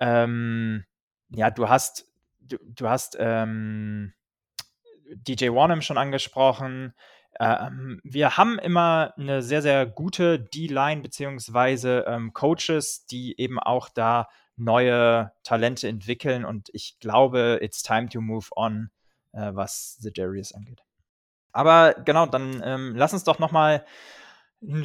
Ähm, 0.00 0.84
ja, 1.28 1.52
du 1.52 1.68
hast, 1.68 2.08
du, 2.40 2.56
du 2.64 2.88
hast 2.88 3.16
ähm, 3.20 4.12
DJ 5.08 5.50
Warnham 5.50 5.82
schon 5.82 5.98
angesprochen. 5.98 6.94
Ähm, 7.38 8.00
wir 8.02 8.36
haben 8.36 8.58
immer 8.58 9.14
eine 9.16 9.40
sehr, 9.40 9.62
sehr 9.62 9.86
gute 9.86 10.40
D-Line 10.40 11.02
beziehungsweise 11.02 12.06
ähm, 12.08 12.32
Coaches, 12.32 13.06
die 13.06 13.38
eben 13.38 13.60
auch 13.60 13.88
da 13.88 14.28
neue 14.56 15.30
Talente 15.44 15.86
entwickeln 15.86 16.44
und 16.44 16.70
ich 16.72 16.98
glaube, 16.98 17.60
it's 17.62 17.84
time 17.84 18.08
to 18.08 18.20
move 18.20 18.48
on, 18.56 18.90
äh, 19.32 19.54
was 19.54 19.96
The 20.00 20.12
Darius 20.12 20.52
angeht. 20.52 20.82
Aber 21.52 21.94
genau, 22.04 22.26
dann 22.26 22.62
ähm, 22.64 22.94
lass 22.96 23.12
uns 23.12 23.24
doch 23.24 23.38
noch 23.38 23.52
mal 23.52 23.84
einen 24.62 24.84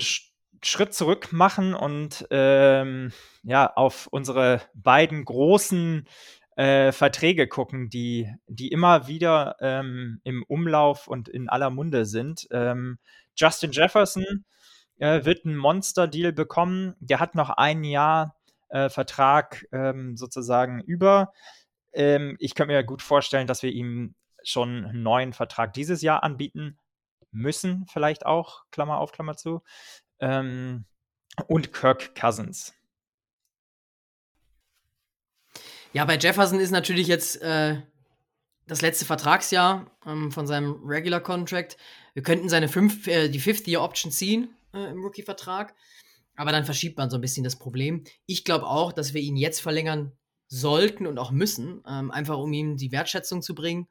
Schritt 0.63 0.93
zurück 0.93 1.31
machen 1.31 1.73
und 1.73 2.27
ähm, 2.31 3.13
ja 3.43 3.71
auf 3.73 4.07
unsere 4.07 4.61
beiden 4.73 5.23
großen 5.23 6.07
äh, 6.57 6.91
Verträge 6.91 7.47
gucken, 7.47 7.89
die, 7.89 8.33
die 8.47 8.69
immer 8.69 9.07
wieder 9.07 9.55
ähm, 9.61 10.19
im 10.23 10.43
Umlauf 10.43 11.07
und 11.07 11.29
in 11.29 11.49
aller 11.49 11.69
Munde 11.69 12.05
sind. 12.05 12.47
Ähm, 12.51 12.97
Justin 13.35 13.71
Jefferson 13.71 14.45
äh, 14.97 15.23
wird 15.23 15.45
einen 15.45 15.55
Monster-Deal 15.55 16.33
bekommen. 16.33 16.95
Der 16.99 17.19
hat 17.19 17.35
noch 17.35 17.51
ein 17.51 17.83
Jahr 17.83 18.35
äh, 18.69 18.89
Vertrag 18.89 19.67
ähm, 19.71 20.17
sozusagen 20.17 20.81
über. 20.81 21.31
Ähm, 21.93 22.35
ich 22.39 22.55
könnte 22.55 22.73
mir 22.73 22.83
gut 22.83 23.03
vorstellen, 23.03 23.47
dass 23.47 23.61
wir 23.61 23.71
ihm 23.71 24.15
schon 24.47 24.85
einen 24.85 25.03
neuen 25.03 25.33
Vertrag 25.33 25.73
dieses 25.73 26.01
Jahr 26.01 26.23
anbieten 26.23 26.77
müssen, 27.31 27.85
vielleicht 27.87 28.25
auch, 28.25 28.63
Klammer 28.71 28.97
auf, 28.97 29.11
Klammer 29.11 29.35
zu. 29.35 29.61
Ähm, 30.19 30.85
und 31.47 31.73
Kirk 31.73 32.15
Cousins. 32.15 32.73
Ja, 35.93 36.05
bei 36.05 36.17
Jefferson 36.17 36.59
ist 36.59 36.71
natürlich 36.71 37.07
jetzt 37.07 37.41
äh, 37.41 37.81
das 38.67 38.81
letzte 38.81 39.05
Vertragsjahr 39.05 39.91
ähm, 40.05 40.31
von 40.31 40.47
seinem 40.47 40.81
Regular 40.83 41.21
Contract. 41.21 41.77
Wir 42.13 42.23
könnten 42.23 42.49
seine 42.49 42.67
fünf, 42.67 43.07
äh, 43.07 43.29
die 43.29 43.39
Fifth-Year-Option 43.39 44.11
ziehen 44.11 44.55
äh, 44.73 44.89
im 44.89 45.03
Rookie-Vertrag, 45.03 45.75
aber 46.35 46.51
dann 46.51 46.65
verschiebt 46.65 46.97
man 46.97 47.09
so 47.09 47.17
ein 47.17 47.21
bisschen 47.21 47.43
das 47.43 47.57
Problem. 47.57 48.03
Ich 48.25 48.43
glaube 48.43 48.65
auch, 48.65 48.91
dass 48.91 49.13
wir 49.13 49.21
ihn 49.21 49.37
jetzt 49.37 49.61
verlängern 49.61 50.11
sollten 50.47 51.07
und 51.07 51.19
auch 51.19 51.31
müssen, 51.31 51.83
ähm, 51.87 52.11
einfach 52.11 52.37
um 52.37 52.51
ihm 52.53 52.77
die 52.77 52.91
Wertschätzung 52.91 53.41
zu 53.41 53.53
bringen, 53.53 53.87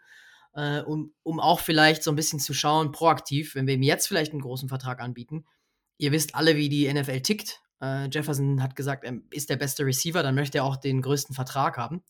äh, 0.57 0.81
um, 0.81 1.13
um 1.23 1.39
auch 1.39 1.61
vielleicht 1.61 2.03
so 2.03 2.11
ein 2.11 2.17
bisschen 2.17 2.41
zu 2.41 2.55
schauen, 2.55 2.91
proaktiv, 2.91 3.55
wenn 3.55 3.67
wir 3.67 3.75
ihm 3.75 3.83
jetzt 3.83 4.09
vielleicht 4.09 4.33
einen 4.33 4.41
großen 4.41 4.69
Vertrag 4.69 5.01
anbieten. 5.01 5.45
Ihr 5.99 6.13
wisst 6.13 6.35
alle, 6.35 6.57
wie 6.57 6.71
die 6.71 6.93
NFL 6.93 7.21
tickt. 7.21 7.61
Äh, 7.83 8.09
Jefferson 8.09 8.63
hat 8.63 8.75
gesagt, 8.75 9.05
er 9.05 9.19
ist 9.31 9.51
der 9.51 9.57
beste 9.57 9.85
Receiver, 9.85 10.23
dann 10.23 10.35
möchte 10.35 10.59
er 10.59 10.65
auch 10.65 10.77
den 10.77 11.03
größten 11.03 11.35
Vertrag 11.35 11.77
haben. 11.77 12.03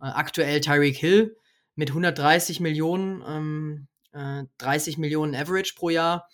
Äh, 0.00 0.06
aktuell 0.06 0.60
Tyreek 0.60 0.96
Hill 0.96 1.36
mit 1.74 1.90
130 1.90 2.60
Millionen, 2.60 3.22
ähm, 3.26 3.88
äh, 4.12 4.44
30 4.58 4.98
Millionen 4.98 5.34
Average 5.34 5.74
pro 5.76 5.90
Jahr. 5.90 6.28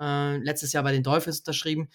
Äh, 0.00 0.38
letztes 0.38 0.72
Jahr 0.72 0.82
bei 0.82 0.90
den 0.90 1.04
Dolphins 1.04 1.38
unterschrieben. 1.38 1.90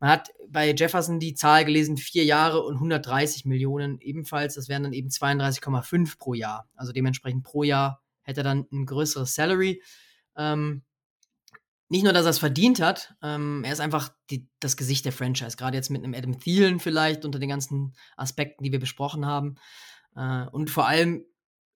Man 0.00 0.10
hat 0.10 0.30
bei 0.48 0.72
Jefferson 0.72 1.20
die 1.20 1.34
Zahl 1.34 1.64
gelesen, 1.64 1.96
vier 1.96 2.24
Jahre 2.24 2.62
und 2.62 2.74
130 2.74 3.44
Millionen 3.44 4.00
ebenfalls. 4.00 4.56
Das 4.56 4.68
wären 4.68 4.82
dann 4.82 4.92
eben 4.92 5.08
32,5 5.08 6.18
pro 6.18 6.34
Jahr. 6.34 6.68
Also 6.74 6.92
dementsprechend 6.92 7.44
pro 7.44 7.62
Jahr 7.62 8.02
hätte 8.26 8.40
er 8.40 8.44
dann 8.44 8.66
ein 8.70 8.86
größeres 8.86 9.34
Salary. 9.34 9.82
Ähm, 10.36 10.82
nicht 11.88 12.02
nur, 12.02 12.12
dass 12.12 12.26
er 12.26 12.30
es 12.30 12.38
verdient 12.38 12.80
hat, 12.80 13.14
ähm, 13.22 13.62
er 13.64 13.72
ist 13.72 13.80
einfach 13.80 14.10
die, 14.30 14.48
das 14.58 14.76
Gesicht 14.76 15.04
der 15.04 15.12
Franchise. 15.12 15.56
Gerade 15.56 15.76
jetzt 15.76 15.90
mit 15.90 16.02
einem 16.02 16.14
Adam 16.14 16.38
Thielen 16.38 16.80
vielleicht 16.80 17.24
unter 17.24 17.38
den 17.38 17.48
ganzen 17.48 17.94
Aspekten, 18.16 18.64
die 18.64 18.72
wir 18.72 18.80
besprochen 18.80 19.24
haben. 19.24 19.54
Äh, 20.16 20.46
und 20.46 20.68
vor 20.68 20.86
allem 20.86 21.24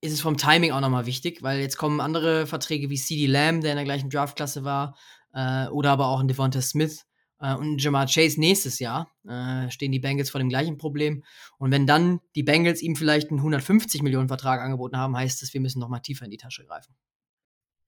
ist 0.01 0.13
es 0.13 0.21
vom 0.21 0.37
Timing 0.37 0.73
auch 0.73 0.81
nochmal 0.81 1.07
wichtig, 1.07 1.43
weil 1.43 1.61
jetzt 1.61 1.77
kommen 1.77 2.01
andere 2.01 2.47
Verträge 2.47 2.91
wie 2.91 2.97
CD 2.97 3.27
Lamb, 3.27 3.63
der 3.63 3.73
in 3.73 3.77
der 3.77 3.85
gleichen 3.85 4.11
Draftklasse 4.11 4.65
war, 4.65 4.97
äh, 5.33 5.69
oder 5.69 5.93
aber 5.93 6.09
auch 6.09 6.21
ein 6.21 6.29
Devonta 6.29 6.61
Smith 6.61 7.07
äh, 7.41 7.55
und 7.55 7.83
Jamar 7.83 8.07
Chase 8.07 8.39
nächstes 8.39 8.79
Jahr. 8.79 9.11
Äh, 9.29 9.71
stehen 9.71 9.93
die 9.93 9.99
Bengals 10.01 10.31
vor 10.31 10.39
dem 10.39 10.49
gleichen 10.49 10.79
Problem. 10.79 11.25
Und 11.59 11.71
wenn 11.73 11.87
dann 11.87 12.21
die 12.35 12.43
Bengals 12.43 12.83
ihm 12.83 12.97
vielleicht 12.97 13.31
einen 13.31 13.41
150 13.41 14.03
Millionen 14.03 14.29
Vertrag 14.29 14.61
angeboten 14.61 14.97
haben, 14.97 15.17
heißt 15.17 15.43
das, 15.43 15.53
wir 15.55 15.61
müssen 15.61 15.81
nochmal 15.81 16.01
tiefer 16.01 16.25
in 16.25 16.31
die 16.31 16.37
Tasche 16.37 16.65
greifen. 16.65 16.95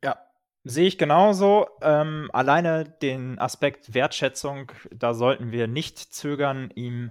Ja, 0.02 0.18
Sehe 0.64 0.86
ich 0.86 0.96
genauso. 0.96 1.66
Ähm, 1.80 2.30
alleine 2.32 2.84
den 2.84 3.38
Aspekt 3.40 3.94
Wertschätzung, 3.94 4.70
da 4.94 5.12
sollten 5.12 5.50
wir 5.50 5.66
nicht 5.66 5.98
zögern, 5.98 6.70
ihm, 6.76 7.10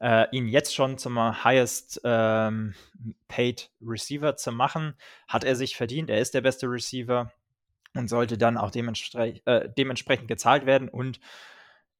äh, 0.00 0.26
ihn 0.32 0.48
jetzt 0.48 0.74
schon 0.74 0.98
zum 0.98 1.16
highest 1.42 2.02
ähm, 2.04 2.74
paid 3.26 3.70
Receiver 3.80 4.36
zu 4.36 4.52
machen. 4.52 4.94
Hat 5.28 5.44
er 5.44 5.56
sich 5.56 5.76
verdient, 5.76 6.10
er 6.10 6.18
ist 6.18 6.34
der 6.34 6.42
beste 6.42 6.66
Receiver 6.66 7.32
und 7.94 8.08
sollte 8.08 8.36
dann 8.36 8.58
auch 8.58 8.70
demenspre 8.70 9.40
äh, 9.46 9.70
dementsprechend 9.78 10.28
gezahlt 10.28 10.66
werden 10.66 10.90
und 10.90 11.20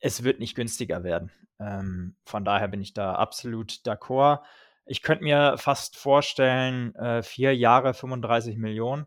es 0.00 0.24
wird 0.24 0.40
nicht 0.40 0.54
günstiger 0.54 1.04
werden. 1.04 1.30
Ähm, 1.58 2.16
von 2.24 2.44
daher 2.44 2.68
bin 2.68 2.80
ich 2.80 2.94
da 2.94 3.14
absolut 3.14 3.80
d'accord. 3.84 4.40
Ich 4.86 5.02
könnte 5.02 5.24
mir 5.24 5.56
fast 5.58 5.96
vorstellen, 5.96 6.94
äh, 6.96 7.22
vier 7.22 7.54
Jahre 7.54 7.94
35 7.94 8.56
Millionen 8.56 9.06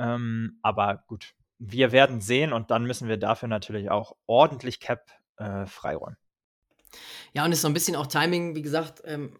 ähm, 0.00 0.58
aber 0.62 1.04
gut, 1.06 1.34
wir 1.58 1.92
werden 1.92 2.22
sehen 2.22 2.54
und 2.54 2.70
dann 2.70 2.86
müssen 2.86 3.06
wir 3.06 3.18
dafür 3.18 3.48
natürlich 3.48 3.90
auch 3.90 4.16
ordentlich 4.26 4.80
Cap 4.80 5.06
äh, 5.36 5.66
freiräumen. 5.66 6.16
Ja, 7.34 7.44
und 7.44 7.52
es 7.52 7.58
ist 7.58 7.62
so 7.62 7.68
ein 7.68 7.74
bisschen 7.74 7.96
auch 7.96 8.06
Timing, 8.06 8.54
wie 8.56 8.62
gesagt, 8.62 9.02
ähm, 9.04 9.38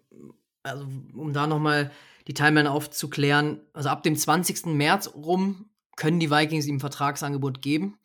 also 0.63 0.87
um 1.15 1.33
da 1.33 1.47
nochmal 1.47 1.91
die 2.29 2.35
Timeline 2.35 2.71
aufzuklären. 2.71 3.63
Also 3.73 3.89
ab 3.89 4.03
dem 4.03 4.15
20. 4.15 4.67
März 4.67 5.15
rum 5.15 5.71
können 5.97 6.21
die 6.21 6.31
Vikings 6.31 6.67
ihm 6.67 6.79
Vertragsangebot 6.79 7.63
geben. 7.63 7.99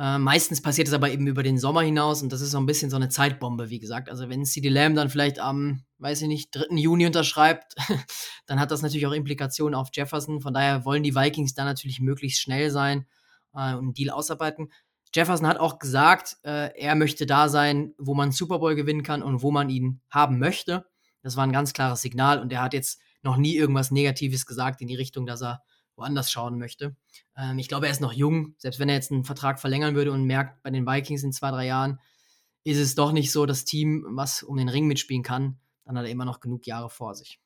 Äh, 0.00 0.18
meistens 0.18 0.62
passiert 0.62 0.88
es 0.88 0.94
aber 0.94 1.10
eben 1.10 1.26
über 1.26 1.42
den 1.42 1.58
Sommer 1.58 1.82
hinaus 1.82 2.22
und 2.22 2.32
das 2.32 2.40
ist 2.40 2.52
so 2.52 2.58
ein 2.58 2.64
bisschen 2.64 2.88
so 2.88 2.96
eine 2.96 3.10
Zeitbombe, 3.10 3.68
wie 3.68 3.80
gesagt. 3.80 4.08
Also 4.08 4.30
wenn 4.30 4.46
CD 4.46 4.70
Lamb 4.70 4.96
dann 4.96 5.10
vielleicht 5.10 5.38
am, 5.38 5.84
weiß 5.98 6.22
ich 6.22 6.28
nicht, 6.28 6.56
3. 6.56 6.74
Juni 6.76 7.04
unterschreibt, 7.04 7.74
dann 8.46 8.58
hat 8.58 8.70
das 8.70 8.80
natürlich 8.80 9.06
auch 9.06 9.12
Implikationen 9.12 9.74
auf 9.74 9.90
Jefferson. 9.92 10.40
Von 10.40 10.54
daher 10.54 10.86
wollen 10.86 11.02
die 11.02 11.14
Vikings 11.14 11.52
dann 11.52 11.66
natürlich 11.66 12.00
möglichst 12.00 12.40
schnell 12.40 12.70
sein 12.70 13.04
äh, 13.52 13.74
und 13.74 13.78
einen 13.78 13.92
Deal 13.92 14.08
ausarbeiten. 14.08 14.72
Jefferson 15.14 15.46
hat 15.46 15.60
auch 15.60 15.78
gesagt, 15.78 16.38
äh, 16.44 16.70
er 16.80 16.94
möchte 16.94 17.26
da 17.26 17.50
sein, 17.50 17.92
wo 17.98 18.14
man 18.14 18.32
Super 18.32 18.58
Bowl 18.58 18.76
gewinnen 18.76 19.02
kann 19.02 19.22
und 19.22 19.42
wo 19.42 19.50
man 19.50 19.68
ihn 19.68 20.00
haben 20.08 20.38
möchte. 20.38 20.86
Das 21.20 21.36
war 21.36 21.44
ein 21.44 21.52
ganz 21.52 21.74
klares 21.74 22.00
Signal 22.00 22.40
und 22.40 22.50
er 22.54 22.62
hat 22.62 22.72
jetzt 22.72 23.02
noch 23.22 23.36
nie 23.36 23.54
irgendwas 23.54 23.90
Negatives 23.90 24.46
gesagt 24.46 24.80
in 24.80 24.86
die 24.86 24.96
Richtung, 24.96 25.26
dass 25.26 25.42
er 25.42 25.62
woanders 25.94 26.30
schauen 26.30 26.58
möchte. 26.58 26.96
Ähm, 27.40 27.58
ich 27.58 27.68
glaube, 27.68 27.86
er 27.86 27.92
ist 27.92 28.00
noch 28.00 28.12
jung. 28.12 28.54
Selbst 28.58 28.78
wenn 28.78 28.88
er 28.88 28.94
jetzt 28.94 29.10
einen 29.10 29.24
Vertrag 29.24 29.60
verlängern 29.60 29.94
würde 29.94 30.12
und 30.12 30.24
merkt, 30.24 30.62
bei 30.62 30.70
den 30.70 30.86
Vikings 30.86 31.22
in 31.22 31.32
zwei, 31.32 31.50
drei 31.50 31.66
Jahren 31.66 32.00
ist 32.64 32.78
es 32.78 32.94
doch 32.94 33.12
nicht 33.12 33.32
so 33.32 33.46
das 33.46 33.64
Team, 33.64 34.04
was 34.10 34.42
um 34.42 34.56
den 34.56 34.68
Ring 34.68 34.86
mitspielen 34.86 35.22
kann, 35.22 35.58
dann 35.84 35.96
hat 35.96 36.04
er 36.04 36.10
immer 36.10 36.24
noch 36.26 36.40
genug 36.40 36.66
Jahre 36.66 36.90
vor 36.90 37.14
sich. 37.14 37.40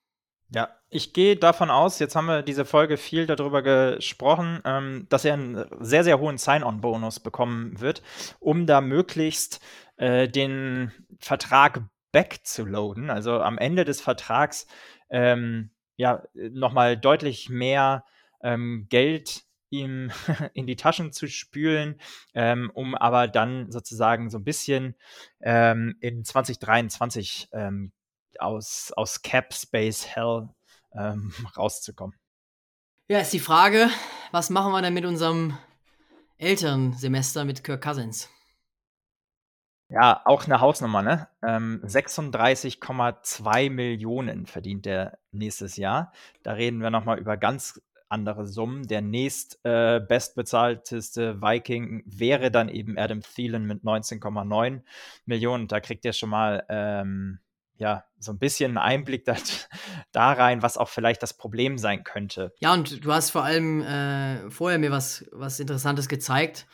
Ja, 0.51 0.69
ich 0.91 1.13
gehe 1.13 1.37
davon 1.37 1.71
aus, 1.71 1.99
jetzt 1.99 2.15
haben 2.15 2.27
wir 2.27 2.43
diese 2.43 2.65
Folge 2.65 2.97
viel 2.97 3.27
darüber 3.27 3.63
gesprochen, 3.63 4.61
ähm, 4.65 5.07
dass 5.09 5.25
er 5.25 5.35
einen 5.35 5.65
sehr, 5.81 6.05
sehr 6.05 6.21
hohen 6.21 6.39
Sign-on-Bonus 6.39 7.21
bekommen 7.21 7.81
wird, 7.81 8.03
um 8.41 8.67
da 8.67 8.81
möglichst 8.81 9.61
äh, 9.97 10.29
den 10.29 10.93
Vertrag 11.19 11.83
backzuloaden. 12.13 13.11
Also 13.11 13.41
am 13.41 13.59
Ende 13.59 13.85
des 13.85 14.01
Vertrags 14.01 14.67
ähm, 15.11 15.71
ja 15.97 16.23
nochmal 16.35 16.97
deutlich 16.97 17.49
mehr 17.49 18.05
ähm, 18.43 18.87
Geld 18.91 19.45
ihm 19.81 20.11
in 20.55 20.66
die 20.66 20.77
Taschen 20.77 21.12
zu 21.12 21.29
spülen, 21.29 22.01
ähm, 22.35 22.70
um 22.75 22.95
aber 22.95 23.29
dann 23.29 23.70
sozusagen 23.70 24.31
so 24.31 24.39
ein 24.39 24.45
bisschen 24.45 24.95
ähm, 25.41 25.97
in 26.01 26.25
2023 26.25 27.49
ähm, 27.53 27.93
aus, 28.39 28.93
aus 28.97 29.22
Cap 29.22 29.53
Space 29.53 30.07
Hell 30.07 30.49
ähm, 30.95 31.33
rauszukommen. 31.57 32.16
Ja, 33.09 33.18
ist 33.18 33.33
die 33.33 33.41
Frage, 33.41 33.91
was 34.33 34.49
machen 34.51 34.72
wir 34.72 34.81
denn 34.81 34.95
mit 34.95 35.05
unserem 35.05 35.59
älteren 36.39 36.95
Semester 36.95 37.45
mit 37.45 37.62
Kirk 37.62 37.83
Cousins? 37.83 38.31
Ja, 39.91 40.22
auch 40.25 40.47
eine 40.47 40.61
Hausnummer, 40.61 41.03
ne? 41.03 41.29
Ähm, 41.43 41.83
36,2 41.85 43.70
Millionen 43.70 44.47
verdient 44.47 44.87
er 44.87 45.18
nächstes 45.31 45.77
Jahr. 45.77 46.12
Da 46.43 46.53
reden 46.53 46.81
wir 46.81 46.91
nochmal 46.91 47.18
über 47.18 47.37
ganz 47.37 47.81
andere 48.15 48.47
Summen. 48.47 48.87
Der 48.87 49.03
nächst 49.03 49.59
äh, 49.65 50.01
bestbezahlteste 50.01 51.43
Viking 51.43 52.03
wäre 52.07 52.51
dann 52.51 52.69
eben 52.69 52.97
Adam 52.97 53.21
Thielen 53.21 53.67
mit 53.67 53.83
19,9 53.83 54.83
Millionen. 55.27 55.69
Da 55.69 55.81
kriegt 55.81 56.05
ihr 56.05 56.12
schon 56.12 56.31
mal 56.31 56.65
ähm, 56.69 57.41
ja, 57.77 58.05
so 58.19 58.33
ein 58.33 58.39
bisschen 58.39 58.71
einen 58.71 58.79
Einblick 58.79 59.25
da, 59.25 59.35
da 60.12 60.33
rein, 60.33 60.62
was 60.62 60.77
auch 60.77 60.89
vielleicht 60.89 61.23
das 61.23 61.37
Problem 61.37 61.79
sein 61.79 62.05
könnte. 62.05 62.53
Ja, 62.61 62.73
und 62.73 63.05
du 63.05 63.12
hast 63.12 63.31
vor 63.31 63.45
allem 63.45 63.83
äh, 63.83 64.51
vorher 64.51 64.79
mir 64.79 64.91
was, 64.91 65.25
was 65.33 65.61
Interessantes 65.61 66.09
gezeigt. 66.09 66.67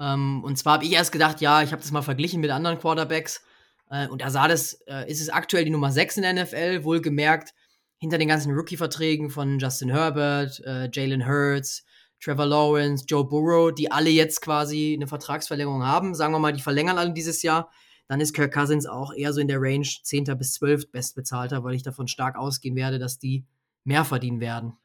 Ähm, 0.00 0.42
und 0.44 0.58
zwar 0.58 0.74
habe 0.74 0.84
ich 0.84 0.92
erst 0.92 1.12
gedacht, 1.12 1.40
ja, 1.40 1.62
ich 1.62 1.72
habe 1.72 1.82
das 1.82 1.90
mal 1.90 2.02
verglichen 2.02 2.40
mit 2.40 2.50
anderen 2.50 2.78
Quarterbacks. 2.78 3.42
Äh, 3.90 4.08
und 4.08 4.22
da 4.22 4.30
sah 4.30 4.48
das, 4.48 4.74
äh, 4.86 5.10
ist 5.10 5.20
es 5.20 5.30
aktuell 5.30 5.64
die 5.64 5.70
Nummer 5.70 5.92
6 5.92 6.18
in 6.18 6.22
der 6.22 6.32
NFL, 6.34 6.84
wohlgemerkt, 6.84 7.54
hinter 7.98 8.18
den 8.18 8.28
ganzen 8.28 8.54
Rookie-Verträgen 8.54 9.30
von 9.30 9.58
Justin 9.58 9.90
Herbert, 9.90 10.60
äh, 10.64 10.88
Jalen 10.92 11.26
Hurts, 11.26 11.84
Trevor 12.20 12.46
Lawrence, 12.46 13.04
Joe 13.06 13.24
Burrow, 13.24 13.72
die 13.72 13.90
alle 13.90 14.10
jetzt 14.10 14.40
quasi 14.40 14.94
eine 14.96 15.06
Vertragsverlängerung 15.06 15.84
haben. 15.84 16.14
Sagen 16.14 16.32
wir 16.32 16.38
mal, 16.38 16.52
die 16.52 16.62
verlängern 16.62 16.98
alle 16.98 17.12
dieses 17.12 17.42
Jahr 17.42 17.70
dann 18.08 18.20
ist 18.20 18.32
Kirk 18.32 18.52
Cousins 18.52 18.86
auch 18.86 19.12
eher 19.12 19.32
so 19.32 19.40
in 19.40 19.48
der 19.48 19.60
Range 19.60 19.86
10. 19.86 20.24
bis 20.38 20.54
12. 20.54 20.90
bestbezahlter, 20.90 21.62
weil 21.62 21.74
ich 21.74 21.82
davon 21.82 22.08
stark 22.08 22.36
ausgehen 22.36 22.74
werde, 22.74 22.98
dass 22.98 23.18
die 23.18 23.46
mehr 23.84 24.04
verdienen 24.04 24.40
werden. 24.40 24.78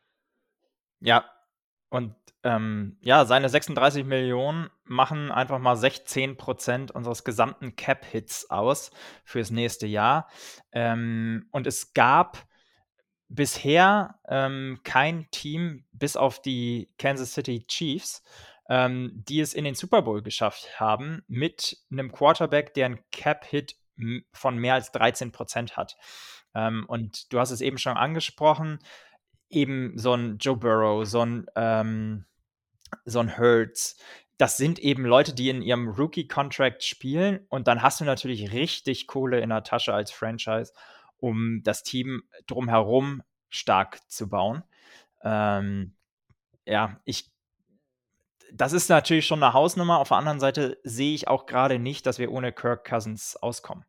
Ja, 0.99 1.25
und 1.89 2.15
ähm, 2.43 2.97
ja, 3.01 3.23
seine 3.23 3.47
36 3.47 4.03
Millionen 4.03 4.69
machen 4.83 5.31
einfach 5.31 5.59
mal 5.59 5.77
16 5.77 6.35
Prozent 6.35 6.91
unseres 6.91 7.23
gesamten 7.23 7.77
Cap-Hits 7.77 8.49
aus 8.49 8.91
fürs 9.23 9.51
nächste 9.51 9.87
Jahr. 9.87 10.27
Ähm, 10.73 11.47
und 11.51 11.65
es 11.65 11.93
gab 11.93 12.45
bisher 13.35 14.19
ähm, 14.27 14.79
kein 14.83 15.29
Team, 15.31 15.85
bis 15.91 16.15
auf 16.15 16.41
die 16.41 16.89
Kansas 16.97 17.33
City 17.33 17.65
Chiefs, 17.67 18.23
ähm, 18.69 19.11
die 19.27 19.39
es 19.39 19.53
in 19.53 19.63
den 19.65 19.75
Super 19.75 20.03
Bowl 20.03 20.21
geschafft 20.21 20.79
haben, 20.79 21.23
mit 21.27 21.77
einem 21.91 22.11
Quarterback, 22.11 22.73
der 22.73 22.85
einen 22.85 22.99
Cap-Hit 23.11 23.75
von 24.31 24.57
mehr 24.57 24.75
als 24.75 24.91
13 24.91 25.31
Prozent 25.31 25.77
hat. 25.77 25.97
Ähm, 26.53 26.85
und 26.87 27.33
du 27.33 27.39
hast 27.39 27.51
es 27.51 27.61
eben 27.61 27.77
schon 27.77 27.97
angesprochen, 27.97 28.79
eben 29.49 29.97
so 29.97 30.13
ein 30.13 30.37
Joe 30.37 30.57
Burrow, 30.57 31.05
so 31.05 31.25
ein, 31.25 31.47
ähm, 31.55 32.25
so 33.05 33.19
ein 33.19 33.37
Hurts, 33.37 33.97
das 34.37 34.57
sind 34.57 34.79
eben 34.79 35.05
Leute, 35.05 35.33
die 35.33 35.49
in 35.49 35.61
ihrem 35.61 35.89
Rookie-Contract 35.89 36.83
spielen 36.83 37.45
und 37.49 37.67
dann 37.67 37.81
hast 37.81 38.01
du 38.01 38.05
natürlich 38.05 38.51
richtig 38.51 39.07
Kohle 39.07 39.39
in 39.39 39.49
der 39.49 39.63
Tasche 39.63 39.93
als 39.93 40.11
Franchise, 40.11 40.73
um 41.23 41.63
das 41.63 41.83
Team 41.83 42.23
drumherum 42.47 43.23
stark 43.49 43.99
zu 44.11 44.27
bauen. 44.27 44.61
Ähm, 45.23 45.93
ja, 46.65 46.99
ich 47.05 47.31
das 48.51 48.73
ist 48.73 48.89
natürlich 48.89 49.25
schon 49.25 49.41
eine 49.41 49.53
Hausnummer. 49.53 49.97
Auf 49.97 50.09
der 50.09 50.17
anderen 50.17 50.39
Seite 50.39 50.77
sehe 50.83 51.15
ich 51.15 51.27
auch 51.27 51.47
gerade 51.47 51.79
nicht, 51.79 52.05
dass 52.05 52.19
wir 52.19 52.31
ohne 52.31 52.51
Kirk 52.51 52.87
Cousins 52.87 53.35
auskommen. 53.37 53.83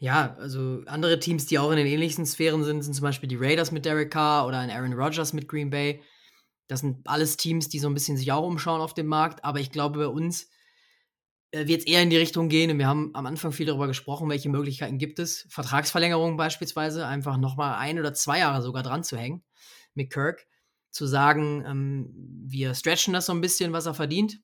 Ja, 0.00 0.34
also 0.40 0.82
andere 0.86 1.20
Teams, 1.20 1.46
die 1.46 1.58
auch 1.58 1.70
in 1.70 1.76
den 1.76 1.86
ähnlichen 1.86 2.26
Sphären 2.26 2.64
sind, 2.64 2.82
sind 2.82 2.94
zum 2.94 3.04
Beispiel 3.04 3.28
die 3.28 3.36
Raiders 3.36 3.70
mit 3.70 3.84
Derek 3.84 4.10
Carr 4.10 4.46
oder 4.48 4.58
ein 4.58 4.70
Aaron 4.70 4.94
Rodgers 4.94 5.32
mit 5.32 5.46
Green 5.48 5.70
Bay. 5.70 6.02
Das 6.66 6.80
sind 6.80 7.06
alles 7.06 7.36
Teams, 7.36 7.68
die 7.68 7.78
so 7.78 7.88
ein 7.88 7.94
bisschen 7.94 8.16
sich 8.16 8.32
auch 8.32 8.44
umschauen 8.44 8.80
auf 8.80 8.94
dem 8.94 9.06
Markt. 9.06 9.44
Aber 9.44 9.60
ich 9.60 9.70
glaube, 9.70 10.00
bei 10.00 10.08
uns 10.08 10.48
wird 11.66 11.80
es 11.80 11.86
eher 11.86 12.02
in 12.02 12.10
die 12.10 12.16
Richtung 12.16 12.48
gehen. 12.48 12.70
Und 12.70 12.78
wir 12.78 12.86
haben 12.86 13.10
am 13.14 13.26
Anfang 13.26 13.52
viel 13.52 13.66
darüber 13.66 13.86
gesprochen, 13.86 14.28
welche 14.28 14.48
Möglichkeiten 14.48 14.98
gibt 14.98 15.18
es. 15.18 15.46
Vertragsverlängerungen 15.48 16.36
beispielsweise, 16.36 17.06
einfach 17.06 17.36
nochmal 17.36 17.78
ein 17.78 17.98
oder 17.98 18.12
zwei 18.14 18.40
Jahre 18.40 18.62
sogar 18.62 18.82
dran 18.82 19.04
zu 19.04 19.16
hängen 19.16 19.44
mit 19.94 20.12
Kirk 20.12 20.46
zu 20.96 21.06
sagen, 21.06 21.64
ähm, 21.66 22.10
wir 22.46 22.74
stretchen 22.74 23.12
das 23.12 23.26
so 23.26 23.32
ein 23.32 23.40
bisschen, 23.40 23.72
was 23.72 23.86
er 23.86 23.94
verdient, 23.94 24.40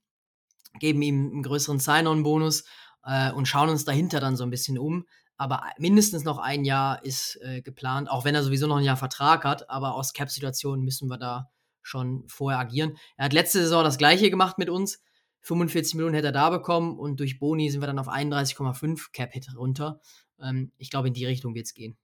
geben 0.78 1.02
ihm 1.02 1.30
einen 1.32 1.42
größeren 1.42 1.80
Sign-on-Bonus 1.80 2.64
äh, 3.04 3.32
und 3.32 3.46
schauen 3.46 3.70
uns 3.70 3.84
dahinter 3.84 4.20
dann 4.20 4.36
so 4.36 4.44
ein 4.44 4.50
bisschen 4.50 4.78
um. 4.78 5.06
Aber 5.38 5.62
mindestens 5.78 6.24
noch 6.24 6.38
ein 6.38 6.64
Jahr 6.64 7.04
ist 7.04 7.38
äh, 7.42 7.62
geplant, 7.62 8.10
auch 8.10 8.24
wenn 8.24 8.34
er 8.34 8.42
sowieso 8.42 8.66
noch 8.66 8.76
ein 8.76 8.84
Jahr 8.84 8.96
Vertrag 8.98 9.44
hat. 9.44 9.70
Aber 9.70 9.94
aus 9.94 10.12
Cap-Situationen 10.12 10.84
müssen 10.84 11.08
wir 11.08 11.18
da 11.18 11.50
schon 11.80 12.24
vorher 12.28 12.60
agieren. 12.60 12.96
Er 13.16 13.24
hat 13.24 13.32
letzte 13.32 13.60
Saison 13.60 13.82
das 13.82 13.98
gleiche 13.98 14.30
gemacht 14.30 14.58
mit 14.58 14.68
uns. 14.68 15.02
45 15.42 15.94
Millionen 15.94 16.14
hätte 16.14 16.28
er 16.28 16.32
da 16.32 16.50
bekommen 16.50 16.98
und 16.98 17.20
durch 17.20 17.38
Boni 17.38 17.70
sind 17.70 17.82
wir 17.82 17.86
dann 17.86 17.98
auf 17.98 18.08
31,5 18.08 19.12
Cap-Hit 19.12 19.56
runter. 19.56 20.00
Ähm, 20.40 20.72
ich 20.78 20.90
glaube, 20.90 21.08
in 21.08 21.14
die 21.14 21.26
Richtung 21.26 21.54
wird 21.54 21.66
es 21.66 21.74
gehen. 21.74 21.96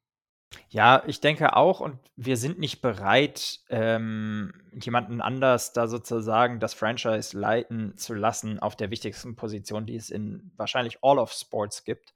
Ja, 0.71 1.03
ich 1.07 1.21
denke 1.21 1.57
auch 1.57 1.81
und 1.81 1.99
wir 2.17 2.37
sind 2.37 2.59
nicht 2.59 2.81
bereit, 2.81 3.61
ähm, 3.69 4.53
jemanden 4.73 5.21
anders 5.21 5.73
da 5.73 5.87
sozusagen 5.89 6.59
das 6.59 6.73
Franchise 6.73 7.39
leiten 7.39 7.97
zu 7.99 8.15
lassen 8.15 8.59
auf 8.59 8.75
der 8.75 8.91
wichtigsten 8.91 9.37
Position, 9.37 9.85
die 9.85 9.97
es 9.97 10.09
in 10.09 10.51
wahrscheinlich 10.57 10.99
all 11.03 11.19
of 11.19 11.33
Sports 11.33 11.85
gibt. 11.85 12.15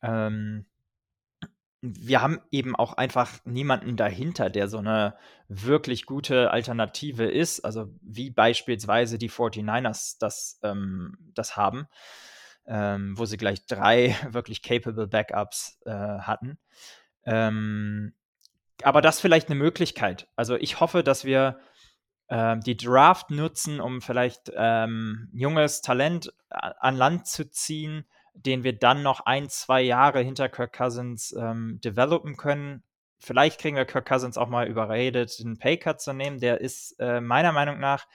Ähm, 0.00 0.64
wir 1.82 2.20
haben 2.20 2.40
eben 2.50 2.76
auch 2.76 2.94
einfach 2.94 3.38
niemanden 3.44 3.96
dahinter, 3.96 4.50
der 4.50 4.68
so 4.68 4.78
eine 4.78 5.16
wirklich 5.48 6.04
gute 6.04 6.50
Alternative 6.50 7.24
ist, 7.24 7.60
also 7.64 7.88
wie 8.02 8.30
beispielsweise 8.30 9.16
die 9.16 9.30
49ers 9.30 10.16
das, 10.20 10.58
ähm, 10.62 11.16
das 11.34 11.56
haben, 11.56 11.88
ähm, 12.66 13.16
wo 13.16 13.24
sie 13.24 13.38
gleich 13.38 13.66
drei 13.66 14.14
wirklich 14.30 14.62
capable 14.62 15.06
Backups 15.06 15.80
äh, 15.86 15.90
hatten. 15.90 16.58
Ähm, 17.24 18.14
aber 18.82 19.00
das 19.00 19.20
vielleicht 19.20 19.48
eine 19.48 19.58
Möglichkeit. 19.58 20.28
Also 20.36 20.56
ich 20.56 20.80
hoffe, 20.80 21.02
dass 21.02 21.24
wir 21.24 21.60
äh, 22.28 22.58
die 22.58 22.76
Draft 22.76 23.30
nutzen, 23.30 23.80
um 23.80 24.02
vielleicht 24.02 24.52
ähm, 24.54 25.30
junges 25.32 25.80
Talent 25.80 26.32
an 26.48 26.96
Land 26.96 27.26
zu 27.26 27.50
ziehen, 27.50 28.04
den 28.34 28.64
wir 28.64 28.78
dann 28.78 29.02
noch 29.02 29.20
ein, 29.20 29.48
zwei 29.48 29.82
Jahre 29.82 30.20
hinter 30.20 30.48
Kirk 30.48 30.72
Cousins 30.72 31.34
ähm, 31.38 31.80
developen 31.84 32.36
können. 32.36 32.82
Vielleicht 33.18 33.60
kriegen 33.60 33.76
wir 33.76 33.84
Kirk 33.84 34.06
Cousins 34.08 34.38
auch 34.38 34.48
mal 34.48 34.66
überredet, 34.66 35.36
einen 35.40 35.58
Paycut 35.58 36.00
zu 36.00 36.12
nehmen. 36.12 36.40
Der 36.40 36.60
ist 36.60 36.96
äh, 36.98 37.20
meiner 37.20 37.52
Meinung 37.52 37.78
nach, 37.78 38.06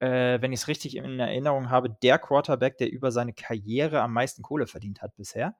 äh, 0.00 0.40
wenn 0.40 0.52
ich 0.52 0.60
es 0.60 0.68
richtig 0.68 0.96
in 0.96 1.18
Erinnerung 1.18 1.70
habe, 1.70 1.90
der 2.02 2.18
Quarterback, 2.18 2.76
der 2.78 2.92
über 2.92 3.10
seine 3.10 3.32
Karriere 3.32 4.02
am 4.02 4.12
meisten 4.12 4.42
Kohle 4.42 4.66
verdient 4.66 5.02
hat 5.02 5.16
bisher. 5.16 5.56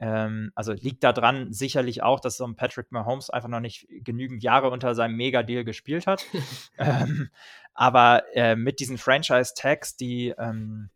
Ähm, 0.00 0.52
also 0.54 0.72
liegt 0.72 1.02
daran 1.02 1.52
sicherlich 1.52 2.02
auch, 2.02 2.20
dass 2.20 2.36
so 2.36 2.46
ein 2.46 2.56
Patrick 2.56 2.92
Mahomes 2.92 3.30
einfach 3.30 3.48
noch 3.48 3.60
nicht 3.60 3.86
genügend 4.04 4.42
Jahre 4.42 4.70
unter 4.70 4.94
seinem 4.94 5.16
Mega-Deal 5.16 5.64
gespielt 5.64 6.06
hat. 6.06 6.24
ähm, 6.78 7.30
aber 7.74 8.24
äh, 8.34 8.56
mit 8.56 8.80
diesen 8.80 8.98
Franchise-Tags, 8.98 9.96
die 9.96 10.34
ähm, 10.38 10.90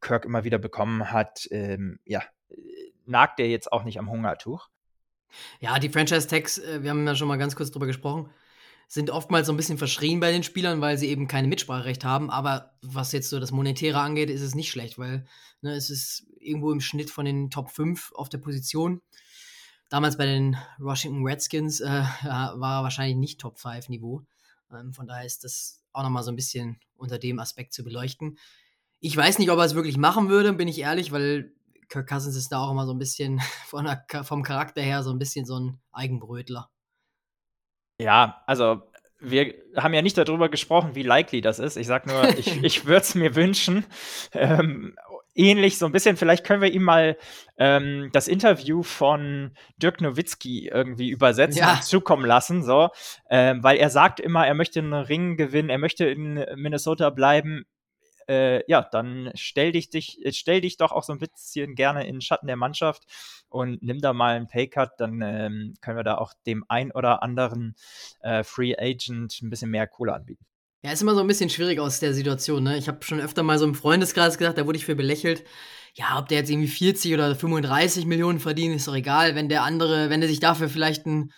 Kirk 0.00 0.24
immer 0.24 0.44
wieder 0.44 0.58
bekommen 0.58 1.10
hat, 1.10 1.48
ähm, 1.50 1.98
ja, 2.04 2.22
nagt 3.04 3.40
er 3.40 3.48
jetzt 3.48 3.72
auch 3.72 3.84
nicht 3.84 3.98
am 3.98 4.10
Hungertuch. 4.10 4.68
Ja, 5.60 5.78
die 5.78 5.88
Franchise-Tags, 5.88 6.58
äh, 6.58 6.82
wir 6.82 6.90
haben 6.90 7.06
ja 7.06 7.14
schon 7.14 7.28
mal 7.28 7.36
ganz 7.36 7.56
kurz 7.56 7.70
drüber 7.70 7.86
gesprochen, 7.86 8.30
sind 8.86 9.10
oftmals 9.10 9.46
so 9.46 9.52
ein 9.52 9.56
bisschen 9.56 9.78
verschrien 9.78 10.20
bei 10.20 10.32
den 10.32 10.42
Spielern, 10.42 10.80
weil 10.80 10.96
sie 10.96 11.08
eben 11.08 11.28
kein 11.28 11.48
Mitspracherecht 11.48 12.04
haben. 12.04 12.30
Aber 12.30 12.78
was 12.80 13.12
jetzt 13.12 13.28
so 13.28 13.38
das 13.38 13.50
Monetäre 13.52 14.00
angeht, 14.00 14.30
ist 14.30 14.40
es 14.40 14.54
nicht 14.54 14.70
schlecht, 14.70 14.98
weil 14.98 15.26
ne, 15.60 15.72
es 15.72 15.90
ist 15.90 16.26
irgendwo 16.40 16.72
im 16.72 16.80
Schnitt 16.80 17.10
von 17.10 17.26
den 17.26 17.50
Top 17.50 17.70
5 17.70 18.12
auf 18.14 18.30
der 18.30 18.38
Position. 18.38 19.02
Damals 19.90 20.16
bei 20.16 20.26
den 20.26 20.56
Washington 20.78 21.26
Redskins 21.26 21.80
äh, 21.80 21.86
war 22.22 22.80
er 22.80 22.82
wahrscheinlich 22.82 23.16
nicht 23.16 23.40
Top 23.40 23.58
5 23.58 23.90
Niveau. 23.90 24.22
Ähm, 24.72 24.94
von 24.94 25.06
daher 25.06 25.26
ist 25.26 25.44
das 25.44 25.82
auch 25.92 26.02
nochmal 26.02 26.22
so 26.22 26.30
ein 26.30 26.36
bisschen 26.36 26.78
unter 26.96 27.18
dem 27.18 27.38
Aspekt 27.38 27.72
zu 27.74 27.84
beleuchten. 27.84 28.38
Ich 29.00 29.16
weiß 29.16 29.38
nicht, 29.38 29.50
ob 29.50 29.58
er 29.58 29.64
es 29.64 29.74
wirklich 29.74 29.96
machen 29.96 30.28
würde, 30.28 30.52
bin 30.52 30.68
ich 30.68 30.80
ehrlich, 30.80 31.12
weil 31.12 31.52
Kirk 31.88 32.08
Cousins 32.08 32.36
ist 32.36 32.50
da 32.50 32.58
auch 32.58 32.70
immer 32.70 32.86
so 32.86 32.92
ein 32.92 32.98
bisschen 32.98 33.40
von 33.66 33.84
der, 33.84 34.24
vom 34.24 34.42
Charakter 34.42 34.82
her 34.82 35.02
so 35.02 35.10
ein 35.10 35.18
bisschen 35.18 35.46
so 35.46 35.58
ein 35.58 35.80
Eigenbrötler. 35.92 36.70
Ja, 38.00 38.42
also 38.46 38.82
wir 39.20 39.54
haben 39.76 39.94
ja 39.94 40.02
nicht 40.02 40.16
darüber 40.16 40.48
gesprochen, 40.48 40.94
wie 40.94 41.02
likely 41.02 41.40
das 41.40 41.58
ist. 41.58 41.76
Ich 41.76 41.86
sag 41.86 42.06
nur, 42.06 42.28
ich, 42.38 42.62
ich 42.62 42.86
würde 42.86 43.00
es 43.00 43.14
mir 43.14 43.34
wünschen. 43.34 43.84
Ähm, 44.32 44.94
ähnlich 45.34 45.78
so 45.78 45.86
ein 45.86 45.92
bisschen, 45.92 46.16
vielleicht 46.16 46.44
können 46.44 46.62
wir 46.62 46.72
ihm 46.72 46.82
mal 46.82 47.16
ähm, 47.56 48.10
das 48.12 48.28
Interview 48.28 48.82
von 48.82 49.52
Dirk 49.76 50.00
Nowitzki 50.00 50.68
irgendwie 50.68 51.10
übersetzen 51.10 51.60
ja. 51.60 51.74
und 51.74 51.84
zukommen 51.84 52.26
lassen, 52.26 52.64
so, 52.64 52.90
ähm, 53.30 53.62
weil 53.62 53.76
er 53.76 53.90
sagt 53.90 54.20
immer, 54.20 54.46
er 54.46 54.54
möchte 54.54 54.80
einen 54.80 54.92
Ring 54.94 55.36
gewinnen, 55.36 55.70
er 55.70 55.78
möchte 55.78 56.06
in 56.06 56.44
Minnesota 56.56 57.10
bleiben 57.10 57.66
äh, 58.28 58.62
ja, 58.70 58.82
dann 58.82 59.30
stell 59.34 59.72
dich, 59.72 59.90
dich, 59.90 60.24
äh, 60.24 60.32
stell 60.32 60.60
dich 60.60 60.76
doch 60.76 60.92
auch 60.92 61.02
so 61.02 61.12
ein 61.12 61.18
bisschen 61.18 61.74
gerne 61.74 62.06
in 62.06 62.16
den 62.16 62.20
Schatten 62.20 62.46
der 62.46 62.56
Mannschaft 62.56 63.04
und 63.48 63.82
nimm 63.82 64.00
da 64.00 64.12
mal 64.12 64.36
einen 64.36 64.48
Paycut, 64.48 64.90
dann 64.98 65.20
ähm, 65.22 65.74
können 65.80 65.96
wir 65.96 66.04
da 66.04 66.18
auch 66.18 66.34
dem 66.46 66.64
ein 66.68 66.92
oder 66.92 67.22
anderen 67.22 67.74
äh, 68.20 68.44
Free 68.44 68.74
Agent 68.78 69.40
ein 69.42 69.50
bisschen 69.50 69.70
mehr 69.70 69.86
Kohle 69.86 70.14
anbieten. 70.14 70.44
Ja, 70.82 70.92
ist 70.92 71.02
immer 71.02 71.14
so 71.14 71.20
ein 71.20 71.26
bisschen 71.26 71.50
schwierig 71.50 71.80
aus 71.80 71.98
der 71.98 72.14
Situation. 72.14 72.62
Ne? 72.62 72.78
Ich 72.78 72.86
habe 72.86 73.02
schon 73.02 73.20
öfter 73.20 73.42
mal 73.42 73.58
so 73.58 73.64
im 73.64 73.74
Freundeskreis 73.74 74.38
gesagt, 74.38 74.58
da 74.58 74.66
wurde 74.66 74.78
ich 74.78 74.84
für 74.84 74.94
belächelt. 74.94 75.44
Ja, 75.94 76.18
ob 76.18 76.28
der 76.28 76.38
jetzt 76.38 76.50
irgendwie 76.50 76.68
40 76.68 77.14
oder 77.14 77.34
35 77.34 78.06
Millionen 78.06 78.38
verdient, 78.38 78.76
ist 78.76 78.86
doch 78.86 78.94
egal. 78.94 79.34
Wenn 79.34 79.48
der 79.48 79.64
andere, 79.64 80.08
wenn 80.10 80.20
der 80.20 80.28
sich 80.28 80.38
dafür 80.38 80.68
vielleicht 80.68 81.06
einen 81.06 81.32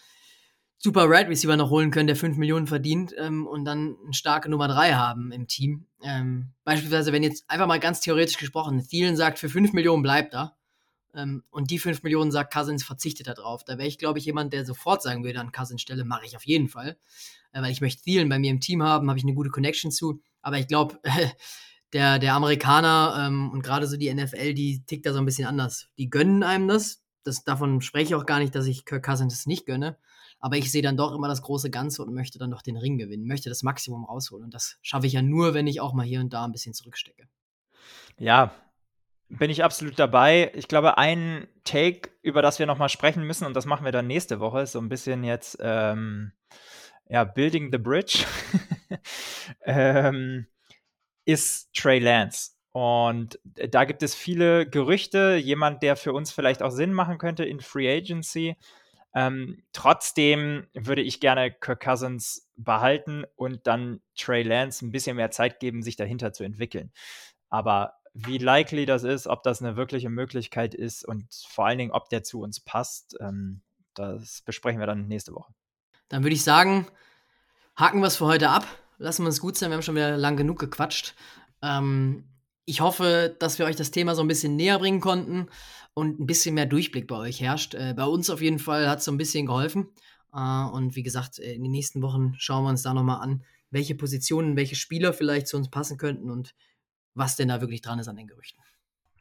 super 0.83 1.09
Red 1.09 1.29
Receiver 1.29 1.57
noch 1.57 1.69
holen 1.69 1.91
können, 1.91 2.07
der 2.07 2.17
5 2.17 2.39
Millionen 2.39 2.67
verdient 2.67 3.15
ähm, 3.19 3.47
und 3.47 3.67
dann 3.67 3.97
eine 4.03 4.15
starke 4.15 4.49
Nummer 4.49 4.67
3 4.67 4.95
haben 4.95 5.31
im 5.31 5.47
Team. 5.47 5.87
Ähm, 6.03 6.49
beispielsweise, 6.65 7.13
wenn 7.13 7.23
jetzt 7.23 7.49
einfach 7.49 7.67
mal 7.67 7.79
ganz 7.79 8.01
theoretisch 8.01 8.39
gesprochen, 8.39 8.83
Thielen 8.89 9.15
sagt, 9.15 9.39
für 9.39 9.51
5 9.51 9.75
Millionen 9.75 10.03
bleibt 10.03 10.33
er 10.33 10.57
ähm, 11.15 11.45
und 11.51 11.71
die 11.71 11.79
5 11.79 12.03
Millionen 12.03 12.33
sagt, 12.33 12.53
Cousins 12.53 12.83
verzichtet 12.83 13.27
darauf. 13.27 13.63
Da 13.63 13.77
wäre 13.77 13.87
ich, 13.87 13.99
glaube 13.99 14.19
ich, 14.19 14.25
jemand, 14.25 14.55
der 14.55 14.65
sofort 14.65 15.03
sagen 15.03 15.23
würde, 15.23 15.39
an 15.39 15.53
Cousins 15.53 15.83
Stelle 15.83 16.05
mache 16.05 16.25
ich 16.25 16.35
auf 16.35 16.47
jeden 16.47 16.69
Fall. 16.69 16.97
Äh, 17.53 17.61
weil 17.61 17.73
ich 17.73 17.83
möchte 17.83 18.03
Thielen 18.03 18.31
bei 18.31 18.39
mir 18.39 18.51
im 18.51 18.61
Team 18.61 18.83
haben, 18.83 19.11
habe 19.11 19.19
ich 19.19 19.25
eine 19.25 19.35
gute 19.35 19.51
Connection 19.51 19.91
zu. 19.91 20.23
Aber 20.41 20.59
ich 20.59 20.67
glaube, 20.67 20.99
der, 21.93 22.19
der 22.19 22.33
Amerikaner 22.33 23.27
ähm, 23.27 23.51
und 23.51 23.61
gerade 23.63 23.87
so 23.87 23.99
die 23.99 24.13
NFL, 24.13 24.55
die 24.55 24.83
tickt 24.87 25.05
da 25.05 25.13
so 25.13 25.19
ein 25.19 25.27
bisschen 25.27 25.47
anders. 25.47 25.89
Die 25.99 26.09
gönnen 26.09 26.43
einem 26.43 26.69
das. 26.69 27.03
das 27.23 27.45
davon 27.45 27.83
spreche 27.83 28.09
ich 28.09 28.15
auch 28.15 28.25
gar 28.25 28.39
nicht, 28.39 28.55
dass 28.55 28.65
ich 28.65 28.87
Kirk 28.87 29.05
Cousins 29.05 29.35
das 29.35 29.45
nicht 29.45 29.67
gönne. 29.67 29.99
Aber 30.41 30.57
ich 30.57 30.73
sehe 30.73 30.83
dann 30.83 30.97
doch 30.97 31.15
immer 31.15 31.29
das 31.29 31.43
große 31.43 31.71
Ganze 31.71 32.03
und 32.03 32.15
möchte 32.15 32.39
dann 32.39 32.51
doch 32.51 32.63
den 32.63 32.77
Ring 32.77 32.99
gewinnen, 32.99 33.27
möchte 33.27 33.49
das 33.49 33.63
Maximum 33.63 34.05
rausholen. 34.05 34.45
Und 34.45 34.55
das 34.55 34.79
schaffe 34.83 35.07
ich 35.07 35.13
ja 35.13 35.23
nur, 35.23 35.55
wenn 35.55 35.67
ich 35.67 35.81
auch 35.81 35.93
mal 35.93 36.05
hier 36.05 36.21
und 36.21 36.33
da 36.33 36.45
ein 36.45 36.53
bisschen 36.53 36.75
zurückstecke. 36.75 37.29
Ja, 38.19 38.53
bin 39.29 39.51
ich 39.51 39.63
absolut 39.63 39.99
dabei. 39.99 40.51
Ich 40.55 40.67
glaube, 40.67 40.99
ein 40.99 41.47
Take, 41.65 42.11
über 42.23 42.43
das 42.43 42.59
wir 42.59 42.67
nochmal 42.67 42.89
sprechen 42.89 43.25
müssen, 43.25 43.47
und 43.47 43.55
das 43.55 43.67
machen 43.67 43.85
wir 43.85 43.93
dann 43.93 44.07
nächste 44.07 44.41
Woche, 44.41 44.63
ist 44.63 44.73
so 44.73 44.81
ein 44.81 44.89
bisschen 44.89 45.23
jetzt, 45.25 45.59
ähm, 45.61 46.33
ja, 47.09 47.25
Building 47.25 47.71
the 47.71 47.79
Bridge, 47.79 48.25
ähm, 49.65 50.47
ist 51.25 51.73
Trey 51.75 51.99
Lance. 51.99 52.53
Und 52.73 53.39
da 53.45 53.85
gibt 53.85 54.03
es 54.03 54.15
viele 54.15 54.69
Gerüchte, 54.69 55.37
jemand, 55.37 55.83
der 55.83 55.97
für 55.97 56.13
uns 56.13 56.31
vielleicht 56.31 56.63
auch 56.63 56.71
Sinn 56.71 56.93
machen 56.93 57.19
könnte 57.19 57.45
in 57.45 57.61
Free 57.61 57.93
Agency. 57.93 58.57
Ähm, 59.13 59.63
trotzdem 59.73 60.67
würde 60.73 61.03
ich 61.03 61.21
gerne 61.21 61.51
Kirk 61.51 61.83
Cousins 61.83 62.49
behalten 62.57 63.25
und 63.37 63.67
dann 63.67 64.01
Trey 64.17 64.43
Lance 64.43 64.85
ein 64.85 64.93
bisschen 64.93 65.17
mehr 65.17 65.31
Zeit 65.31 65.59
geben, 65.61 65.83
sich 65.83 65.97
dahinter 65.97 66.33
zu 66.33 66.45
entwickeln. 66.45 66.93
Aber 67.49 67.95
wie 68.15 68.39
likely 68.39 68.87
das 68.87 69.03
ist, 69.03 69.27
ob 69.27 69.43
das 69.43 69.63
eine 69.63 69.77
wirkliche 69.77 70.11
Möglichkeit 70.11 70.75
ist 70.75 71.05
und 71.05 71.27
vor 71.49 71.67
allen 71.67 71.79
Dingen, 71.79 71.93
ob 71.93 72.09
der 72.09 72.23
zu 72.23 72.41
uns 72.41 72.61
passt, 72.61 73.17
ähm, 73.21 73.63
das 73.95 74.43
besprechen 74.43 74.81
wir 74.81 74.87
dann 74.87 75.09
nächste 75.09 75.35
Woche. 75.35 75.53
Dann 76.09 76.23
würde 76.23 76.35
ich 76.35 76.45
sagen, 76.45 76.87
haken 77.77 78.01
wir 78.01 78.07
es 78.07 78.17
für 78.17 78.27
heute 78.27 78.51
ab. 78.51 78.67
Lassen 78.99 79.23
wir 79.23 79.29
uns 79.29 79.41
gut 79.41 79.57
sein, 79.57 79.71
wir 79.71 79.75
haben 79.75 79.83
schon 79.83 79.95
wieder 79.95 80.17
lang 80.17 80.37
genug 80.37 80.59
gequatscht. 80.59 81.15
Ähm, 81.63 82.25
ich 82.71 82.81
hoffe, 82.81 83.35
dass 83.41 83.59
wir 83.59 83.67
euch 83.67 83.75
das 83.75 83.91
Thema 83.91 84.15
so 84.15 84.23
ein 84.23 84.29
bisschen 84.29 84.55
näher 84.55 84.79
bringen 84.79 85.01
konnten 85.01 85.49
und 85.93 86.21
ein 86.21 86.27
bisschen 86.27 86.55
mehr 86.55 86.67
Durchblick 86.67 87.09
bei 87.09 87.17
euch 87.17 87.41
herrscht. 87.41 87.75
Äh, 87.75 87.95
bei 87.97 88.05
uns 88.05 88.31
auf 88.31 88.41
jeden 88.41 88.61
Fall 88.61 88.89
hat 88.89 89.01
es 89.01 89.07
so 89.07 89.11
ein 89.11 89.19
bisschen 89.19 89.47
geholfen. 89.47 89.89
Äh, 90.33 90.65
und 90.67 90.95
wie 90.95 91.03
gesagt, 91.03 91.41
äh, 91.41 91.53
in 91.53 91.65
den 91.65 91.73
nächsten 91.73 92.01
Wochen 92.01 92.35
schauen 92.39 92.63
wir 92.63 92.71
uns 92.71 92.83
da 92.83 92.95
nochmal 92.95 93.23
an, 93.23 93.43
welche 93.73 93.97
Positionen, 93.97 94.55
welche 94.55 94.77
Spieler 94.77 95.13
vielleicht 95.13 95.49
zu 95.49 95.57
uns 95.57 95.69
passen 95.69 95.99
könnten 95.99 96.31
und 96.31 96.55
was 97.15 97.35
denn 97.35 97.49
da 97.49 97.61
wirklich 97.61 97.83
dran 97.83 97.99
ist 97.99 98.07
an 98.07 98.15
den 98.15 98.29
Gerüchten. 98.29 98.63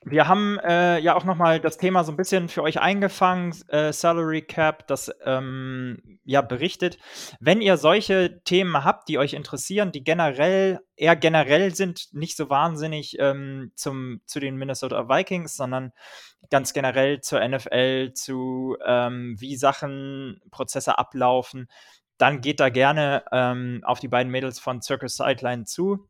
Wir 0.05 0.29
haben 0.29 0.57
äh, 0.59 0.97
ja 0.99 1.15
auch 1.15 1.25
nochmal 1.25 1.59
das 1.59 1.77
Thema 1.77 2.05
so 2.05 2.13
ein 2.13 2.17
bisschen 2.17 2.47
für 2.47 2.63
euch 2.63 2.79
eingefangen, 2.79 3.53
äh, 3.67 3.91
Salary 3.91 4.41
Cap, 4.41 4.87
das 4.87 5.11
ähm, 5.25 6.19
ja 6.23 6.41
berichtet. 6.41 6.97
Wenn 7.41 7.59
ihr 7.59 7.75
solche 7.75 8.41
Themen 8.43 8.85
habt, 8.85 9.09
die 9.09 9.17
euch 9.17 9.33
interessieren, 9.33 9.91
die 9.91 10.03
generell 10.03 10.79
eher 10.95 11.17
generell 11.17 11.75
sind, 11.75 12.07
nicht 12.13 12.37
so 12.37 12.49
wahnsinnig 12.49 13.17
ähm, 13.19 13.73
zum, 13.75 14.21
zu 14.25 14.39
den 14.39 14.55
Minnesota 14.55 15.09
Vikings, 15.09 15.57
sondern 15.57 15.91
ganz 16.49 16.71
generell 16.71 17.19
zur 17.19 17.45
NFL, 17.45 18.13
zu 18.13 18.77
ähm, 18.85 19.35
wie 19.37 19.57
Sachen, 19.57 20.39
Prozesse 20.49 20.97
ablaufen, 20.97 21.67
dann 22.17 22.41
geht 22.41 22.59
da 22.59 22.69
gerne 22.69 23.23
ähm, 23.31 23.81
auf 23.83 23.99
die 23.99 24.09
beiden 24.09 24.31
Mädels 24.31 24.59
von 24.59 24.81
Circus 24.81 25.17
Sideline 25.17 25.65
zu. 25.65 26.08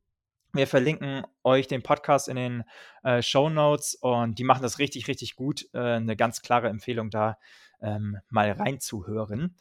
Wir 0.54 0.68
verlinken 0.68 1.24
euch 1.43 1.68
den 1.68 1.84
Podcast 1.84 2.28
in 2.28 2.36
den 2.36 2.64
äh, 3.04 3.22
Show 3.22 3.50
Notes 3.50 3.95
und 3.95 4.39
die 4.39 4.43
machen 4.43 4.64
das 4.64 4.80
richtig, 4.80 5.08
richtig 5.08 5.36
gut. 5.36 5.68
Äh, 5.74 5.80
eine 5.80 6.16
ganz 6.16 6.41
klare 6.41 6.70
Empfehlung 6.70 7.10
da 7.12 7.38
ähm, 7.82 8.18
mal 8.30 8.52
reinzuhören. 8.52 9.56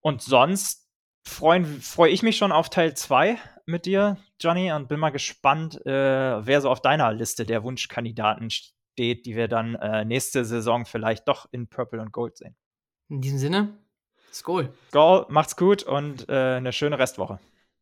Und 0.00 0.22
sonst 0.22 0.88
freue 1.22 1.64
freu 1.64 2.08
ich 2.08 2.22
mich 2.22 2.36
schon 2.36 2.52
auf 2.52 2.70
Teil 2.70 2.94
2 2.94 3.38
mit 3.66 3.86
dir, 3.86 4.16
Johnny, 4.40 4.72
und 4.72 4.88
bin 4.88 4.98
mal 4.98 5.10
gespannt, 5.10 5.84
äh, 5.86 6.46
wer 6.46 6.60
so 6.60 6.70
auf 6.70 6.82
deiner 6.82 7.12
Liste 7.12 7.44
der 7.44 7.62
Wunschkandidaten 7.62 8.50
steht, 8.50 9.26
die 9.26 9.36
wir 9.36 9.46
dann 9.46 9.76
äh, 9.76 10.04
nächste 10.04 10.44
Saison 10.44 10.86
vielleicht 10.86 11.28
doch 11.28 11.46
in 11.52 11.68
Purple 11.68 12.00
und 12.00 12.12
Gold 12.12 12.36
sehen. 12.36 12.56
In 13.08 13.20
diesem 13.20 13.38
Sinne, 13.38 13.78
Skol. 14.32 14.72
Skol, 14.88 15.26
macht's 15.28 15.56
gut 15.56 15.82
und 15.82 16.28
äh, 16.28 16.56
eine 16.56 16.72
schöne 16.72 16.98
Restwoche. 16.98 17.38